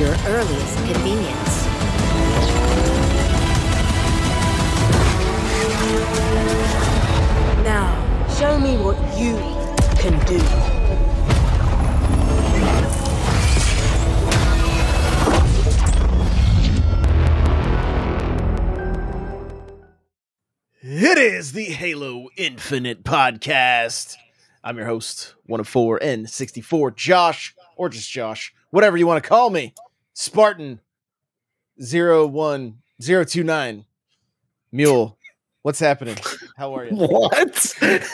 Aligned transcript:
your 0.00 0.16
earliest 0.28 0.76
convenience. 0.78 1.66
Now, 7.62 8.26
show 8.38 8.58
me 8.58 8.78
what 8.78 8.96
you 9.18 9.36
can 10.00 10.18
do. 10.24 10.40
It 20.82 21.18
is 21.18 21.52
the 21.52 21.64
Halo 21.64 22.28
Infinite 22.38 23.04
podcast. 23.04 24.16
I'm 24.64 24.78
your 24.78 24.86
host, 24.86 25.34
one 25.44 25.60
of 25.60 25.68
four 25.68 26.02
and 26.02 26.30
64, 26.30 26.92
Josh, 26.92 27.54
or 27.76 27.90
just 27.90 28.10
Josh, 28.10 28.54
whatever 28.70 28.96
you 28.96 29.06
want 29.06 29.22
to 29.22 29.28
call 29.28 29.50
me. 29.50 29.74
Spartan 30.14 30.80
01029. 31.78 33.84
Mule, 34.72 35.18
what's 35.62 35.80
happening? 35.80 36.16
How 36.56 36.74
are 36.76 36.84
you? 36.86 36.94
What? 36.96 37.74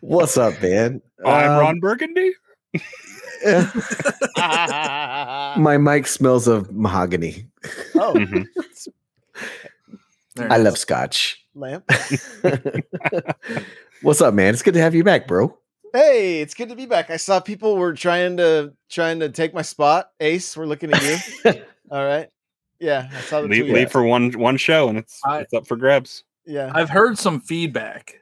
What's 0.00 0.36
up, 0.36 0.60
man? 0.60 1.00
I'm 1.24 1.50
Um, 1.50 1.58
Ron 1.60 1.80
Burgundy. 1.80 2.32
oh, 3.46 4.34
My 5.58 5.78
mic 5.78 6.06
smells 6.06 6.46
of 6.46 6.70
mahogany. 6.72 7.46
Mhm. 7.94 8.46
I 10.38 10.58
love 10.58 10.76
scotch. 10.76 11.42
lamp. 11.54 11.88
What's 14.02 14.20
up, 14.20 14.34
man? 14.34 14.52
It's 14.52 14.62
good 14.62 14.74
to 14.74 14.80
have 14.80 14.94
you 14.94 15.02
back, 15.04 15.26
bro. 15.28 15.56
Hey, 15.94 16.40
it's 16.40 16.54
good 16.54 16.70
to 16.70 16.74
be 16.74 16.86
back. 16.86 17.08
I 17.10 17.16
saw 17.16 17.38
people 17.38 17.76
were 17.76 17.94
trying 17.94 18.36
to 18.38 18.72
trying 18.90 19.20
to 19.20 19.28
take 19.28 19.54
my 19.54 19.62
spot. 19.62 20.10
Ace, 20.18 20.56
we're 20.56 20.66
looking 20.66 20.92
at 20.92 21.00
you. 21.04 21.62
All 21.90 22.04
right. 22.04 22.28
Yeah, 22.80 23.08
I 23.16 23.20
saw 23.20 23.42
the 23.42 23.46
Leave, 23.46 23.62
tweet. 23.66 23.74
leave 23.74 23.92
for 23.92 24.02
one 24.02 24.32
one 24.32 24.56
show, 24.56 24.88
and 24.88 24.98
it's 24.98 25.20
I- 25.24 25.38
it's 25.42 25.54
up 25.54 25.68
for 25.68 25.76
grabs. 25.76 26.24
Yeah. 26.46 26.72
I've 26.74 26.90
heard 26.90 27.16
some 27.16 27.40
feedback 27.40 28.16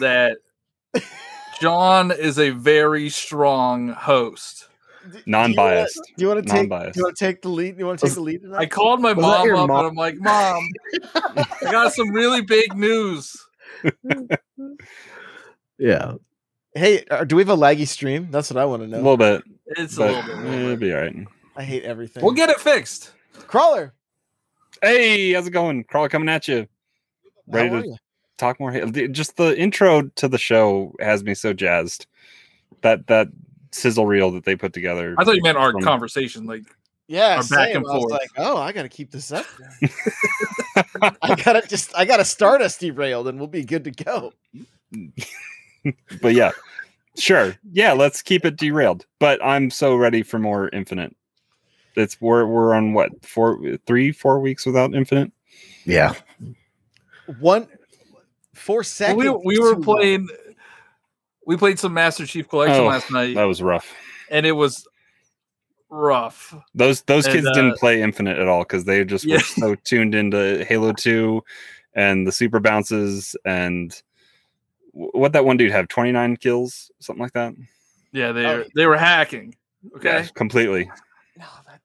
that 0.00 0.36
John 1.62 2.10
is 2.12 2.38
a 2.38 2.50
very 2.50 3.08
strong 3.08 3.88
host. 3.88 4.68
Non-biased. 5.24 5.98
Do 6.18 6.22
you 6.22 6.28
want 6.28 6.46
to 6.46 6.52
take? 6.52 6.68
Non-biased. 6.68 6.92
Do 6.92 7.00
you 7.00 7.04
want 7.04 7.16
to 7.16 7.24
take 7.24 7.40
the 7.40 7.48
lead? 7.48 7.76
Do 7.76 7.78
you 7.80 7.86
want 7.86 8.00
to 8.00 8.06
take 8.06 8.14
the 8.16 8.20
lead? 8.20 8.42
I 8.54 8.66
called 8.66 9.00
my 9.00 9.14
Was 9.14 9.22
mom 9.22 9.50
up 9.54 9.68
mom? 9.68 9.78
and 9.78 9.88
I'm 9.88 9.94
like, 9.94 10.16
Mom, 10.18 10.68
I 11.14 11.46
got 11.72 11.94
some 11.94 12.10
really 12.10 12.42
big 12.42 12.76
news. 12.76 13.34
Yeah. 15.78 16.16
Hey, 16.74 17.04
uh, 17.10 17.24
do 17.24 17.36
we 17.36 17.42
have 17.42 17.48
a 17.48 17.56
laggy 17.56 17.86
stream? 17.86 18.28
That's 18.30 18.50
what 18.50 18.56
I 18.60 18.64
want 18.64 18.82
to 18.82 18.88
know. 18.88 18.96
A 18.96 19.02
little 19.02 19.16
bit, 19.16 19.42
It's 19.66 19.96
a 19.96 20.00
little 20.00 20.22
bit. 20.22 20.54
it'll 20.54 20.76
be 20.76 20.94
all 20.94 21.00
right. 21.00 21.16
I 21.56 21.64
hate 21.64 21.82
everything. 21.84 22.22
We'll 22.22 22.32
get 22.34 22.48
it 22.48 22.60
fixed. 22.60 23.12
crawler. 23.34 23.92
Hey, 24.82 25.32
how's 25.32 25.46
it 25.46 25.50
going? 25.50 25.84
Crawler 25.84 26.08
coming 26.08 26.28
at 26.28 26.46
you. 26.48 26.66
Ready 27.48 27.68
are 27.74 27.82
to 27.82 27.88
you? 27.88 27.96
talk 28.38 28.60
more? 28.60 28.72
Just 29.08 29.36
the 29.36 29.58
intro 29.58 30.02
to 30.14 30.28
the 30.28 30.38
show 30.38 30.94
has 31.00 31.24
me 31.24 31.34
so 31.34 31.52
jazzed. 31.52 32.06
That 32.82 33.06
that 33.08 33.28
sizzle 33.72 34.06
reel 34.06 34.30
that 34.30 34.44
they 34.44 34.56
put 34.56 34.72
together. 34.72 35.14
I 35.18 35.24
thought 35.24 35.34
you 35.36 35.42
meant 35.42 35.58
our 35.58 35.72
From- 35.72 35.82
conversation. 35.82 36.46
Like, 36.46 36.62
Yeah, 37.08 37.34
Or 37.34 37.36
back 37.38 37.44
same. 37.44 37.76
and 37.78 37.86
I 37.86 37.92
was 37.94 38.02
forth. 38.02 38.12
like, 38.12 38.30
oh, 38.38 38.56
I 38.56 38.70
gotta 38.72 38.88
keep 38.88 39.10
this 39.10 39.32
up. 39.32 39.44
I 41.22 41.34
gotta 41.34 41.66
just, 41.66 41.94
I 41.96 42.04
gotta 42.04 42.24
start 42.24 42.62
us 42.62 42.78
derailed, 42.78 43.26
and 43.28 43.38
we'll 43.38 43.48
be 43.48 43.64
good 43.64 43.84
to 43.84 43.90
go. 43.90 44.32
but 46.22 46.34
yeah, 46.34 46.52
sure. 47.18 47.56
Yeah, 47.72 47.92
let's 47.92 48.22
keep 48.22 48.44
it 48.44 48.56
derailed. 48.56 49.06
But 49.18 49.44
I'm 49.44 49.70
so 49.70 49.96
ready 49.96 50.22
for 50.22 50.38
more 50.38 50.68
Infinite. 50.70 51.14
It's 51.96 52.20
we're 52.20 52.46
we're 52.46 52.74
on 52.74 52.92
what 52.92 53.24
four, 53.24 53.58
three, 53.86 54.12
four 54.12 54.40
weeks 54.40 54.64
without 54.66 54.94
Infinite. 54.94 55.32
Yeah. 55.84 56.14
One, 57.38 57.66
four 58.54 58.78
well, 58.78 58.84
seconds. 58.84 59.18
we, 59.44 59.56
we 59.56 59.58
were 59.58 59.70
too 59.74 59.80
long. 59.80 59.82
playing, 59.82 60.28
we 61.46 61.56
played 61.56 61.78
some 61.78 61.94
Master 61.94 62.26
Chief 62.26 62.48
Collection 62.48 62.80
Oh, 62.82 62.86
last 62.86 63.10
night, 63.10 63.34
That 63.34 63.44
was 63.44 63.62
rough. 63.62 63.92
and 64.30 64.46
it 64.46 64.52
was 64.52 64.86
rough. 65.90 66.54
Those 66.74 67.02
those 67.02 67.26
And, 67.26 67.34
kids 67.34 67.46
uh, 67.46 67.52
didn't 67.54 67.76
play 67.78 68.02
Infinite 68.02 68.38
at 68.38 68.48
all 68.48 68.62
because 68.62 68.84
they 68.84 69.04
just 69.04 69.24
Yeah. 69.24 69.36
were 69.36 69.40
so 69.40 69.74
tuned 69.84 70.14
into 70.14 70.64
Halo 70.68 70.92
Two 70.92 71.42
and 71.94 72.26
the 72.26 72.32
super 72.32 72.60
bounces 72.60 73.34
and 73.44 73.92
wh- 73.92 73.96
what 74.92 75.32
that 75.32 75.44
one 75.44 75.56
dude 75.56 75.70
have 75.72 75.88
twenty 75.88 76.12
nine 76.12 76.36
kills 76.36 76.90
something 77.00 77.22
like 77.22 77.32
that. 77.34 77.54
Yeah, 78.12 78.32
they 78.32 78.46
Oh. 78.46 78.64
they 78.74 78.86
were 78.86 78.96
hacking. 78.96 79.54
Okay. 79.96 80.08
Yeah, 80.20 80.26
completely. 80.34 80.90
No, 81.38 81.44
that 81.66 81.80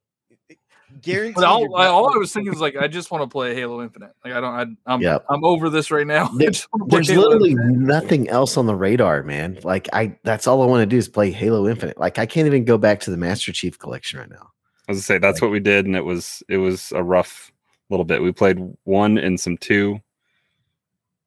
guaranteed. 1.01 1.35
But 1.35 1.43
all, 1.43 1.75
I, 1.75 1.85
all 1.87 2.13
I 2.13 2.17
was 2.17 2.33
thinking 2.33 2.51
is 2.53 2.59
like, 2.59 2.75
I 2.75 2.87
just 2.87 3.11
want 3.11 3.21
to 3.23 3.27
play 3.27 3.53
Halo 3.53 3.81
Infinite. 3.83 4.11
Like, 4.23 4.33
I 4.33 4.41
don't, 4.41 4.53
I, 4.87 4.91
I'm, 4.93 5.01
Yep. 5.01 5.25
I'm 5.29 5.43
over 5.45 5.69
this 5.69 5.91
right 5.91 6.07
now. 6.07 6.27
There- 6.37 6.49
just 6.49 6.67
wanna 6.73 6.85
play 6.85 6.97
There's 6.97 7.09
Halo 7.09 7.23
literally 7.29 7.51
Infinite. 7.51 7.77
nothing 7.79 8.29
else 8.29 8.57
on 8.57 8.65
the 8.65 8.75
radar, 8.75 9.21
man. 9.23 9.59
Like 9.63 9.87
I 9.93 10.17
that's 10.23 10.47
all 10.47 10.61
I 10.61 10.65
want 10.65 10.81
to 10.81 10.85
do 10.85 10.97
is 10.97 11.07
play 11.07 11.31
Halo 11.31 11.67
Infinite. 11.67 11.97
Like 11.99 12.17
I 12.17 12.25
can't 12.25 12.47
even 12.47 12.65
go 12.65 12.77
back 12.77 12.99
to 13.01 13.11
the 13.11 13.17
Master 13.17 13.51
Chief 13.51 13.77
collection 13.77 14.19
right 14.19 14.29
now. 14.29 14.49
I 14.87 14.91
was 14.91 14.99
to 14.99 15.03
say 15.05 15.17
that's 15.19 15.41
what 15.41 15.51
we 15.51 15.59
did, 15.59 15.85
and 15.85 15.95
it 15.95 16.05
was 16.05 16.43
it 16.49 16.57
was 16.57 16.91
a 16.93 17.03
rough 17.03 17.51
little 17.89 18.05
bit. 18.05 18.21
We 18.21 18.31
played 18.31 18.57
one 18.83 19.17
and 19.17 19.39
some 19.39 19.57
two, 19.57 19.99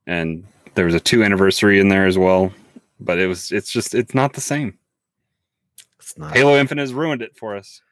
and 0.07 0.45
there 0.79 0.85
was 0.85 0.95
a 0.95 1.01
two 1.01 1.25
anniversary 1.25 1.81
in 1.81 1.89
there 1.89 2.07
as 2.07 2.17
well. 2.17 2.53
But 3.01 3.19
it 3.19 3.27
was 3.27 3.51
it's 3.51 3.73
just 3.73 3.97
it's 3.97 4.15
not 4.15 4.33
the 4.35 4.41
same. 4.41 4.79
It's 5.99 6.17
not 6.17 6.37
Halo 6.37 6.57
Infinite 6.57 6.83
has 6.83 6.95
ruined 6.95 7.21
it 7.21 7.37
for 7.37 7.57
us 7.57 7.83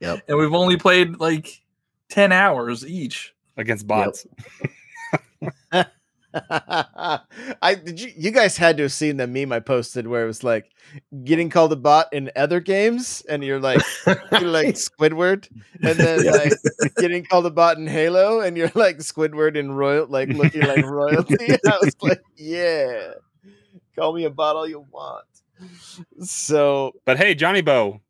Yep. 0.00 0.24
and 0.26 0.36
we've 0.36 0.52
only 0.54 0.76
played 0.76 1.20
like 1.20 1.62
ten 2.08 2.32
hours 2.32 2.84
each. 2.84 3.32
against 3.56 3.86
bots. 3.86 4.26
I 6.50 7.74
did 7.84 8.00
you 8.00 8.12
you 8.16 8.30
guys 8.30 8.56
had 8.56 8.76
to 8.76 8.84
have 8.84 8.92
seen 8.92 9.16
the 9.16 9.26
meme 9.26 9.52
I 9.52 9.60
posted 9.60 10.06
where 10.06 10.22
it 10.22 10.26
was 10.26 10.44
like 10.44 10.70
getting 11.24 11.50
called 11.50 11.72
a 11.72 11.76
bot 11.76 12.06
in 12.12 12.30
other 12.36 12.60
games 12.60 13.22
and 13.28 13.42
you're 13.42 13.58
like 13.60 13.80
you're 14.06 14.40
like 14.42 14.74
Squidward 14.76 15.48
and 15.82 15.98
then 15.98 16.24
Yeah. 16.24 16.30
like 16.32 16.52
getting 16.98 17.24
called 17.24 17.46
a 17.46 17.50
bot 17.50 17.78
in 17.78 17.86
Halo 17.86 18.40
and 18.40 18.56
you're 18.56 18.70
like 18.74 18.98
Squidward 18.98 19.56
in 19.56 19.72
royal 19.72 20.06
like 20.08 20.28
looking 20.40 20.62
like 20.62 20.84
royalty. 20.84 21.52
I 21.52 21.78
was 21.82 21.96
like, 22.00 22.22
yeah. 22.36 23.12
Call 23.96 24.12
me 24.12 24.24
a 24.24 24.30
bot 24.30 24.56
all 24.56 24.68
you 24.68 24.86
want. 24.90 25.24
So 26.22 26.92
But 27.04 27.16
hey, 27.18 27.34
Johnny 27.34 27.60
Bo, 27.60 28.00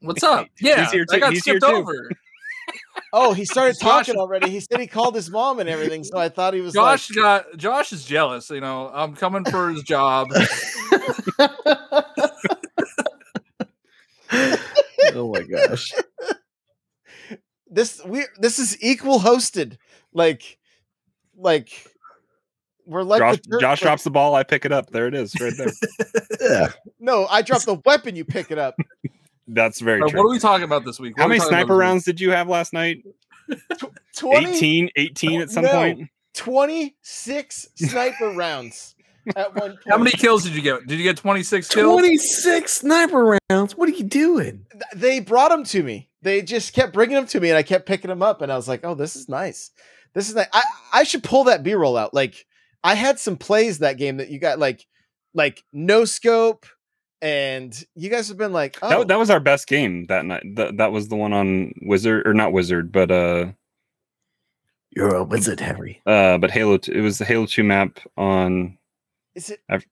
What's 0.00 0.22
up? 0.22 0.46
Yeah, 0.60 0.90
here 0.90 1.04
I 1.10 1.14
too- 1.14 1.20
got 1.20 1.32
he's 1.32 1.44
here 1.44 1.56
skipped 1.58 1.66
too. 1.70 1.76
over. 1.76 2.10
Oh 3.14 3.32
he 3.32 3.44
started 3.44 3.76
Josh- 3.80 4.06
talking 4.06 4.16
already. 4.20 4.50
He 4.50 4.60
said 4.60 4.80
he 4.80 4.86
called 4.86 5.14
his 5.14 5.30
mom 5.30 5.60
and 5.60 5.68
everything, 5.68 6.04
so 6.04 6.18
I 6.18 6.28
thought 6.28 6.52
he 6.52 6.60
was 6.60 6.74
Josh 6.74 7.10
like 7.10 7.16
got 7.16 7.56
Josh 7.56 7.92
is 7.92 8.04
jealous. 8.04 8.50
You 8.50 8.60
know, 8.60 8.90
I'm 8.92 9.14
coming 9.14 9.44
for 9.44 9.70
his 9.70 9.82
job. 9.82 10.28
oh 15.14 15.32
my 15.32 15.42
gosh. 15.42 15.92
this 17.70 18.02
we 18.04 18.24
this 18.38 18.58
is 18.58 18.76
equal 18.82 19.20
hosted 19.20 19.78
like 20.12 20.58
like 21.36 21.70
we're 22.86 23.02
like 23.02 23.20
Josh, 23.20 23.38
the 23.46 23.58
Josh 23.60 23.80
drops 23.80 24.04
the 24.04 24.10
ball, 24.10 24.34
I 24.34 24.42
pick 24.42 24.64
it 24.66 24.72
up. 24.72 24.90
There 24.90 25.06
it 25.06 25.14
is, 25.14 25.34
right 25.40 25.54
there. 25.56 25.70
Yeah. 26.40 26.68
no 27.00 27.26
i 27.26 27.42
drop 27.42 27.62
the 27.62 27.80
weapon 27.84 28.16
you 28.16 28.24
pick 28.24 28.50
it 28.50 28.58
up 28.58 28.74
That's 29.46 29.80
very 29.80 30.00
All 30.00 30.04
right, 30.06 30.10
true. 30.10 30.20
what 30.20 30.26
are 30.30 30.32
we 30.32 30.38
talking 30.38 30.64
about 30.64 30.84
this 30.84 30.98
week? 30.98 31.16
What 31.16 31.22
How 31.24 31.28
many 31.28 31.40
sniper 31.40 31.66
this 31.66 31.70
week? 31.74 31.80
rounds 31.80 32.04
did 32.04 32.20
you 32.20 32.30
have 32.30 32.48
last 32.48 32.72
night? 32.72 33.04
Tw- 33.78 33.84
20, 34.16 34.46
18, 34.56 34.90
18 34.96 35.40
at 35.42 35.50
some 35.50 35.64
No. 35.64 35.72
point. 35.72 36.08
26 36.34 37.68
sniper 37.76 38.30
rounds 38.34 38.94
at 39.36 39.54
one 39.54 39.70
point. 39.72 39.78
How 39.88 39.98
many 39.98 40.10
kills 40.12 40.44
did 40.44 40.54
you 40.54 40.62
get? 40.62 40.86
Did 40.86 40.98
you 40.98 41.04
get 41.04 41.16
26 41.16 41.68
kills? 41.68 41.92
26 42.00 42.72
sniper 42.72 43.38
rounds. 43.50 43.76
What 43.76 43.88
are 43.88 43.92
you 43.92 44.04
doing? 44.04 44.66
They 44.94 45.20
brought 45.20 45.50
them 45.50 45.64
to 45.64 45.82
me 45.82 46.08
they 46.22 46.40
just 46.40 46.72
kept 46.72 46.94
bringing 46.94 47.16
them 47.16 47.26
to 47.26 47.38
me 47.38 47.50
and 47.50 47.58
i 47.58 47.62
kept 47.62 47.84
picking 47.84 48.08
them 48.08 48.22
up 48.22 48.40
and 48.40 48.50
i 48.50 48.56
was 48.56 48.66
like 48.66 48.80
oh 48.82 48.94
this 48.94 49.14
is 49.14 49.28
nice 49.28 49.70
this 50.14 50.26
is 50.30 50.34
nice 50.34 50.46
i 50.54 50.62
i 50.94 51.02
should 51.04 51.22
pull 51.22 51.44
that 51.44 51.62
b-roll 51.62 51.98
out 51.98 52.14
like 52.14 52.46
i 52.82 52.94
had 52.94 53.18
some 53.18 53.36
plays 53.36 53.80
that 53.80 53.98
game 53.98 54.16
that 54.16 54.30
you 54.30 54.38
got 54.38 54.58
like 54.58 54.86
like 55.34 55.62
no 55.70 56.06
scope 56.06 56.64
and 57.24 57.84
you 57.96 58.10
guys 58.10 58.28
have 58.28 58.36
been 58.36 58.52
like 58.52 58.78
oh 58.82 58.88
That, 59.00 59.08
that 59.08 59.18
was 59.18 59.30
our 59.30 59.40
best 59.40 59.66
game 59.66 60.04
that 60.06 60.24
night. 60.26 60.42
That, 60.56 60.76
that 60.76 60.92
was 60.92 61.08
the 61.08 61.16
one 61.16 61.32
on 61.32 61.72
Wizard 61.82 62.26
or 62.26 62.34
not 62.34 62.52
Wizard, 62.52 62.92
but 62.92 63.10
uh 63.10 63.46
You're 64.94 65.14
a 65.14 65.24
wizard, 65.24 65.58
Harry. 65.60 66.02
uh 66.06 66.38
but 66.38 66.50
Halo 66.50 66.76
2, 66.76 66.92
it 66.92 67.00
was 67.00 67.18
the 67.18 67.24
Halo 67.24 67.46
2 67.46 67.64
map 67.64 67.98
on 68.16 68.78
is 69.34 69.50
it 69.50 69.60
I've- 69.68 69.86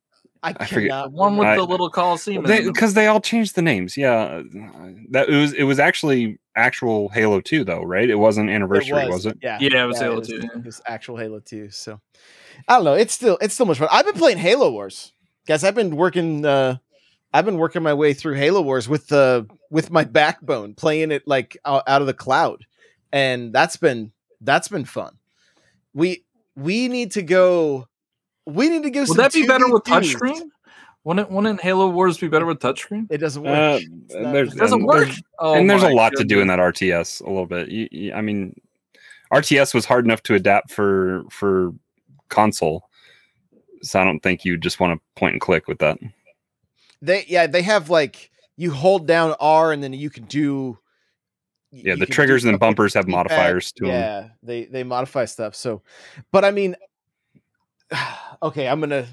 i, 0.44 0.54
I 0.58 0.66
forget. 0.66 1.12
One 1.12 1.36
with 1.36 1.46
I- 1.46 1.56
the 1.56 1.62
little 1.64 1.88
Coliseum. 1.88 2.44
in 2.46 2.66
because 2.66 2.94
they, 2.94 3.06
all 3.06 3.20
changed 3.20 3.54
the 3.54 3.62
names. 3.62 3.96
Yeah. 3.96 4.42
That 5.10 5.28
it 5.28 5.36
was 5.40 5.52
it 5.52 5.62
was 5.62 5.78
actually 5.78 6.38
actual 6.56 7.08
Halo 7.10 7.40
2 7.40 7.62
though, 7.64 7.82
right? 7.82 8.10
It 8.10 8.16
wasn't 8.16 8.50
anniversary, 8.50 9.08
was, 9.08 9.24
it? 9.24 9.38
Yeah, 9.40 9.58
Yeah, 9.60 9.84
it 9.84 9.86
was 9.86 10.00
Halo 10.00 10.18
was, 10.18 10.26
2, 10.28 10.36
yeah. 10.42 10.48
It 10.56 10.64
was 10.66 10.82
actual 10.86 11.16
Halo 11.16 11.38
2. 11.38 11.70
So 11.70 12.00
I 12.68 12.74
don't 12.74 12.84
know. 12.84 12.94
It's 12.94 13.14
still 13.14 13.38
it's 13.40 13.54
still 13.54 13.66
much 13.66 13.78
fun. 13.78 13.88
I've 13.92 14.04
been 14.04 14.14
playing 14.16 14.38
Halo 14.38 14.70
Wars. 14.72 15.12
Guys, 15.46 15.62
I've 15.64 15.76
been 15.76 15.94
working 15.96 16.44
uh 16.44 16.78
I've 17.32 17.44
been 17.44 17.56
working 17.58 17.82
my 17.82 17.94
way 17.94 18.12
through 18.14 18.34
Halo 18.34 18.60
Wars 18.60 18.88
with 18.88 19.08
the 19.08 19.46
with 19.70 19.90
my 19.90 20.04
backbone, 20.04 20.74
playing 20.74 21.10
it 21.10 21.26
like 21.26 21.56
out, 21.64 21.82
out 21.86 22.00
of 22.00 22.06
the 22.06 22.14
cloud, 22.14 22.64
and 23.12 23.52
that's 23.52 23.76
been 23.76 24.12
that's 24.40 24.68
been 24.68 24.84
fun. 24.84 25.16
We 25.94 26.24
we 26.56 26.88
need 26.88 27.12
to 27.12 27.22
go. 27.22 27.88
We 28.46 28.68
need 28.68 28.82
to 28.82 28.90
go. 28.90 29.00
Would 29.00 29.08
some 29.08 29.16
that 29.18 29.32
be 29.32 29.46
better 29.46 29.68
with 29.72 29.84
2v2s. 29.84 30.14
touchscreen? 30.14 30.42
Wouldn't 31.04 31.30
wouldn't 31.30 31.60
Halo 31.60 31.88
Wars 31.88 32.18
be 32.18 32.28
better 32.28 32.46
with 32.46 32.58
touchchscreen? 32.60 33.06
It 33.10 33.18
doesn't 33.18 33.42
work. 33.42 33.52
Uh, 33.52 33.80
not- 34.20 34.36
It 34.36 34.54
doesn't 34.54 34.80
and 34.80 34.86
work. 34.86 35.04
there's- 35.06 35.22
Oh 35.38 35.54
and 35.54 35.68
there's 35.68 35.82
a 35.82 35.88
my 35.88 35.92
lot 35.94 36.12
to 36.16 36.24
do 36.24 36.40
in 36.40 36.46
that 36.48 36.58
RTS 36.60 37.20
a 37.22 37.26
little 37.26 37.46
bit. 37.46 37.68
You, 37.70 37.88
you- 37.90 38.12
I 38.12 38.20
mean, 38.20 38.54
RTS 39.32 39.74
was 39.74 39.84
hard 39.84 40.04
enough 40.04 40.22
to 40.24 40.34
adapt 40.34 40.70
for 40.70 41.24
for 41.30 41.72
console, 42.28 42.88
so 43.82 44.00
I 44.00 44.04
don't 44.04 44.20
think 44.20 44.44
you 44.44 44.56
just 44.58 44.78
want 44.80 44.98
to 45.00 45.20
point 45.20 45.32
and 45.32 45.40
click 45.40 45.66
with 45.66 45.78
that. 45.78 45.98
They 47.02 47.24
yeah, 47.28 47.46
they 47.46 47.62
have 47.62 47.90
like 47.90 48.30
you 48.56 48.70
hold 48.70 49.06
down 49.06 49.34
R 49.40 49.72
and 49.72 49.82
then 49.82 49.92
you 49.92 50.08
can 50.08 50.24
do. 50.24 50.78
Yeah, 51.74 51.94
the 51.96 52.06
triggers 52.06 52.44
and 52.44 52.52
stuff 52.52 52.60
bumpers 52.60 52.94
have 52.94 53.06
D-pad. 53.06 53.16
modifiers 53.18 53.72
to 53.72 53.84
them. 53.84 53.92
Yeah, 53.92 54.28
they 54.42 54.64
they 54.66 54.84
modify 54.84 55.24
stuff. 55.24 55.54
So, 55.54 55.82
but 56.30 56.44
I 56.44 56.50
mean, 56.50 56.76
okay, 58.42 58.68
I'm 58.68 58.80
gonna 58.80 59.06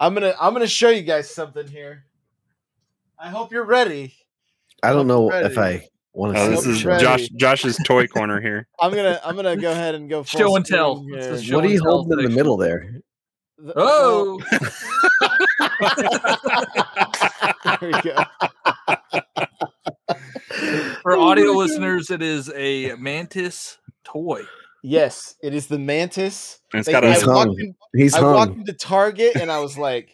I'm 0.00 0.14
gonna 0.14 0.34
I'm 0.40 0.52
gonna 0.52 0.66
show 0.66 0.88
you 0.90 1.02
guys 1.02 1.28
something 1.30 1.66
here. 1.66 2.04
I 3.18 3.30
hope 3.30 3.52
you're 3.52 3.64
ready. 3.64 4.14
I 4.82 4.92
don't 4.92 5.06
know 5.06 5.30
Ready. 5.30 5.46
if 5.46 5.58
I 5.58 5.88
want 6.12 6.34
to 6.36 6.40
Oh, 6.42 6.50
this 6.50 6.66
is. 6.66 6.82
Josh 6.82 7.28
Josh's 7.36 7.76
toy 7.84 8.06
corner 8.08 8.40
here. 8.40 8.66
I'm 8.80 8.92
gonna 8.94 9.20
I'm 9.24 9.34
gonna 9.36 9.56
go 9.56 9.70
ahead 9.72 9.94
and 9.94 10.08
go 10.08 10.22
full 10.22 10.38
Show 10.40 10.56
and 10.56 10.64
tell. 10.64 10.96
screen 11.02 11.14
It's 11.16 11.26
here. 11.26 11.34
a 11.34 11.42
show 11.42 11.56
What 11.56 11.64
are 11.64 11.68
you 11.68 11.80
tell 11.80 11.90
holding 11.92 12.18
in 12.20 12.24
the 12.26 12.30
middle 12.30 12.56
there? 12.56 13.00
The- 13.58 13.72
Oh, 13.76 14.40
well, 14.52 14.60
there 17.64 17.78
we 17.82 17.92
go. 18.02 18.24
for 21.02 21.12
oh 21.12 21.22
audio 21.22 21.52
listeners, 21.52 22.10
it 22.10 22.22
is 22.22 22.50
a 22.54 22.94
mantis 22.96 23.78
toy. 24.04 24.42
Yes, 24.82 25.36
it 25.42 25.54
is 25.54 25.66
the 25.68 25.78
mantis. 25.78 26.60
And 26.72 26.80
it's 26.80 26.86
They- 26.86 26.92
got 26.92 27.04
I 27.04 27.12
He's 27.14 27.22
a 27.22 27.26
hung. 27.26 27.48
walked 27.48 27.60
in- 27.60 27.74
He's 27.94 28.14
I 28.14 28.20
walked 28.22 28.56
into 28.56 28.72
Target 28.72 29.36
and 29.36 29.50
I 29.50 29.60
was 29.60 29.78
like, 29.78 30.12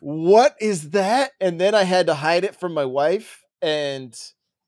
"What 0.00 0.54
is 0.60 0.90
that?" 0.90 1.32
And 1.40 1.60
then 1.60 1.74
I 1.74 1.82
had 1.84 2.06
to 2.06 2.14
hide 2.14 2.44
it 2.44 2.54
from 2.54 2.74
my 2.74 2.84
wife. 2.84 3.42
And 3.62 4.14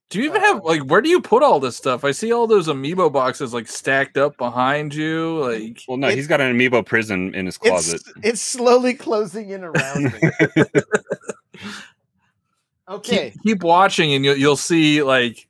Do 0.09 0.17
you 0.19 0.25
even 0.25 0.41
uh, 0.41 0.45
have 0.45 0.63
like 0.63 0.81
where 0.81 1.01
do 1.01 1.09
you 1.09 1.21
put 1.21 1.43
all 1.43 1.59
this 1.59 1.77
stuff? 1.77 2.03
I 2.03 2.11
see 2.11 2.31
all 2.31 2.47
those 2.47 2.67
amiibo 2.67 3.11
boxes 3.13 3.53
like 3.53 3.67
stacked 3.67 4.17
up 4.17 4.37
behind 4.37 4.93
you. 4.93 5.35
Mm, 5.43 5.67
like 5.67 5.81
well, 5.87 5.97
no, 5.97 6.07
It's- 6.07 6.17
he's 6.17 6.27
got 6.27 6.41
an 6.41 6.55
amiibo 6.57 6.83
prison 6.85 7.33
in 7.35 7.45
his 7.45 7.55
it's 7.61 7.67
closet. 7.69 8.01
it's 8.23 8.41
slowly 8.41 8.95
closing 8.95 9.51
in 9.51 9.63
around 9.63 10.03
me. 10.05 10.19
Okay, 12.87 13.29
keep, 13.31 13.43
keep 13.43 13.63
watching 13.63 14.13
and 14.13 14.25
you'll 14.25 14.35
you'll 14.37 14.55
see 14.57 15.03
like 15.03 15.47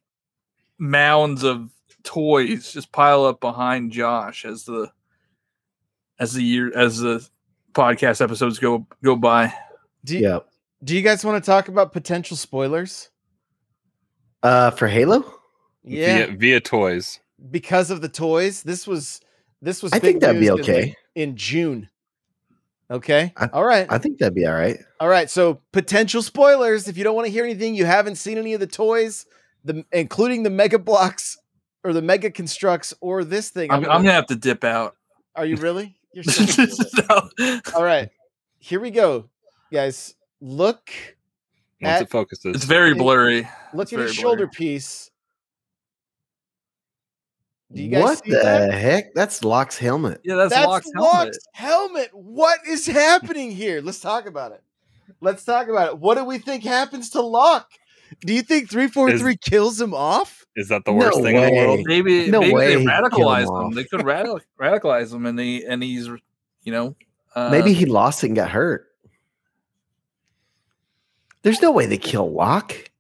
mounds 0.78 1.44
of 1.44 1.70
toys 2.04 2.74
just 2.74 2.92
pile 2.92 3.24
up 3.24 3.40
behind 3.40 3.94
Josh 3.94 4.44
as 4.44 4.66
the 4.66 4.92
as 6.20 6.34
the 6.34 6.44
year 6.44 6.70
as 6.78 6.98
the 7.00 7.26
podcast 7.72 8.20
episodes 8.22 8.60
go 8.60 8.86
go 9.06 9.16
by. 9.16 9.54
do 10.04 10.18
you, 10.18 10.28
Yeah. 10.28 10.40
do 10.84 10.94
you 10.96 11.02
guys 11.02 11.24
want 11.24 11.42
to 11.42 11.50
talk 11.50 11.70
about 11.70 11.94
potential 11.94 12.36
spoilers? 12.36 13.10
Uh, 14.44 14.72
for 14.72 14.88
Halo, 14.88 15.24
Yeah, 15.84 16.28
via, 16.28 16.38
via 16.38 16.62
toys. 16.62 17.20
because 17.52 17.92
of 17.92 18.02
the 18.02 18.10
toys. 18.10 18.64
This 18.64 18.88
was 18.88 19.20
this 19.62 19.84
was. 19.84 19.92
I 19.94 20.00
think 20.00 20.22
that'd 20.22 20.40
be 20.40 20.48
news 20.50 20.60
in, 20.68 20.74
okay. 20.76 20.96
in 21.16 21.36
June. 21.36 21.90
Okay, 22.92 23.34
I- 23.38 23.48
all 23.54 23.66
right. 23.66 23.86
I 23.90 23.98
think 24.00 24.18
that'd 24.18 24.34
be 24.34 24.46
all 24.48 24.54
right. 24.54 24.80
All 25.00 25.10
right, 25.10 25.30
so 25.30 25.62
potential 25.72 26.22
spoilers. 26.24 26.88
If 26.88 26.98
you 26.98 27.04
don't 27.04 27.16
want 27.16 27.28
to 27.28 27.32
hear 27.32 27.44
anything, 27.44 27.76
you 27.76 27.86
haven't 27.86 28.16
seen 28.16 28.38
any 28.38 28.54
of 28.54 28.60
the 28.60 28.68
toys, 28.68 29.26
the 29.64 29.84
including 29.92 30.44
the 30.44 30.50
Mega 30.50 30.80
Bloks 30.80 31.38
or 31.84 31.94
the 31.94 32.02
Mega 32.02 32.32
Construx 32.32 32.94
or 33.02 33.24
this 33.24 33.50
thing. 33.50 33.72
I'm, 33.72 33.84
I'm 33.84 34.02
gonna 34.02 34.12
have 34.14 34.26
to 34.28 34.36
dip 34.36 34.64
out. 34.64 34.96
Are 35.36 35.46
you 35.46 35.58
really? 35.58 35.98
You're 36.14 36.24
so. 36.24 37.04
No. 37.38 37.60
All 37.76 37.84
right, 37.84 38.10
here 38.58 38.80
we 38.80 38.90
go, 38.90 39.30
guys. 39.72 40.16
Look, 40.42 40.90
Once 41.82 41.96
At- 41.96 42.02
it 42.04 42.10
focuses. 42.10 42.56
It's 42.56 42.66
very 42.66 42.94
blurry. 42.94 43.48
look 43.74 43.84
It's 43.84 43.94
at 43.94 44.00
his 44.00 44.14
shoulder 44.16 44.48
blurry. 44.48 44.52
piece. 44.56 45.10
Do 47.72 47.84
you 47.84 47.90
guys 47.90 48.04
what 48.04 48.24
see 48.26 48.32
the 48.32 48.38
that? 48.38 48.74
heck? 48.74 49.14
That's 49.14 49.44
Locke's 49.44 49.78
helmet. 49.78 50.22
Yeah, 50.24 50.36
that's, 50.36 50.54
That's 50.54 50.66
Locke's 50.68 50.92
helmet. 50.96 51.14
Locke's 51.14 51.40
helmet. 51.54 52.10
What 52.14 52.60
is 52.68 52.88
happening 52.88 53.52
here? 53.52 53.80
Let's 53.82 54.00
talk 54.00 54.26
about 54.26 54.54
it. 54.54 54.64
Let's 55.22 55.44
talk 55.46 55.68
about 55.68 55.90
it. 55.90 56.00
What 56.00 56.18
do 56.18 56.26
we 56.26 56.40
think 56.40 56.64
happens 56.64 57.12
to 57.12 57.22
Locke? 57.22 57.70
Do 58.22 58.34
you 58.34 58.42
think 58.42 58.70
343 58.72 59.38
kills 59.38 59.80
him 59.80 59.94
off? 59.94 60.46
Is 60.56 60.68
that 60.70 60.84
the 60.86 60.92
No 60.92 60.98
worst 60.98 61.22
thing 61.22 61.36
in 61.36 61.46
the 61.46 61.52
world? 61.62 61.82
Maybe 61.84 62.28
No 62.32 62.40
maybe 62.40 62.54
way 62.56 62.68
they 62.74 62.80
he'd 62.80 62.82
him 62.82 62.88
radicalize 62.88 63.66
him. 63.66 63.72
They 63.76 63.84
could 63.84 64.04
radical, 64.04 64.40
radicalize 64.60 65.14
him, 65.14 65.28
and 65.28 65.40
he 65.40 65.64
and 65.64 65.84
he's 65.84 66.08
you 66.64 66.72
know 66.72 66.96
uh, 67.36 67.50
Maybe 67.52 67.72
he 67.74 67.86
lost 67.86 68.24
it 68.24 68.28
and 68.28 68.36
got 68.36 68.50
hurt. 68.50 68.88
There's 71.44 71.62
no 71.62 71.72
way 71.72 71.86
they 71.86 71.98
kill 71.98 72.32
Locke. 72.32 72.92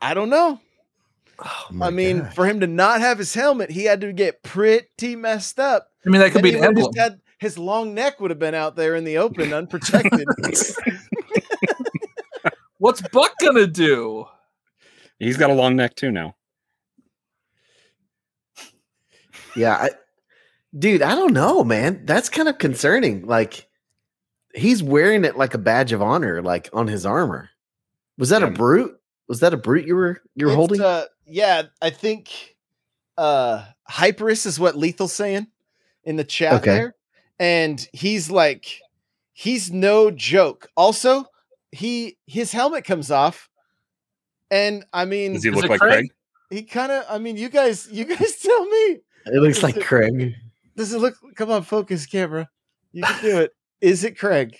I 0.00 0.14
don't 0.14 0.30
know. 0.30 0.60
Oh 1.42 1.66
I 1.80 1.90
mean, 1.90 2.20
gosh. 2.20 2.34
for 2.34 2.46
him 2.46 2.60
to 2.60 2.66
not 2.66 3.00
have 3.00 3.18
his 3.18 3.32
helmet, 3.34 3.70
he 3.70 3.84
had 3.84 4.00
to 4.02 4.12
get 4.12 4.42
pretty 4.42 5.16
messed 5.16 5.58
up. 5.60 5.88
I 6.06 6.10
mean 6.10 6.20
that 6.20 6.32
could 6.32 6.42
Then 6.44 6.52
be 6.52 6.58
an 6.58 6.64
emblem. 6.64 6.92
had- 6.96 7.20
his 7.38 7.56
long 7.56 7.94
neck 7.94 8.20
would 8.20 8.30
have 8.30 8.38
been 8.38 8.54
out 8.54 8.76
there 8.76 8.94
in 8.94 9.04
the 9.04 9.16
open, 9.16 9.52
unprotected. 9.54 10.26
What's 12.78 13.00
Buck 13.08 13.32
gonna 13.40 13.66
do? 13.66 14.26
He's 15.18 15.36
got 15.38 15.48
a 15.50 15.54
long 15.54 15.76
neck 15.76 15.94
too 15.96 16.10
now. 16.10 16.34
yeah, 19.56 19.74
I, 19.74 19.90
dude, 20.78 21.02
I 21.02 21.14
don't 21.14 21.32
know, 21.32 21.64
man. 21.64 22.04
That's 22.06 22.28
kind 22.28 22.48
of 22.48 22.58
concerning. 22.58 23.26
Like, 23.26 23.68
he's 24.54 24.82
wearing 24.82 25.24
it 25.24 25.36
like 25.36 25.54
a 25.54 25.58
badge 25.58 25.92
of 25.92 26.02
honor, 26.02 26.42
like 26.42 26.68
on 26.72 26.86
his 26.88 27.04
armor. 27.06 27.50
Was 28.18 28.28
that 28.30 28.42
a 28.42 28.50
brute? 28.50 28.96
Was 29.28 29.40
that 29.40 29.54
a 29.54 29.56
brute 29.56 29.86
you 29.86 29.94
were 29.94 30.20
you 30.34 30.46
were 30.46 30.54
holding? 30.54 30.80
Uh, 30.80 31.04
yeah, 31.26 31.62
I 31.80 31.90
think 31.90 32.56
uh 33.16 33.64
Hyperius 33.90 34.46
is 34.46 34.58
what 34.60 34.76
Lethal's 34.76 35.12
saying 35.12 35.46
in 36.04 36.16
the 36.16 36.24
chat 36.24 36.54
Okay. 36.54 36.70
there. 36.72 36.94
And 37.38 37.86
he's 37.92 38.30
like, 38.30 38.80
he's 39.32 39.70
no 39.72 40.10
joke. 40.10 40.68
Also, 40.76 41.24
he 41.72 42.18
his 42.26 42.52
helmet 42.52 42.84
comes 42.84 43.10
off. 43.10 43.48
And 44.50 44.84
I 44.92 45.04
mean 45.04 45.34
Does 45.34 45.44
he 45.44 45.50
look 45.50 45.68
like 45.68 45.80
Craig? 45.80 45.92
Craig? 45.92 46.10
he 46.50 46.62
kind 46.64 46.90
of 46.92 47.04
I 47.08 47.18
mean, 47.18 47.36
you 47.36 47.48
guys, 47.48 47.88
you 47.90 48.04
guys 48.04 48.36
tell 48.36 48.64
me. 48.66 48.98
it 49.26 49.40
looks 49.40 49.58
is 49.58 49.62
like 49.62 49.76
it- 49.76 49.84
Craig. 49.84 50.34
Does 50.76 50.92
it 50.92 50.98
look 50.98 51.14
come 51.36 51.50
on, 51.50 51.62
focus 51.62 52.06
camera. 52.06 52.48
You 52.92 53.04
can 53.04 53.22
do 53.22 53.38
it. 53.38 53.52
Is 53.80 54.04
it 54.04 54.18
Craig? 54.18 54.56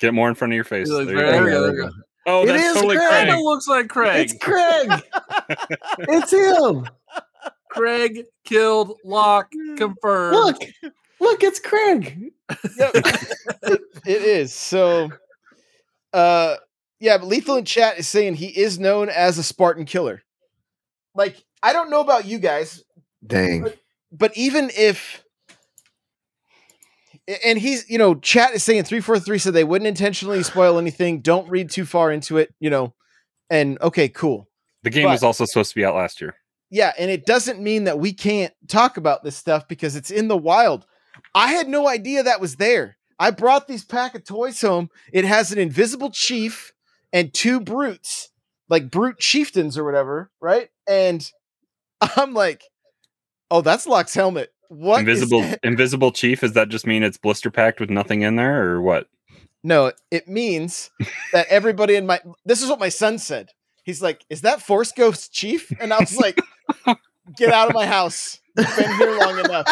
Get 0.00 0.14
more 0.14 0.28
in 0.28 0.34
front 0.34 0.52
of 0.52 0.54
your 0.56 0.64
face. 0.64 0.88
He's 0.88 0.96
There 0.96 1.04
you 1.06 1.20
go. 1.50 1.62
there 1.62 1.72
we 1.72 1.76
go." 1.78 1.90
Oh, 2.26 2.42
It 2.42 2.46
that's 2.48 2.62
is 2.62 2.74
totally 2.74 2.96
Craig. 2.96 3.08
Craig. 3.08 3.26
Kinda 3.28 3.42
looks 3.42 3.68
like 3.68 3.88
Craig. 3.88 4.30
It's 4.30 4.44
Craig. 4.44 5.02
it's 6.00 6.32
him. 6.32 6.86
Craig 7.70 8.24
killed 8.44 8.98
Locke. 9.04 9.50
Confirmed. 9.76 10.34
Look, 10.36 10.56
look, 11.20 11.42
it's 11.42 11.58
Craig. 11.60 12.30
Yep. 12.76 12.90
it, 12.94 13.80
it 14.06 14.22
is. 14.22 14.52
So 14.52 15.10
uh 16.12 16.56
yeah, 17.00 17.16
but 17.18 17.26
Lethal 17.28 17.56
in 17.56 17.64
chat 17.64 17.98
is 17.98 18.08
saying 18.08 18.34
he 18.34 18.48
is 18.48 18.78
known 18.78 19.08
as 19.08 19.38
a 19.38 19.42
Spartan 19.42 19.84
killer. 19.84 20.22
Like, 21.14 21.36
I 21.62 21.72
don't 21.72 21.90
know 21.90 22.00
about 22.00 22.24
you 22.26 22.38
guys, 22.40 22.82
Dang. 23.26 23.68
but 24.12 24.36
even 24.36 24.70
if 24.76 25.22
and 27.44 27.58
he's 27.58 27.88
you 27.90 27.98
know 27.98 28.14
chat 28.14 28.52
is 28.54 28.62
saying 28.64 28.84
343 28.84 29.38
said 29.38 29.52
they 29.54 29.64
wouldn't 29.64 29.86
intentionally 29.88 30.42
spoil 30.42 30.78
anything. 30.78 31.20
Don't 31.20 31.48
read 31.48 31.70
too 31.70 31.84
far 31.84 32.10
into 32.10 32.38
it 32.38 32.54
you 32.60 32.70
know. 32.70 32.94
And 33.50 33.80
okay 33.80 34.08
cool. 34.08 34.48
The 34.82 34.90
game 34.90 35.04
But- 35.04 35.12
was 35.12 35.22
also 35.22 35.44
supposed 35.44 35.70
to 35.70 35.76
be 35.76 35.84
out 35.84 35.94
last 35.94 36.20
year. 36.20 36.34
yeah 36.70 36.92
and 36.98 37.10
it 37.10 37.26
doesn't 37.26 37.60
mean 37.60 37.84
that 37.84 37.98
we 37.98 38.12
can't 38.12 38.52
talk 38.68 38.96
about 38.96 39.24
this 39.24 39.36
stuff 39.36 39.66
because 39.68 39.96
it's 39.96 40.10
in 40.10 40.28
the 40.28 40.36
wild. 40.36 40.86
I 41.34 41.48
had 41.52 41.68
no 41.68 41.88
idea 41.88 42.22
that 42.22 42.40
was 42.40 42.56
there. 42.56 42.96
I 43.18 43.30
brought 43.32 43.66
these 43.66 43.84
pack 43.84 44.14
of 44.14 44.24
toys 44.24 44.60
home. 44.60 44.90
It 45.12 45.24
has 45.24 45.50
an 45.50 45.58
invisible 45.58 46.10
chief 46.10 46.72
and 47.12 47.32
two 47.34 47.60
brutes 47.60 48.30
like 48.68 48.90
brute 48.90 49.18
chieftains 49.18 49.76
or 49.78 49.84
whatever 49.84 50.30
right? 50.40 50.68
And 50.86 51.28
i'm 52.16 52.32
like 52.34 52.62
oh 53.50 53.60
that's 53.62 53.86
Locke's 53.86 54.14
helmet 54.14 54.52
what 54.68 54.96
is 54.96 55.00
invisible 55.00 55.40
that? 55.42 55.60
invisible 55.64 56.12
chief, 56.12 56.40
does 56.40 56.52
that 56.52 56.68
just 56.68 56.86
mean 56.86 57.02
it's 57.02 57.18
blister 57.18 57.50
packed 57.50 57.80
with 57.80 57.90
nothing 57.90 58.22
in 58.22 58.36
there 58.36 58.70
or 58.70 58.80
what? 58.80 59.08
No, 59.64 59.92
it 60.10 60.28
means 60.28 60.90
that 61.32 61.46
everybody 61.48 61.96
in 61.96 62.06
my 62.06 62.20
this 62.44 62.62
is 62.62 62.70
what 62.70 62.78
my 62.78 62.88
son 62.88 63.18
said. 63.18 63.50
He's 63.84 64.00
like, 64.02 64.24
"Is 64.30 64.42
that 64.42 64.62
Force 64.62 64.92
Ghost 64.92 65.32
Chief?" 65.32 65.70
And 65.80 65.92
I 65.92 65.98
was 65.98 66.16
like, 66.16 66.38
"Get 67.36 67.52
out 67.52 67.68
of 67.68 67.74
my 67.74 67.86
house. 67.86 68.38
You've 68.56 68.76
been 68.76 68.96
here 68.96 69.18
long 69.18 69.38
enough. 69.40 69.66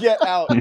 Get 0.00 0.22
out. 0.22 0.50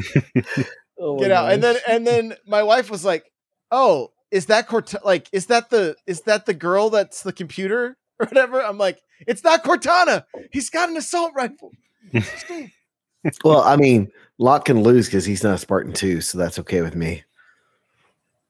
Oh 0.97 1.19
Get 1.19 1.29
my 1.29 1.35
out." 1.35 1.51
And 1.51 1.61
then 1.61 1.75
and 1.89 2.07
then 2.07 2.35
my 2.47 2.63
wife 2.63 2.89
was 2.89 3.03
like, 3.03 3.29
"Oh, 3.69 4.13
is 4.31 4.45
that 4.45 4.67
Cort- 4.67 5.03
like 5.03 5.27
is 5.33 5.47
that 5.47 5.69
the 5.69 5.95
is 6.07 6.21
that 6.21 6.45
the 6.45 6.53
girl 6.53 6.89
that's 6.89 7.21
the 7.23 7.33
computer 7.33 7.97
or 8.19 8.25
whatever? 8.27 8.61
I'm 8.61 8.77
like, 8.77 9.01
it's 9.27 9.43
not 9.43 9.63
Cortana. 9.63 10.23
He's 10.51 10.69
got 10.69 10.89
an 10.89 10.97
assault 10.97 11.33
rifle. 11.35 11.71
Steve, 12.37 12.71
Well, 13.43 13.61
I 13.61 13.75
mean, 13.75 14.11
Locke 14.37 14.65
can 14.65 14.83
lose 14.83 15.07
because 15.07 15.25
he's 15.25 15.43
not 15.43 15.55
a 15.55 15.57
Spartan 15.57 15.93
too, 15.93 16.21
so 16.21 16.37
that's 16.37 16.59
okay 16.59 16.81
with 16.81 16.95
me. 16.95 17.23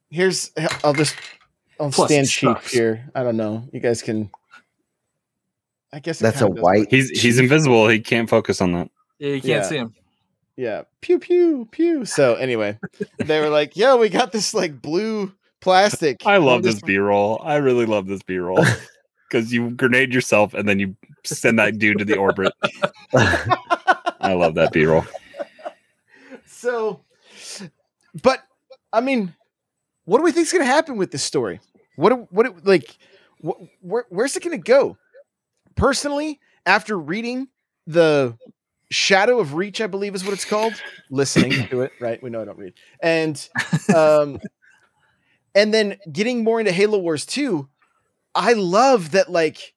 Here's 0.10 0.52
I'll 0.84 0.94
just 0.94 1.16
I'll 1.80 1.92
Plus 1.92 2.10
stand 2.10 2.26
it 2.28 2.30
cheap 2.30 2.62
here. 2.64 3.10
I 3.16 3.24
don't 3.24 3.38
know. 3.38 3.68
You 3.74 3.80
guys 3.80 4.02
can. 4.02 4.30
I 5.92 6.00
guess 6.00 6.20
That's 6.20 6.42
a 6.42 6.48
white. 6.48 6.80
work. 6.82 6.88
He's 6.92 7.10
he's 7.10 7.40
invisible. 7.40 7.88
He 7.88 8.00
can't 8.00 8.30
focus 8.30 8.62
on 8.62 8.74
that. 8.74 8.90
Yeah, 9.20 9.30
you 9.30 9.42
can't 9.42 9.44
Yeah. 9.46 9.62
see 9.64 9.78
him. 9.78 9.94
Yeah. 10.58 10.84
Pew 11.02 11.20
pew 11.20 11.68
pew. 11.72 12.06
So 12.06 12.36
anyway, 12.36 12.78
they 13.18 13.40
were 13.40 13.50
like, 13.50 13.76
"Yo, 13.78 13.98
we 13.98 14.10
got 14.10 14.32
this 14.32 14.54
like 14.54 14.82
blue 14.82 15.34
plastic." 15.62 16.26
I 16.26 16.36
on 16.38 16.44
love 16.46 16.64
this 16.64 16.82
B 16.82 16.98
roll. 16.98 17.42
I 17.44 17.56
really 17.58 17.86
love 17.86 18.08
this 18.08 18.24
B 18.24 18.38
roll 18.38 18.64
because 19.30 19.52
you 19.54 19.72
grenade 19.72 20.14
yourself 20.14 20.54
and 20.54 20.68
then 20.68 20.80
you 20.80 20.96
send 21.24 21.60
that 21.60 21.78
dude 21.78 22.00
to 22.00 22.06
the 22.06 22.18
orbit. 22.18 22.54
I 23.14 24.34
love 24.34 24.56
that 24.56 24.72
B 24.72 24.86
roll. 24.86 25.06
so, 26.46 27.02
but 28.22 28.40
I 28.94 29.02
mean, 29.02 29.34
what 30.06 30.18
do 30.18 30.24
we 30.24 30.32
think's 30.32 30.52
going 30.52 30.64
to 30.64 30.72
happen 30.72 30.98
with 30.98 31.12
this 31.12 31.24
story? 31.24 31.60
What 31.96 32.32
what 32.32 32.66
like 32.66 32.98
wh- 33.44 33.62
where 33.82 34.06
where's 34.10 34.36
it 34.36 34.44
going 34.44 34.58
to 34.58 34.64
go? 34.64 34.98
Personally, 35.76 36.40
after 36.66 36.98
reading 36.98 37.48
the 37.86 38.38
Shadow 38.90 39.40
of 39.40 39.56
Reach, 39.56 39.82
I 39.82 39.88
believe 39.88 40.16
is 40.16 40.24
what 40.24 40.34
it's 40.34 40.46
called, 40.46 40.82
listening 41.10 41.68
to 41.68 41.82
it, 41.82 41.92
right? 42.00 42.22
We 42.22 42.30
know 42.30 42.42
I 42.42 42.46
don't 42.46 42.58
read. 42.58 42.74
And 43.00 43.50
um 43.94 44.40
and 45.54 45.74
then 45.74 45.98
getting 46.12 46.44
more 46.44 46.60
into 46.60 46.72
Halo 46.72 47.00
Wars 47.00 47.26
2, 47.26 47.68
I 48.36 48.54
love 48.54 49.12
that 49.12 49.32
like 49.32 49.74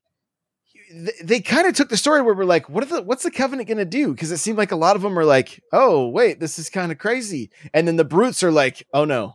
they 1.22 1.40
kind 1.40 1.66
of 1.66 1.74
took 1.74 1.90
the 1.90 1.96
story 1.96 2.22
where 2.22 2.34
we're 2.34 2.44
like, 2.44 2.68
what 2.68 2.82
are 2.82 2.86
the 2.86 3.02
what's 3.02 3.22
the 3.22 3.30
covenant 3.30 3.68
gonna 3.68 3.84
do? 3.84 4.12
Because 4.12 4.32
it 4.32 4.38
seemed 4.38 4.58
like 4.58 4.72
a 4.72 4.76
lot 4.76 4.96
of 4.96 5.02
them 5.02 5.18
are 5.18 5.24
like, 5.24 5.62
oh 5.72 6.08
wait, 6.08 6.40
this 6.40 6.58
is 6.58 6.70
kind 6.70 6.90
of 6.90 6.98
crazy, 6.98 7.50
and 7.74 7.86
then 7.86 7.96
the 7.96 8.04
brutes 8.04 8.42
are 8.42 8.50
like, 8.50 8.86
oh 8.94 9.04
no, 9.04 9.34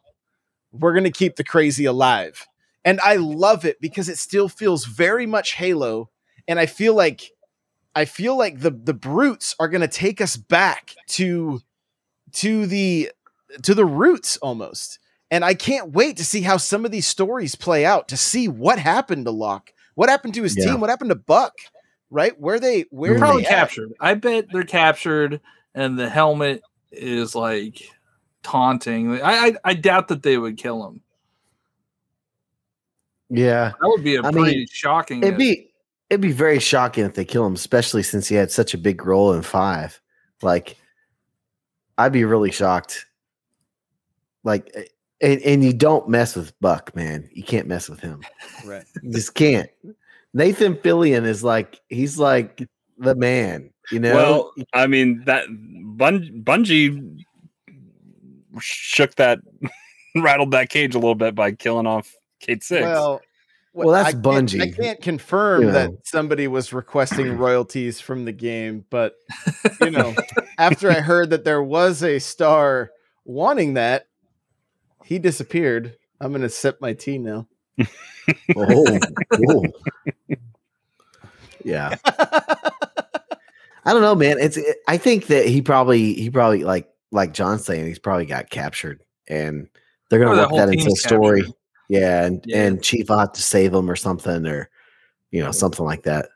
we're 0.71 0.93
gonna 0.93 1.11
keep 1.11 1.35
the 1.35 1.43
crazy 1.43 1.85
alive, 1.85 2.47
and 2.83 2.99
I 3.01 3.17
love 3.17 3.65
it 3.65 3.79
because 3.79 4.09
it 4.09 4.17
still 4.17 4.49
feels 4.49 4.85
very 4.85 5.25
much 5.25 5.53
Halo, 5.53 6.09
and 6.47 6.59
I 6.59 6.65
feel 6.65 6.95
like 6.95 7.31
I 7.95 8.05
feel 8.05 8.37
like 8.37 8.59
the 8.59 8.71
the 8.71 8.93
brutes 8.93 9.55
are 9.59 9.67
gonna 9.67 9.87
take 9.87 10.21
us 10.21 10.37
back 10.37 10.95
to 11.09 11.61
to 12.33 12.65
the 12.65 13.11
to 13.61 13.75
the 13.75 13.85
roots 13.85 14.37
almost. 14.37 14.99
And 15.33 15.43
I 15.43 15.55
can't 15.55 15.93
wait 15.93 16.17
to 16.17 16.23
see 16.23 16.41
how 16.41 16.57
some 16.57 16.85
of 16.85 16.91
these 16.91 17.07
stories 17.07 17.55
play 17.55 17.85
out 17.85 18.07
to 18.09 18.17
see 18.17 18.47
what 18.47 18.77
happened 18.77 19.25
to 19.25 19.31
Locke, 19.31 19.73
what 19.95 20.07
happened 20.07 20.35
to 20.35 20.43
his 20.43 20.55
Yeah. 20.55 20.65
team, 20.65 20.79
what 20.79 20.91
happened 20.91 21.09
to 21.09 21.15
Buck, 21.15 21.53
right? 22.11 22.39
Where 22.39 22.59
they 22.59 22.85
where 22.91 23.09
They're 23.09 23.19
probably 23.19 23.41
they 23.41 23.47
at? 23.47 23.57
captured. 23.57 23.93
I 23.99 24.13
bet 24.13 24.45
they're 24.51 24.63
captured, 24.63 25.41
and 25.73 25.97
the 25.97 26.07
helmet 26.07 26.61
is 26.91 27.33
like 27.33 27.81
taunting. 28.43 29.23
I 29.23 29.47
I, 29.47 29.55
I 29.63 29.73
doubt 29.73 30.09
that 30.09 30.21
they 30.21 30.37
would 30.37 30.55
kill 30.55 30.85
him. 30.87 31.01
yeah, 33.31 33.71
That 33.81 33.87
would 33.87 34.03
be 34.03 34.17
a 34.17 34.23
I 34.23 34.29
pretty 34.29 34.51
mean, 34.51 34.67
shocking. 34.71 35.23
it'd 35.23 35.39
be 35.39 35.73
it'd 36.11 36.21
be 36.21 36.31
very 36.31 36.59
shocking 36.59 37.05
if 37.05 37.15
they 37.15 37.25
kill 37.25 37.43
him, 37.47 37.53
especially 37.55 38.03
since 38.03 38.27
he 38.27 38.35
had 38.35 38.51
such 38.51 38.75
a 38.75 38.77
big 38.77 39.03
role 39.03 39.33
in 39.33 39.41
five. 39.41 39.99
Like, 40.43 40.77
I'd 41.97 42.11
be 42.13 42.23
really 42.23 42.51
shocked. 42.51 43.07
Like, 44.43 44.69
eh, 44.75 44.83
and, 45.23 45.41
and 45.41 45.63
you 45.63 45.73
don't 45.73 46.07
mess 46.09 46.35
with 46.35 46.53
Buck, 46.59 46.95
man. 46.95 47.27
You 47.33 47.43
can't 47.43 47.67
mess 47.67 47.89
with 47.89 47.99
him. 48.01 48.21
Right. 48.65 48.83
You 49.01 49.11
just 49.13 49.33
can't. 49.33 49.69
Nathan 50.33 50.75
Fillion 50.75 51.25
is 51.25 51.43
like 51.43 51.79
he's 51.89 52.19
like 52.19 52.67
the 52.99 53.15
man. 53.15 53.71
You 53.91 53.99
know. 53.99 54.13
Well, 54.15 54.51
I 54.73 54.85
mean 54.87 55.23
that 55.25 55.45
Bun- 55.49 56.43
Bungie 56.43 57.19
shook 58.59 59.15
that, 59.15 59.39
rattled 60.15 60.51
that 60.51 60.69
cage 60.69 60.95
a 60.95 60.99
little 60.99 61.15
bit 61.15 61.35
by 61.35 61.51
killing 61.51 61.87
off 61.87 62.13
Kate 62.39 62.63
Six. 62.63 62.83
Well, 62.83 63.21
Well, 63.73 63.91
that's 63.91 64.15
I 64.15 64.21
can't- 64.21 64.61
I 64.61 64.69
can't 64.69 65.01
confirm 65.01 65.63
You 65.63 65.71
that 65.71 65.91
somebody 66.03 66.47
was 66.47 66.73
requesting 66.73 67.37
royalties 67.37 67.99
from 67.99 68.25
the 68.25 68.31
game, 68.31 68.85
but 68.89 69.15
you 69.81 69.89
know, 69.91 70.13
after 70.59 70.89
I 70.91 70.99
heard 70.99 71.31
that 71.31 71.43
there 71.43 71.63
was 71.63 72.03
a 72.03 72.19
star 72.19 72.91
wanting 73.25 73.73
that, 73.75 74.07
he 75.05 75.19
disappeared. 75.19 75.95
I'm 76.19 76.31
gonna 76.31 76.49
sip 76.49 76.79
my 76.81 76.93
tea 76.93 77.17
now. 77.17 77.47
oh, 78.55 78.99
oh. 79.47 79.65
yeah. 81.63 81.95
I 83.85 83.91
don't 83.91 84.01
know, 84.01 84.15
man. 84.15 84.37
It's. 84.39 84.57
It, 84.57 84.77
I 84.87 84.97
think 84.97 85.27
that 85.27 85.45
he 85.45 85.61
probably 85.61 86.13
he 86.13 86.29
probably 86.29 86.63
like 86.63 86.89
like 87.11 87.33
John's 87.33 87.65
saying 87.65 87.85
he's 87.85 87.99
probably 87.99 88.25
got 88.25 88.49
captured, 88.49 89.03
and 89.27 89.67
they're 90.09 90.19
gonna 90.19 90.35
the 90.35 90.41
work 90.43 90.55
that 90.55 90.69
into 90.69 90.85
the 90.85 90.95
story. 90.95 91.41
captured. 91.41 91.55
Yeah, 91.89 92.25
and 92.25 92.43
Yeah. 92.45 92.63
and 92.63 92.83
Chief 92.83 93.09
will 93.09 93.19
have 93.19 93.33
to 93.33 93.41
save 93.41 93.73
him 93.73 93.89
or 93.89 93.95
something, 93.97 94.45
or 94.47 94.69
you 95.31 95.43
know 95.43 95.51
something 95.51 95.85
like 95.85 96.03
that. 96.03 96.29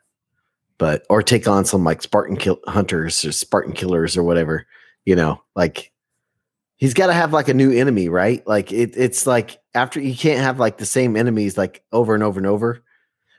But 0.76 1.04
or 1.08 1.22
take 1.22 1.48
on 1.48 1.64
some 1.64 1.84
like 1.84 2.02
Spartan 2.02 2.36
kill 2.36 2.60
hunters 2.66 3.24
or 3.24 3.32
Spartan 3.32 3.72
killers 3.72 4.16
or 4.16 4.22
whatever. 4.22 4.66
You 5.06 5.16
know, 5.16 5.42
like 5.56 5.90
he's 6.78 6.94
got 6.94 7.08
to 7.08 7.12
have 7.12 7.32
like 7.32 7.48
a 7.48 7.54
new 7.54 7.70
enemy, 7.70 8.08
right? 8.08 8.44
Like 8.46 8.72
it, 8.72 8.96
it's 8.96 9.26
like 9.26 9.58
after 9.74 10.00
you 10.00 10.16
can't 10.16 10.40
have 10.40 10.58
like 10.58 10.78
the 10.78 10.86
same 10.86 11.16
enemies 11.16 11.58
like 11.58 11.82
over 11.92 12.14
and 12.14 12.22
over 12.22 12.40
and 12.40 12.46
over. 12.46 12.82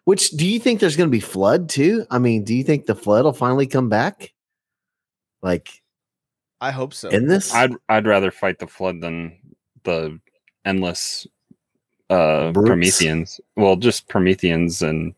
Which 0.05 0.31
do 0.31 0.47
you 0.47 0.59
think 0.59 0.79
there's 0.79 0.95
going 0.95 1.09
to 1.09 1.15
be 1.15 1.19
flood 1.19 1.69
too? 1.69 2.05
I 2.09 2.19
mean, 2.19 2.43
do 2.43 2.55
you 2.55 2.63
think 2.63 2.85
the 2.85 2.95
flood 2.95 3.25
will 3.25 3.33
finally 3.33 3.67
come 3.67 3.89
back? 3.89 4.33
Like 5.41 5.69
I 6.61 6.71
hope 6.71 6.93
so. 6.93 7.09
in 7.09 7.27
this? 7.27 7.53
I'd 7.53 7.73
I'd 7.87 8.07
rather 8.07 8.31
fight 8.31 8.59
the 8.59 8.67
flood 8.67 9.01
than 9.01 9.37
the 9.83 10.19
endless 10.65 11.25
uh 12.09 12.51
Brutes. 12.51 12.67
Prometheans. 12.67 13.41
Well, 13.55 13.75
just 13.75 14.07
Prometheans 14.07 14.81
and 14.81 15.13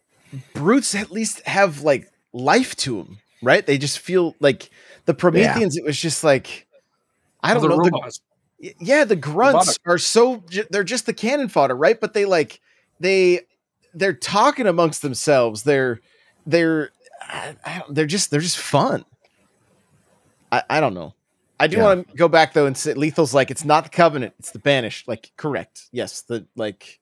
brutes 0.54 0.94
at 0.96 1.12
least 1.12 1.42
have 1.48 1.82
like 1.82 2.12
life 2.34 2.76
to 2.78 2.98
them, 2.98 3.20
right? 3.42 3.66
They 3.66 3.78
just 3.78 4.00
feel 4.00 4.36
like 4.40 4.70
the 5.06 5.14
Prometheans. 5.14 5.78
It 5.78 5.84
was 5.86 6.00
just 6.00 6.24
like 6.24 6.68
I 7.44 7.54
don't 7.54 7.64
the 7.64 7.70
know. 7.70 7.78
robots. 7.78 8.22
Y- 8.62 8.74
yeah 8.80 9.04
the 9.06 9.16
grunts 9.16 9.78
Robotic. 9.80 9.82
are 9.88 9.98
so 9.98 10.44
they're 10.70 10.84
just 10.84 11.06
the 11.08 11.14
cannon 11.14 11.48
fodder 11.48 11.76
right 11.76 12.00
but 12.00 12.14
they 12.14 12.26
like 12.26 12.60
they 13.00 13.42
they're 13.96 14.14
talking 14.14 14.68
amongst 14.68 15.02
themselves 15.02 15.64
they're 15.64 16.00
they're 16.46 16.92
I, 17.22 17.56
I 17.66 17.80
don't, 17.80 17.96
they're 17.96 18.06
just 18.06 18.30
they're 18.30 18.40
just 18.42 18.58
fun 18.60 19.04
i 20.52 20.62
i 20.70 20.80
don't 20.80 20.94
know 20.94 21.14
i 21.60 21.66
do 21.68 21.78
Yeah. 21.78 21.84
want 21.84 22.10
to 22.12 22.16
go 22.18 22.28
back 22.28 22.54
though 22.54 22.68
and 22.68 22.78
say 22.78 22.94
lethal's 22.94 23.34
like 23.34 23.50
it's 23.52 23.66
not 23.66 23.84
the 23.86 23.90
covenant 23.90 24.34
it's 24.40 24.52
the 24.52 24.60
banished 24.60 25.08
like 25.08 25.32
correct 25.38 25.88
yes 25.92 26.22
the 26.22 26.46
like 26.56 27.00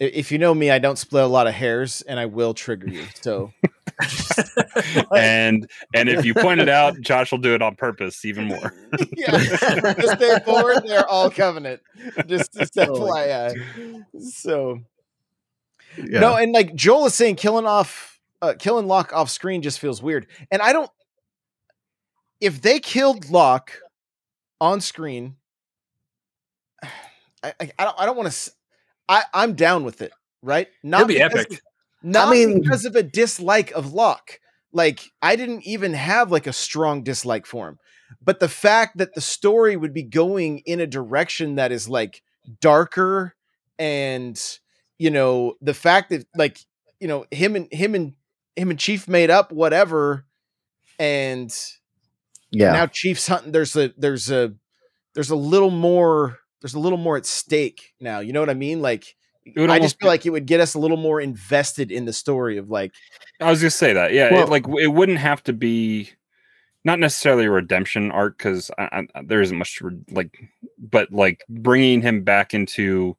if 0.00 0.32
you 0.32 0.38
know 0.38 0.54
me 0.54 0.70
i 0.70 0.78
don't 0.78 0.96
split 0.96 1.22
a 1.24 1.26
lot 1.26 1.46
of 1.46 1.52
hairs 1.54 2.00
and 2.02 2.18
i 2.18 2.24
will 2.26 2.54
trigger 2.54 2.88
you 2.88 3.04
so 3.20 3.52
and 5.16 5.68
and 5.94 6.08
if 6.08 6.24
you 6.24 6.34
point 6.34 6.60
it 6.60 6.68
out, 6.68 7.00
Josh 7.00 7.30
will 7.32 7.38
do 7.38 7.54
it 7.54 7.62
on 7.62 7.74
purpose 7.76 8.24
even 8.24 8.44
more. 8.44 8.72
yeah 9.16 9.36
this 9.36 10.16
day 10.16 10.38
forward 10.44 10.82
they're 10.86 11.06
all 11.08 11.30
covenant 11.30 11.80
just, 12.26 12.52
just 12.54 12.74
Oh 12.78 13.08
my 13.08 13.26
FYI. 13.26 14.04
so 14.20 14.80
Yeah. 15.96 16.20
No, 16.20 16.36
and 16.36 16.52
like 16.52 16.74
Joel 16.76 17.06
is 17.06 17.14
saying, 17.14 17.36
killing 17.36 17.66
off, 17.66 18.20
uh, 18.40 18.54
killing 18.58 18.86
Locke 18.86 19.12
off 19.12 19.30
screen 19.30 19.62
just 19.62 19.80
feels 19.80 20.00
weird. 20.00 20.26
And 20.50 20.62
I 20.62 20.72
don't. 20.72 20.90
If 22.40 22.62
they 22.62 22.78
killed 22.78 23.30
Locke 23.30 23.72
on 24.60 24.80
screen, 24.80 25.34
I, 27.42 27.52
I, 27.60 27.70
I 27.78 27.84
don't. 27.84 28.00
I 28.00 28.06
don't 28.06 28.16
want 28.16 28.30
to. 28.30 28.50
I 29.08 29.22
I'm 29.34 29.54
down 29.54 29.82
with 29.84 30.02
it. 30.02 30.12
Right? 30.40 30.68
Not 30.84 31.00
It'd 31.00 31.08
be 31.08 31.14
because- 31.14 31.46
epic. 31.46 31.60
Not 32.02 32.28
I 32.28 32.30
mean- 32.30 32.60
because 32.60 32.84
of 32.84 32.96
a 32.96 33.02
dislike 33.02 33.70
of 33.72 33.92
Locke. 33.92 34.40
Like 34.72 35.10
I 35.22 35.36
didn't 35.36 35.66
even 35.66 35.94
have 35.94 36.30
like 36.30 36.46
a 36.46 36.52
strong 36.52 37.02
dislike 37.02 37.46
for 37.46 37.68
him, 37.68 37.78
but 38.22 38.38
the 38.38 38.48
fact 38.48 38.98
that 38.98 39.14
the 39.14 39.20
story 39.20 39.76
would 39.76 39.94
be 39.94 40.02
going 40.02 40.58
in 40.60 40.78
a 40.78 40.86
direction 40.86 41.54
that 41.54 41.72
is 41.72 41.88
like 41.88 42.22
darker 42.60 43.34
and 43.78 44.58
you 44.98 45.10
know 45.10 45.54
the 45.60 45.74
fact 45.74 46.10
that 46.10 46.26
like 46.36 46.58
you 47.00 47.08
know 47.08 47.24
him 47.30 47.56
and 47.56 47.72
him 47.72 47.94
and 47.94 48.14
him 48.56 48.70
and 48.70 48.78
chief 48.78 49.08
made 49.08 49.30
up 49.30 49.52
whatever 49.52 50.24
and 50.98 51.54
yeah. 52.50 52.72
now 52.72 52.86
chief's 52.86 53.26
hunting 53.26 53.52
there's 53.52 53.76
a 53.76 53.92
there's 53.96 54.30
a 54.30 54.52
there's 55.14 55.30
a 55.30 55.36
little 55.36 55.70
more 55.70 56.38
there's 56.60 56.74
a 56.74 56.78
little 56.78 56.98
more 56.98 57.16
at 57.16 57.26
stake 57.26 57.94
now 58.00 58.18
you 58.18 58.32
know 58.32 58.40
what 58.40 58.50
i 58.50 58.54
mean 58.54 58.82
like 58.82 59.14
i 59.56 59.78
just 59.78 59.98
feel 60.00 60.08
like 60.08 60.26
it 60.26 60.30
would 60.30 60.46
get 60.46 60.60
us 60.60 60.74
a 60.74 60.78
little 60.78 60.96
more 60.96 61.20
invested 61.20 61.90
in 61.90 62.04
the 62.04 62.12
story 62.12 62.58
of 62.58 62.70
like 62.70 62.92
I 63.40 63.50
was 63.50 63.60
gonna 63.60 63.70
say 63.70 63.92
that. 63.92 64.12
Yeah, 64.12 64.32
Well- 64.32 64.44
it, 64.44 64.48
like 64.50 64.66
it 64.80 64.88
wouldn't 64.88 65.18
have 65.18 65.42
to 65.44 65.52
be 65.52 66.10
not 66.84 66.98
necessarily 66.98 67.44
a 67.44 67.50
redemption 67.50 68.10
arc 68.10 68.38
because 68.38 68.70
there 69.24 69.42
isn't 69.42 69.58
much 69.58 69.80
re- 69.80 69.98
like, 70.10 70.36
but 70.78 71.12
like 71.12 71.40
bringing 71.48 72.00
him 72.02 72.22
back 72.22 72.54
into 72.54 73.16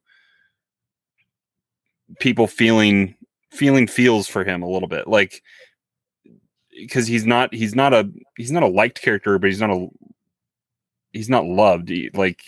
people 2.18 2.46
feeling 2.46 3.14
feeling 3.50 3.86
feels 3.86 4.26
for 4.28 4.44
him 4.44 4.62
a 4.62 4.68
little 4.68 4.88
bit 4.88 5.06
like 5.08 5.42
because 6.76 7.06
he's 7.06 7.24
not 7.26 7.52
he's 7.54 7.74
not 7.74 7.92
a 7.94 8.10
he's 8.36 8.50
not 8.52 8.62
a 8.62 8.68
liked 8.68 9.00
character 9.02 9.38
but 9.38 9.48
he's 9.48 9.60
not 9.60 9.70
a 9.70 9.86
he's 11.12 11.28
not 11.28 11.44
loved 11.44 11.88
He- 11.88 12.10
like 12.14 12.42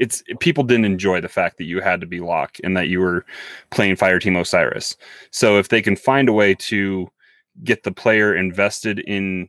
it's 0.00 0.24
people 0.40 0.64
didn't 0.64 0.86
enjoy 0.86 1.20
the 1.20 1.28
fact 1.28 1.58
that 1.58 1.64
you 1.64 1.80
had 1.80 2.00
to 2.00 2.06
be 2.06 2.20
Locke 2.20 2.56
and 2.64 2.76
that 2.76 2.88
you 2.88 3.00
were 3.00 3.24
playing 3.70 3.96
Fireteam 3.96 4.40
Osiris. 4.40 4.96
So 5.30 5.58
if 5.58 5.68
they 5.68 5.82
can 5.82 5.94
find 5.94 6.28
a 6.28 6.32
way 6.32 6.54
to 6.54 7.08
get 7.62 7.82
the 7.84 7.92
player 7.92 8.34
invested 8.34 8.98
in 9.00 9.48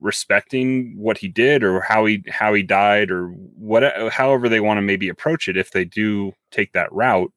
respecting 0.00 0.96
what 0.96 1.18
he 1.18 1.28
did 1.28 1.62
or 1.62 1.80
how 1.80 2.04
he 2.06 2.24
how 2.28 2.54
he 2.54 2.62
died 2.62 3.10
or 3.10 3.28
what 3.28 3.82
however 4.12 4.48
they 4.48 4.60
want 4.60 4.78
to 4.78 4.82
maybe 4.82 5.08
approach 5.08 5.48
it 5.48 5.56
if 5.56 5.72
they 5.72 5.84
do 5.84 6.32
take 6.50 6.72
that 6.72 6.92
route 6.92 7.32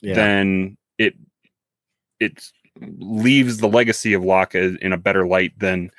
Yeah. 0.00 0.14
then 0.14 0.78
it 0.96 1.14
it 2.20 2.50
leaves 2.98 3.58
the 3.58 3.68
legacy 3.68 4.14
of 4.14 4.24
Locke 4.24 4.54
in 4.54 4.92
a 4.92 4.96
better 4.96 5.26
light 5.26 5.52
than 5.58 5.90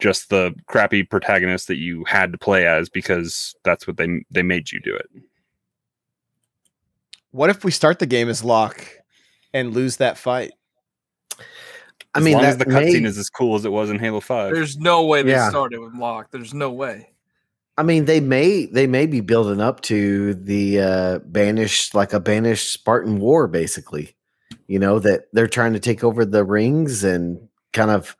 just 0.00 0.30
the 0.30 0.54
crappy 0.66 1.02
protagonist 1.02 1.68
that 1.68 1.76
you 1.76 2.04
had 2.04 2.32
to 2.32 2.38
play 2.38 2.66
as 2.66 2.88
because 2.88 3.54
that's 3.64 3.86
what 3.86 3.96
they 3.96 4.24
they 4.30 4.42
made 4.42 4.72
you 4.72 4.80
do 4.80 4.94
it. 4.94 5.06
What 7.32 7.50
if 7.50 7.64
we 7.64 7.70
start 7.70 7.98
the 7.98 8.06
game 8.06 8.28
as 8.28 8.42
Locke 8.42 8.86
and 9.54 9.72
lose 9.72 9.98
that 9.98 10.18
fight? 10.18 10.52
I 12.12 12.18
As 12.18 12.24
mean, 12.24 12.34
long 12.34 12.44
as 12.44 12.56
the 12.56 12.64
cutscene 12.66 13.02
may- 13.02 13.08
is 13.08 13.18
as 13.18 13.30
cool 13.30 13.54
as 13.54 13.64
it 13.64 13.70
was 13.70 13.88
in 13.88 13.98
Halo 14.00 14.20
Five. 14.20 14.52
There's 14.52 14.76
no 14.76 15.06
way 15.06 15.22
they 15.22 15.30
Yeah. 15.30 15.48
started 15.48 15.78
with 15.78 15.94
Locke. 15.94 16.28
There's 16.32 16.52
no 16.52 16.70
way. 16.70 17.12
I 17.78 17.82
mean, 17.84 18.04
they 18.06 18.20
may 18.20 18.66
they 18.66 18.86
may 18.86 19.06
be 19.06 19.20
building 19.20 19.60
up 19.60 19.80
to 19.82 20.34
the 20.34 20.80
uh 20.80 21.18
banished 21.20 21.94
like 21.94 22.12
a 22.12 22.20
banished 22.20 22.72
Spartan 22.72 23.20
war, 23.20 23.46
basically. 23.46 24.16
You 24.66 24.80
know 24.80 24.98
that 24.98 25.26
they're 25.32 25.46
trying 25.46 25.72
to 25.74 25.80
take 25.80 26.02
over 26.02 26.24
the 26.24 26.44
rings 26.44 27.04
and 27.04 27.48
kind 27.72 27.90
of, 27.90 28.16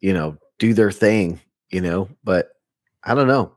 you 0.00 0.12
know, 0.12 0.36
do 0.58 0.74
their 0.74 0.92
thing. 0.92 1.40
You 1.70 1.80
know, 1.80 2.08
but 2.24 2.52
I 3.04 3.14
don't 3.14 3.28
know. 3.28 3.52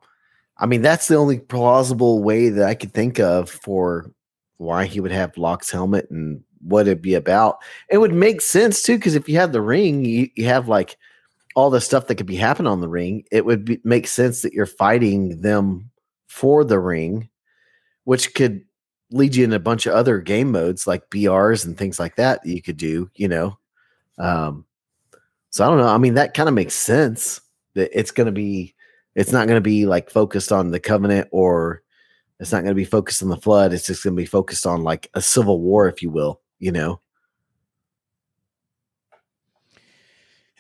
I 0.58 0.66
mean, 0.66 0.82
that's 0.82 1.08
the 1.08 1.16
only 1.16 1.40
plausible 1.40 2.22
way 2.22 2.50
that 2.50 2.68
I 2.68 2.76
could 2.76 2.94
think 2.94 3.20
of 3.20 3.50
for 3.50 4.12
why 4.58 4.86
he 4.86 5.00
would 5.00 5.12
have 5.12 5.38
Locke's 5.38 5.72
helmet 5.72 6.08
and 6.12 6.44
what 6.62 6.88
it'd 6.88 7.02
be 7.02 7.16
about. 7.16 7.58
It 7.90 7.98
would 7.98 8.14
make 8.14 8.42
sense 8.42 8.84
too, 8.84 8.98
because 8.98 9.16
if 9.16 9.28
you 9.28 9.38
have 9.38 9.54
the 9.54 9.62
ring, 9.62 10.06
you, 10.06 10.30
you 10.36 10.46
have 10.46 10.68
like 10.68 10.98
all 11.56 11.70
the 11.70 11.82
stuff 11.82 12.08
that 12.08 12.16
could 12.16 12.28
be 12.28 12.36
happening 12.36 12.72
on 12.72 12.80
the 12.80 12.88
ring, 12.88 13.24
it 13.32 13.46
would 13.46 13.66
be, 13.66 13.80
make 13.84 14.08
sense 14.08 14.42
that 14.42 14.54
you're 14.54 14.68
fighting 14.68 15.42
them 15.42 15.90
for 16.28 16.64
the 16.64 16.80
ring, 16.80 17.30
which 18.04 18.34
could 18.36 18.64
lead 19.10 19.36
you 19.36 19.44
in 19.44 19.54
a 19.54 19.60
bunch 19.60 19.88
of 19.88 19.94
other 19.94 20.20
game 20.20 20.52
modes 20.52 20.86
like 20.86 21.10
BRs 21.10 21.66
and 21.66 21.78
things 21.78 22.00
like 22.00 22.16
that, 22.18 22.44
that 22.44 22.50
you 22.50 22.62
could 22.62 22.78
do, 22.78 23.10
you 23.16 23.28
know. 23.28 23.58
Um, 24.20 24.66
so 25.52 25.66
I 25.66 25.68
don't 25.68 25.78
know. 25.78 25.88
I 25.88 25.98
mean, 25.98 26.16
that 26.16 26.34
kind 26.34 26.50
of 26.50 26.56
makes 26.56 26.74
sense 26.74 27.42
that 27.76 27.98
it's 27.98 28.12
going 28.12 28.26
to 28.26 28.32
be, 28.32 28.74
it's 29.16 29.32
not 29.32 29.48
going 29.48 29.58
to 29.58 29.62
be 29.62 29.86
like 29.86 30.10
focused 30.10 30.52
on 30.52 30.72
the 30.72 30.80
covenant 30.80 31.28
or 31.32 31.84
it's 32.40 32.52
not 32.52 32.64
going 32.64 32.72
to 32.72 32.76
be 32.76 32.86
focused 32.86 33.22
on 33.22 33.30
the 33.30 33.38
flood. 33.38 33.74
It's 33.74 33.86
just 33.86 34.04
going 34.04 34.16
to 34.16 34.22
be 34.22 34.26
focused 34.26 34.66
on 34.66 34.84
like 34.84 35.10
a 35.14 35.22
civil 35.22 35.60
war, 35.60 35.88
if 35.88 36.02
you 36.02 36.10
will, 36.10 36.42
you 36.58 36.72
know. 36.72 37.02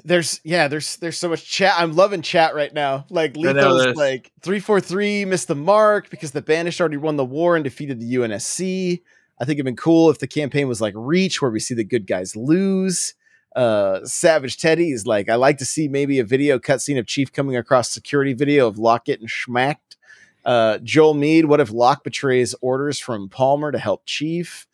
There's 0.03 0.41
yeah, 0.43 0.67
there's 0.67 0.98
there's 0.98 1.17
so 1.17 1.29
much 1.29 1.45
chat. 1.45 1.75
I'm 1.77 1.95
loving 1.95 2.21
chat 2.21 2.55
right 2.55 2.74
now. 2.74 3.05
Like 3.10 3.38
I 3.38 3.41
Lethal's 3.41 3.95
like 3.95 4.31
three 4.41 4.60
four 4.60 4.81
three 4.81 5.25
missed 5.25 5.48
the 5.48 5.55
mark 5.55 6.10
because 6.10 6.31
the 6.31 6.41
Banished 6.41 6.79
already 6.79 6.98
won 6.98 7.17
the 7.17 7.25
war 7.25 7.55
and 7.55 7.63
defeated 7.63 8.00
the 8.00 8.15
UNSC. 8.15 9.01
I 9.39 9.45
think 9.45 9.57
it'd 9.57 9.65
been 9.65 9.75
cool 9.75 10.09
if 10.09 10.20
the 10.20 10.27
campaign 10.27 10.68
was 10.68 10.81
like 10.81 10.94
Reach, 10.98 11.42
where 11.42 11.51
we 11.51 11.59
see 11.59 11.75
the 11.75 11.83
good 11.83 12.07
guys 12.07 12.35
lose. 12.35 13.13
Uh, 13.55 14.05
Savage 14.05 14.57
Teddy 14.57 14.92
is 14.92 15.05
like, 15.05 15.29
I 15.29 15.35
like 15.35 15.57
to 15.57 15.66
see 15.66 15.87
maybe 15.87 16.20
a 16.20 16.24
video 16.24 16.57
cutscene 16.59 16.98
of 17.00 17.05
Chief 17.07 17.31
coming 17.33 17.55
across 17.55 17.92
security 17.92 18.33
video 18.33 18.68
of 18.68 18.77
Locke 18.77 19.05
getting 19.05 19.27
schmacked. 19.27 19.98
Uh, 20.44 20.79
Joel 20.79 21.14
Mead, 21.14 21.46
what 21.46 21.59
if 21.59 21.72
Locke 21.72 22.03
betrays 22.03 22.55
orders 22.61 22.98
from 23.00 23.29
Palmer 23.29 23.72
to 23.72 23.77
help 23.77 24.03
Chief? 24.05 24.66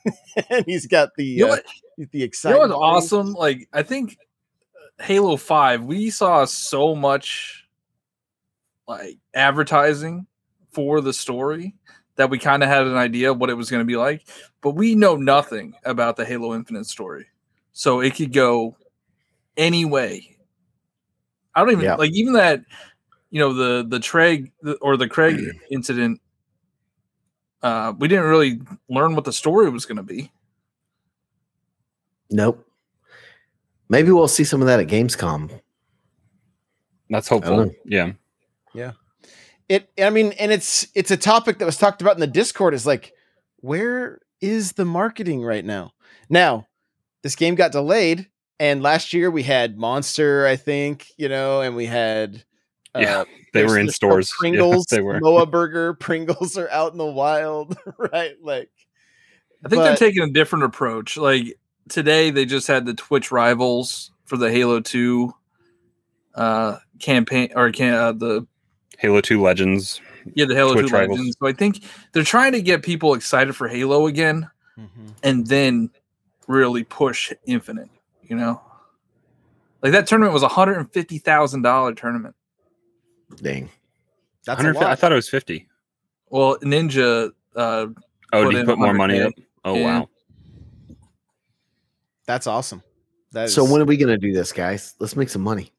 and 0.50 0.64
he's 0.66 0.86
got 0.86 1.14
the 1.16 1.24
You 1.24 1.46
know 1.46 1.52
uh, 1.52 1.56
what? 1.96 2.10
the 2.10 2.18
You 2.18 2.24
exciting. 2.24 2.68
know 2.68 2.78
what's 2.78 3.12
awesome? 3.12 3.32
Like 3.32 3.68
I 3.72 3.82
think 3.82 4.18
Halo 5.00 5.36
Five, 5.36 5.84
we 5.84 6.10
saw 6.10 6.44
so 6.44 6.94
much 6.94 7.66
like 8.86 9.18
advertising 9.34 10.26
for 10.70 11.00
the 11.00 11.12
story 11.12 11.74
that 12.16 12.30
we 12.30 12.38
kind 12.38 12.62
of 12.62 12.68
had 12.68 12.86
an 12.86 12.96
idea 12.96 13.30
of 13.30 13.38
what 13.38 13.50
it 13.50 13.54
was 13.54 13.70
going 13.70 13.80
to 13.80 13.86
be 13.86 13.96
like, 13.96 14.26
but 14.60 14.72
we 14.72 14.94
know 14.94 15.16
nothing 15.16 15.74
about 15.84 16.16
the 16.16 16.24
Halo 16.24 16.54
Infinite 16.54 16.86
story, 16.86 17.26
so 17.78 18.00
it 18.00 18.14
could 18.16 18.32
go 18.32 18.74
any 19.58 19.84
way. 19.84 20.34
I 21.54 21.60
don't 21.60 21.72
even 21.72 21.84
Yeah. 21.84 21.96
like 21.96 22.12
even 22.12 22.32
that. 22.32 22.62
You 23.30 23.40
know 23.40 23.52
the 23.52 23.84
the 23.86 23.98
Treg 23.98 24.50
or 24.80 24.96
the 24.96 25.08
Craig 25.08 25.38
incident. 25.70 26.20
Uh, 27.62 27.92
we 27.98 28.08
didn't 28.08 28.24
really 28.24 28.60
learn 28.88 29.14
what 29.14 29.24
the 29.24 29.32
story 29.32 29.68
was 29.68 29.84
going 29.84 29.96
to 29.98 30.02
be. 30.02 30.30
Nope. 32.30 32.66
Maybe 33.88 34.10
we'll 34.10 34.28
see 34.28 34.44
some 34.44 34.60
of 34.62 34.66
that 34.68 34.80
at 34.80 34.86
Gamescom. 34.86 35.60
That's 37.10 37.28
don't 37.28 37.44
hopeful. 37.44 37.66
know. 37.66 37.72
Yeah. 38.74 38.92
it 39.68 39.90
i 39.98 40.08
mean 40.10 40.32
and 40.38 40.52
it's 40.52 40.86
it's 40.94 41.10
a 41.10 41.16
topic 41.16 41.58
that 41.58 41.64
was 41.66 41.76
talked 41.76 42.00
about 42.00 42.14
in 42.14 42.20
the 42.20 42.26
discord 42.28 42.72
is 42.72 42.86
like 42.86 43.12
where 43.56 44.20
is 44.40 44.72
the 44.72 44.84
marketing 44.84 45.42
right 45.42 45.64
now 45.64 45.92
now 46.30 46.66
this 47.26 47.34
game 47.34 47.56
got 47.56 47.72
delayed 47.72 48.28
and 48.60 48.82
last 48.82 49.12
year 49.12 49.30
we 49.30 49.42
had 49.42 49.76
monster 49.76 50.46
i 50.46 50.54
think 50.54 51.08
you 51.16 51.28
know 51.28 51.60
and 51.60 51.74
we 51.74 51.84
had 51.86 52.44
uh, 52.94 53.00
Yeah, 53.00 53.24
They 53.52 53.64
were 53.64 53.78
in 53.78 53.86
there's 53.86 53.96
still 53.96 54.10
stores. 54.10 54.32
Yeah, 54.42 54.50
pringles 54.50 54.86
they 54.90 55.00
were. 55.00 55.18
moa 55.20 55.44
burger 55.56 55.94
pringles 55.94 56.56
are 56.56 56.70
out 56.70 56.92
in 56.92 56.98
the 56.98 57.04
wild 57.04 57.76
right 57.98 58.36
like 58.40 58.70
I 59.64 59.68
think 59.68 59.82
they're 59.82 59.96
taking 59.96 60.22
a 60.22 60.30
different 60.30 60.64
approach. 60.64 61.16
Like 61.16 61.58
today, 61.88 62.30
they 62.30 62.44
just 62.44 62.68
had 62.68 62.86
the 62.86 62.94
Twitch 62.94 63.32
rivals 63.32 64.12
for 64.26 64.36
the 64.36 64.52
Halo 64.52 64.78
Two 64.80 65.34
uh, 66.36 66.76
campaign 67.00 67.48
or 67.56 67.72
can 67.72 67.94
uh, 67.94 68.12
the 68.12 68.46
Halo 68.98 69.20
2 69.20 69.42
Legends. 69.42 70.00
yeah 70.34 70.44
the 70.44 70.54
Halo 70.54 70.74
Twitch 70.74 70.88
Two 70.88 70.94
rivals. 70.94 71.18
Legends. 71.18 71.36
So 71.40 71.48
I 71.48 71.52
think 71.52 71.80
they're 72.12 72.22
trying 72.22 72.52
to 72.52 72.62
get 72.62 72.84
people 72.84 73.14
excited 73.14 73.56
for 73.56 73.66
Halo 73.66 74.06
again, 74.06 74.48
and 75.22 75.46
then 75.48 75.90
really 76.46 76.84
push 76.84 77.32
Infinite. 77.46 77.88
You 78.22 78.36
know, 78.36 78.60
like 79.82 79.92
that 79.92 80.06
tournament 80.06 80.32
was 80.34 80.42
a 80.42 80.48
hundred 80.48 80.78
and 80.78 80.92
fifty 80.92 81.18
thousand 81.18 81.62
dollar 81.62 81.94
tournament. 81.94 82.34
Dang. 83.36 83.68
that's 84.44 84.60
a 84.60 84.64
100 84.66 84.84
I 84.86 84.94
thought 84.94 85.10
it 85.12 85.16
was 85.16 85.28
50. 85.28 85.66
Well, 86.30 86.58
Ninja. 86.58 87.32
Uh, 87.54 87.86
Oh, 88.32 88.42
Put 88.44 88.50
did 88.52 88.58
you 88.60 88.64
put 88.64 88.78
more 88.78 88.92
money 88.94 89.18
100K. 89.18 89.26
up? 89.26 89.32
Oh, 89.64 89.74
Yeah. 89.76 89.98
wow. 90.00 90.08
that's 92.26 92.46
awesome 92.48 92.82
that 93.32 93.50
So 93.50 93.64
is- 93.64 93.70
when 93.70 93.80
are 93.80 93.84
we 93.84 93.96
going 93.96 94.08
to 94.08 94.18
do 94.18 94.32
this, 94.32 94.52
guys? 94.52 94.94
Let's 94.98 95.14
make 95.16 95.28
some 95.28 95.42
money. 95.42 95.72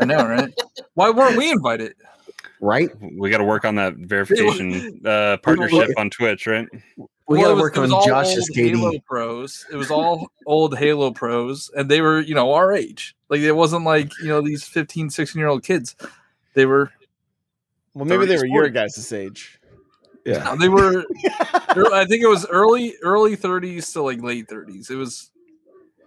I 0.00 0.04
know, 0.04 0.26
right? 0.26 0.52
Why 0.94 1.10
weren't 1.10 1.36
we 1.36 1.50
invited? 1.50 1.94
right? 2.60 2.88
We 3.00 3.30
got 3.30 3.38
to 3.38 3.44
work 3.44 3.64
on 3.64 3.74
that 3.76 3.94
verification 3.96 5.00
uh, 5.04 5.36
partnership 5.42 5.90
on 5.96 6.10
Twitch, 6.10 6.46
right? 6.46 6.66
We 7.28 7.38
Well, 7.38 7.44
gotta 7.46 7.54
was- 7.56 7.62
work 7.62 7.78
on 7.78 7.88
Josh's 8.06 8.48
old 8.50 8.56
Halo 8.56 8.98
pros. 9.00 9.66
It 9.72 9.76
was 9.76 9.90
all 9.90 10.30
old 10.46 10.78
Halo 10.78 11.10
pros, 11.10 11.70
and 11.76 11.90
they 11.90 12.00
were, 12.00 12.20
you 12.20 12.34
know, 12.34 12.52
our 12.52 12.72
age. 12.72 13.16
Like 13.28 13.40
it 13.40 13.52
wasn't 13.52 13.84
like 13.84 14.12
you 14.22 14.28
know 14.28 14.40
these 14.40 14.64
15, 14.64 15.10
16 15.10 15.38
year 15.40 15.48
old 15.48 15.64
kids. 15.64 15.96
They 16.54 16.66
were, 16.66 16.92
well 17.94 18.04
maybe 18.04 18.26
they 18.26 18.36
30s, 18.36 18.40
were 18.40 18.46
your 18.46 18.68
guys' 18.70 19.12
age 19.12 19.58
Yeah. 20.24 20.54
they 20.54 20.68
were. 20.68 21.04
I 21.92 22.06
think 22.08 22.22
it 22.22 22.28
was 22.28 22.46
early, 22.46 22.94
early 23.02 23.34
thirties 23.36 23.92
to 23.92 24.02
like 24.02 24.22
late 24.22 24.48
thirties. 24.48 24.88
It 24.90 24.94
was 24.96 25.30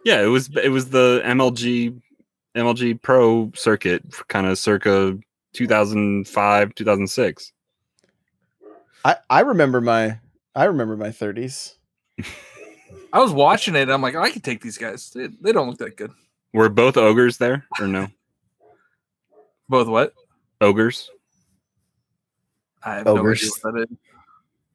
Yeah, 0.05 0.21
it 0.23 0.27
was 0.27 0.49
it 0.55 0.69
was 0.69 0.89
the 0.89 1.21
MLG 1.25 2.01
MLG 2.55 3.01
Pro 3.01 3.51
circuit, 3.55 4.03
kind 4.29 4.47
of 4.47 4.57
circa 4.57 5.17
2005, 5.53 6.75
2006. 6.75 7.51
i 9.05 9.15
i 9.29 9.41
remember 9.41 9.81
my 9.81 10.17
i 10.59 10.65
remember 10.65 10.95
my 10.95 11.09
30s 11.09 11.75
I 13.13 13.19
was 13.19 13.31
watching 13.31 13.75
it. 13.75 13.83
And 13.83 13.93
I'm 13.93 14.01
like, 14.01 14.15
I 14.15 14.31
could 14.31 14.43
take 14.43 14.61
these 14.61 14.77
guys. 14.77 15.09
They, 15.11 15.27
they 15.27 15.51
don't 15.51 15.67
look 15.67 15.77
that 15.79 15.97
good. 15.97 16.11
Were 16.53 16.69
both 16.69 16.97
ogres 16.97 17.37
there 17.37 17.65
or 17.79 17.87
no? 17.87 18.07
Both 19.67 19.87
what? 19.87 20.13
ogres. 20.61 21.09
I 22.83 22.95
have 22.95 23.05
no 23.05 23.11
idea 23.11 23.21
Ogres. 23.21 23.59
what 23.61 23.73
that 23.73 23.81
is. 23.81 23.97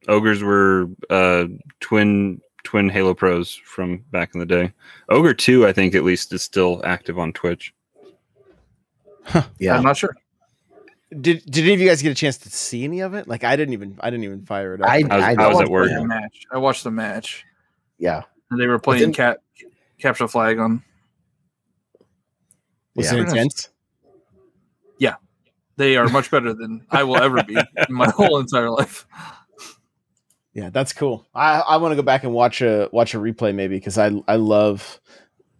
Ogres 0.07 0.43
were 0.43 0.89
uh, 1.09 1.45
twin 1.79 2.39
twin 2.63 2.89
Halo 2.89 3.13
pros 3.13 3.55
from 3.65 3.97
back 4.11 4.31
in 4.33 4.39
the 4.39 4.45
day. 4.45 4.71
Ogre 5.09 5.33
two, 5.33 5.65
I 5.65 5.73
think 5.73 5.95
at 5.95 6.03
least, 6.03 6.31
is 6.33 6.43
still 6.43 6.81
active 6.85 7.17
on 7.17 7.33
Twitch. 7.33 7.73
Yeah. 9.57 9.75
I'm 9.75 9.83
not 9.83 9.97
sure. 9.97 10.15
Did 11.21 11.43
did 11.45 11.63
any 11.65 11.73
of 11.73 11.81
you 11.81 11.87
guys 11.87 12.01
get 12.01 12.11
a 12.11 12.15
chance 12.15 12.37
to 12.39 12.49
see 12.49 12.83
any 12.83 12.99
of 13.01 13.13
it? 13.13 13.27
Like 13.27 13.43
I 13.43 13.55
didn't 13.55 13.73
even 13.73 13.97
I 14.01 14.09
didn't 14.09 14.23
even 14.25 14.45
fire 14.45 14.73
it 14.75 14.81
up. 14.81 14.89
I, 14.89 14.97
I 14.99 15.01
was- 15.03 15.23
I, 15.23 15.43
I 15.43 15.47
was 15.47 15.61
at 15.61 15.69
work. 15.69 15.89
the 15.89 16.05
match. 16.05 16.45
I 16.51 16.57
watched 16.57 16.83
the 16.83 16.91
match. 16.91 17.45
Yeah. 17.97 18.23
And 18.51 18.59
they 18.59 18.67
were 18.67 18.79
playing 18.79 18.99
Within- 19.01 19.13
cat 19.13 19.39
capture 19.99 20.27
flag 20.27 20.59
on. 20.59 20.83
was 22.95 23.11
yeah. 23.11 23.19
it 23.19 23.27
intense? 23.27 23.69
Yeah, 24.99 25.15
they 25.77 25.97
are 25.97 26.07
much 26.07 26.31
better 26.31 26.53
than 26.53 26.85
I 26.89 27.03
will 27.03 27.17
ever 27.17 27.43
be 27.43 27.55
in 27.55 27.93
my 27.93 28.09
whole 28.15 28.39
entire 28.39 28.69
life. 28.69 29.05
Yeah, 30.53 30.69
that's 30.69 30.93
cool. 30.93 31.25
I, 31.33 31.59
I 31.59 31.77
want 31.77 31.91
to 31.91 31.95
go 31.97 32.01
back 32.01 32.23
and 32.23 32.33
watch 32.33 32.61
a 32.61 32.87
watch 32.93 33.13
a 33.13 33.17
replay 33.17 33.53
maybe 33.53 33.75
because 33.75 33.97
I 33.97 34.11
I 34.27 34.37
love 34.37 35.01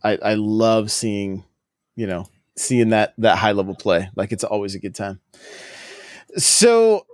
I 0.04 0.18
I 0.22 0.34
love 0.36 0.90
seeing 0.92 1.44
you 1.96 2.08
know 2.08 2.28
seeing 2.58 2.90
that 2.90 3.14
that 3.18 3.38
high 3.38 3.52
level 3.52 3.76
play. 3.76 4.10
Like 4.16 4.32
it's 4.32 4.44
always 4.44 4.76
a 4.76 4.80
good 4.80 4.96
time. 4.96 5.20
So 6.38 7.06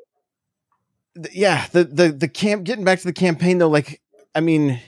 th- 1.16 1.36
yeah, 1.36 1.68
the 1.72 1.84
the 1.84 2.12
the 2.12 2.28
camp 2.28 2.64
getting 2.64 2.86
back 2.86 3.00
to 3.00 3.06
the 3.06 3.14
campaign 3.14 3.58
though, 3.58 3.70
like 3.70 4.02
I 4.34 4.40
mean, 4.40 4.80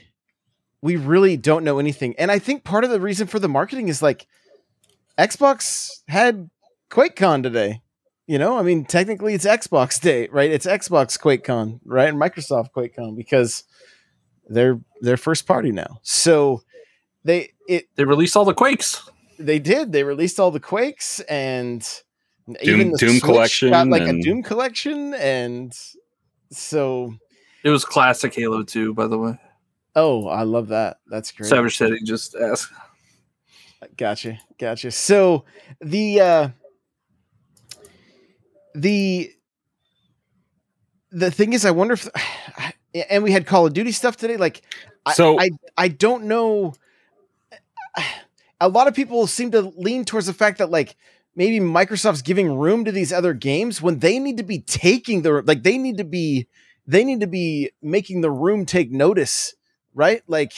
we 0.82 0.96
really 0.96 1.36
don't 1.36 1.64
know 1.64 1.78
anything, 1.78 2.14
and 2.18 2.30
I 2.30 2.38
think 2.38 2.64
part 2.64 2.84
of 2.84 2.90
the 2.90 3.00
reason 3.00 3.26
for 3.26 3.38
the 3.38 3.48
marketing 3.48 3.88
is 3.88 4.02
like 4.02 4.26
Xbox 5.18 6.02
had 6.08 6.50
QuakeCon 6.90 7.42
today. 7.42 7.82
You 8.26 8.38
know, 8.38 8.58
I 8.58 8.62
mean, 8.62 8.86
technically 8.86 9.34
it's 9.34 9.44
Xbox 9.44 10.00
Day, 10.00 10.28
right? 10.32 10.50
It's 10.50 10.64
Xbox 10.64 11.18
QuakeCon, 11.18 11.80
right? 11.84 12.08
And 12.08 12.18
Microsoft 12.18 12.68
QuakeCon 12.74 13.16
because 13.16 13.64
they're 14.48 14.80
they're 15.00 15.18
first 15.18 15.46
party 15.46 15.72
now. 15.72 15.98
So 16.02 16.62
they 17.24 17.52
it 17.68 17.88
They 17.96 18.04
released 18.04 18.36
all 18.36 18.44
the 18.44 18.54
quakes. 18.54 19.08
They 19.38 19.58
did. 19.58 19.92
They 19.92 20.04
released 20.04 20.38
all 20.40 20.50
the 20.50 20.60
Quakes 20.60 21.20
and 21.20 21.80
Doom- 22.46 22.56
even 22.62 22.90
the 22.92 22.98
Doom 22.98 23.10
Switch 23.10 23.22
collection 23.22 23.70
got 23.70 23.88
like 23.88 24.02
a 24.02 24.20
Doom 24.20 24.42
collection, 24.42 25.14
and 25.14 25.72
so 26.50 27.14
It 27.62 27.70
was 27.70 27.84
classic 27.84 28.34
Halo 28.34 28.62
2, 28.62 28.94
by 28.94 29.06
the 29.06 29.18
way. 29.18 29.38
oh, 29.96 30.26
I 30.28 30.42
love 30.42 30.68
that. 30.68 30.98
That's 31.08 31.30
great. 31.32 31.48
Savage 31.48 31.76
said 31.76 31.92
he 31.92 32.02
just 32.04 32.34
asked. 32.34 32.70
Gotcha, 33.96 34.38
gotcha. 34.58 34.90
So 34.90 35.44
the 35.80 36.20
uh 36.20 36.48
the 38.74 39.30
the 41.10 41.30
thing 41.30 41.52
is, 41.52 41.64
I 41.64 41.70
wonder 41.70 41.94
if, 41.94 42.08
and 43.10 43.22
we 43.22 43.30
had 43.30 43.46
Call 43.46 43.66
of 43.66 43.72
Duty 43.72 43.92
stuff 43.92 44.16
today. 44.16 44.36
Like, 44.36 44.62
I, 45.06 45.12
So- 45.12 45.38
I 45.40 45.50
I 45.76 45.88
don't 45.88 46.24
know. 46.24 46.74
A 48.60 48.68
lot 48.68 48.88
of 48.88 48.94
people 48.94 49.26
seem 49.26 49.50
to 49.52 49.72
lean 49.76 50.04
towards 50.04 50.26
the 50.26 50.32
fact 50.32 50.58
that 50.58 50.70
like 50.70 50.96
maybe 51.36 51.64
Microsoft's 51.64 52.22
giving 52.22 52.56
room 52.56 52.84
to 52.84 52.92
these 52.92 53.12
other 53.12 53.34
games 53.34 53.82
when 53.82 53.98
they 53.98 54.18
need 54.18 54.36
to 54.36 54.42
be 54.42 54.60
taking 54.60 55.22
the 55.22 55.42
like 55.42 55.62
they 55.62 55.78
need 55.78 55.98
to 55.98 56.04
be 56.04 56.48
they 56.86 57.04
need 57.04 57.20
to 57.20 57.26
be 57.26 57.70
making 57.82 58.20
the 58.20 58.30
room 58.30 58.66
take 58.66 58.90
notice, 58.90 59.54
right? 59.94 60.22
Like. 60.26 60.52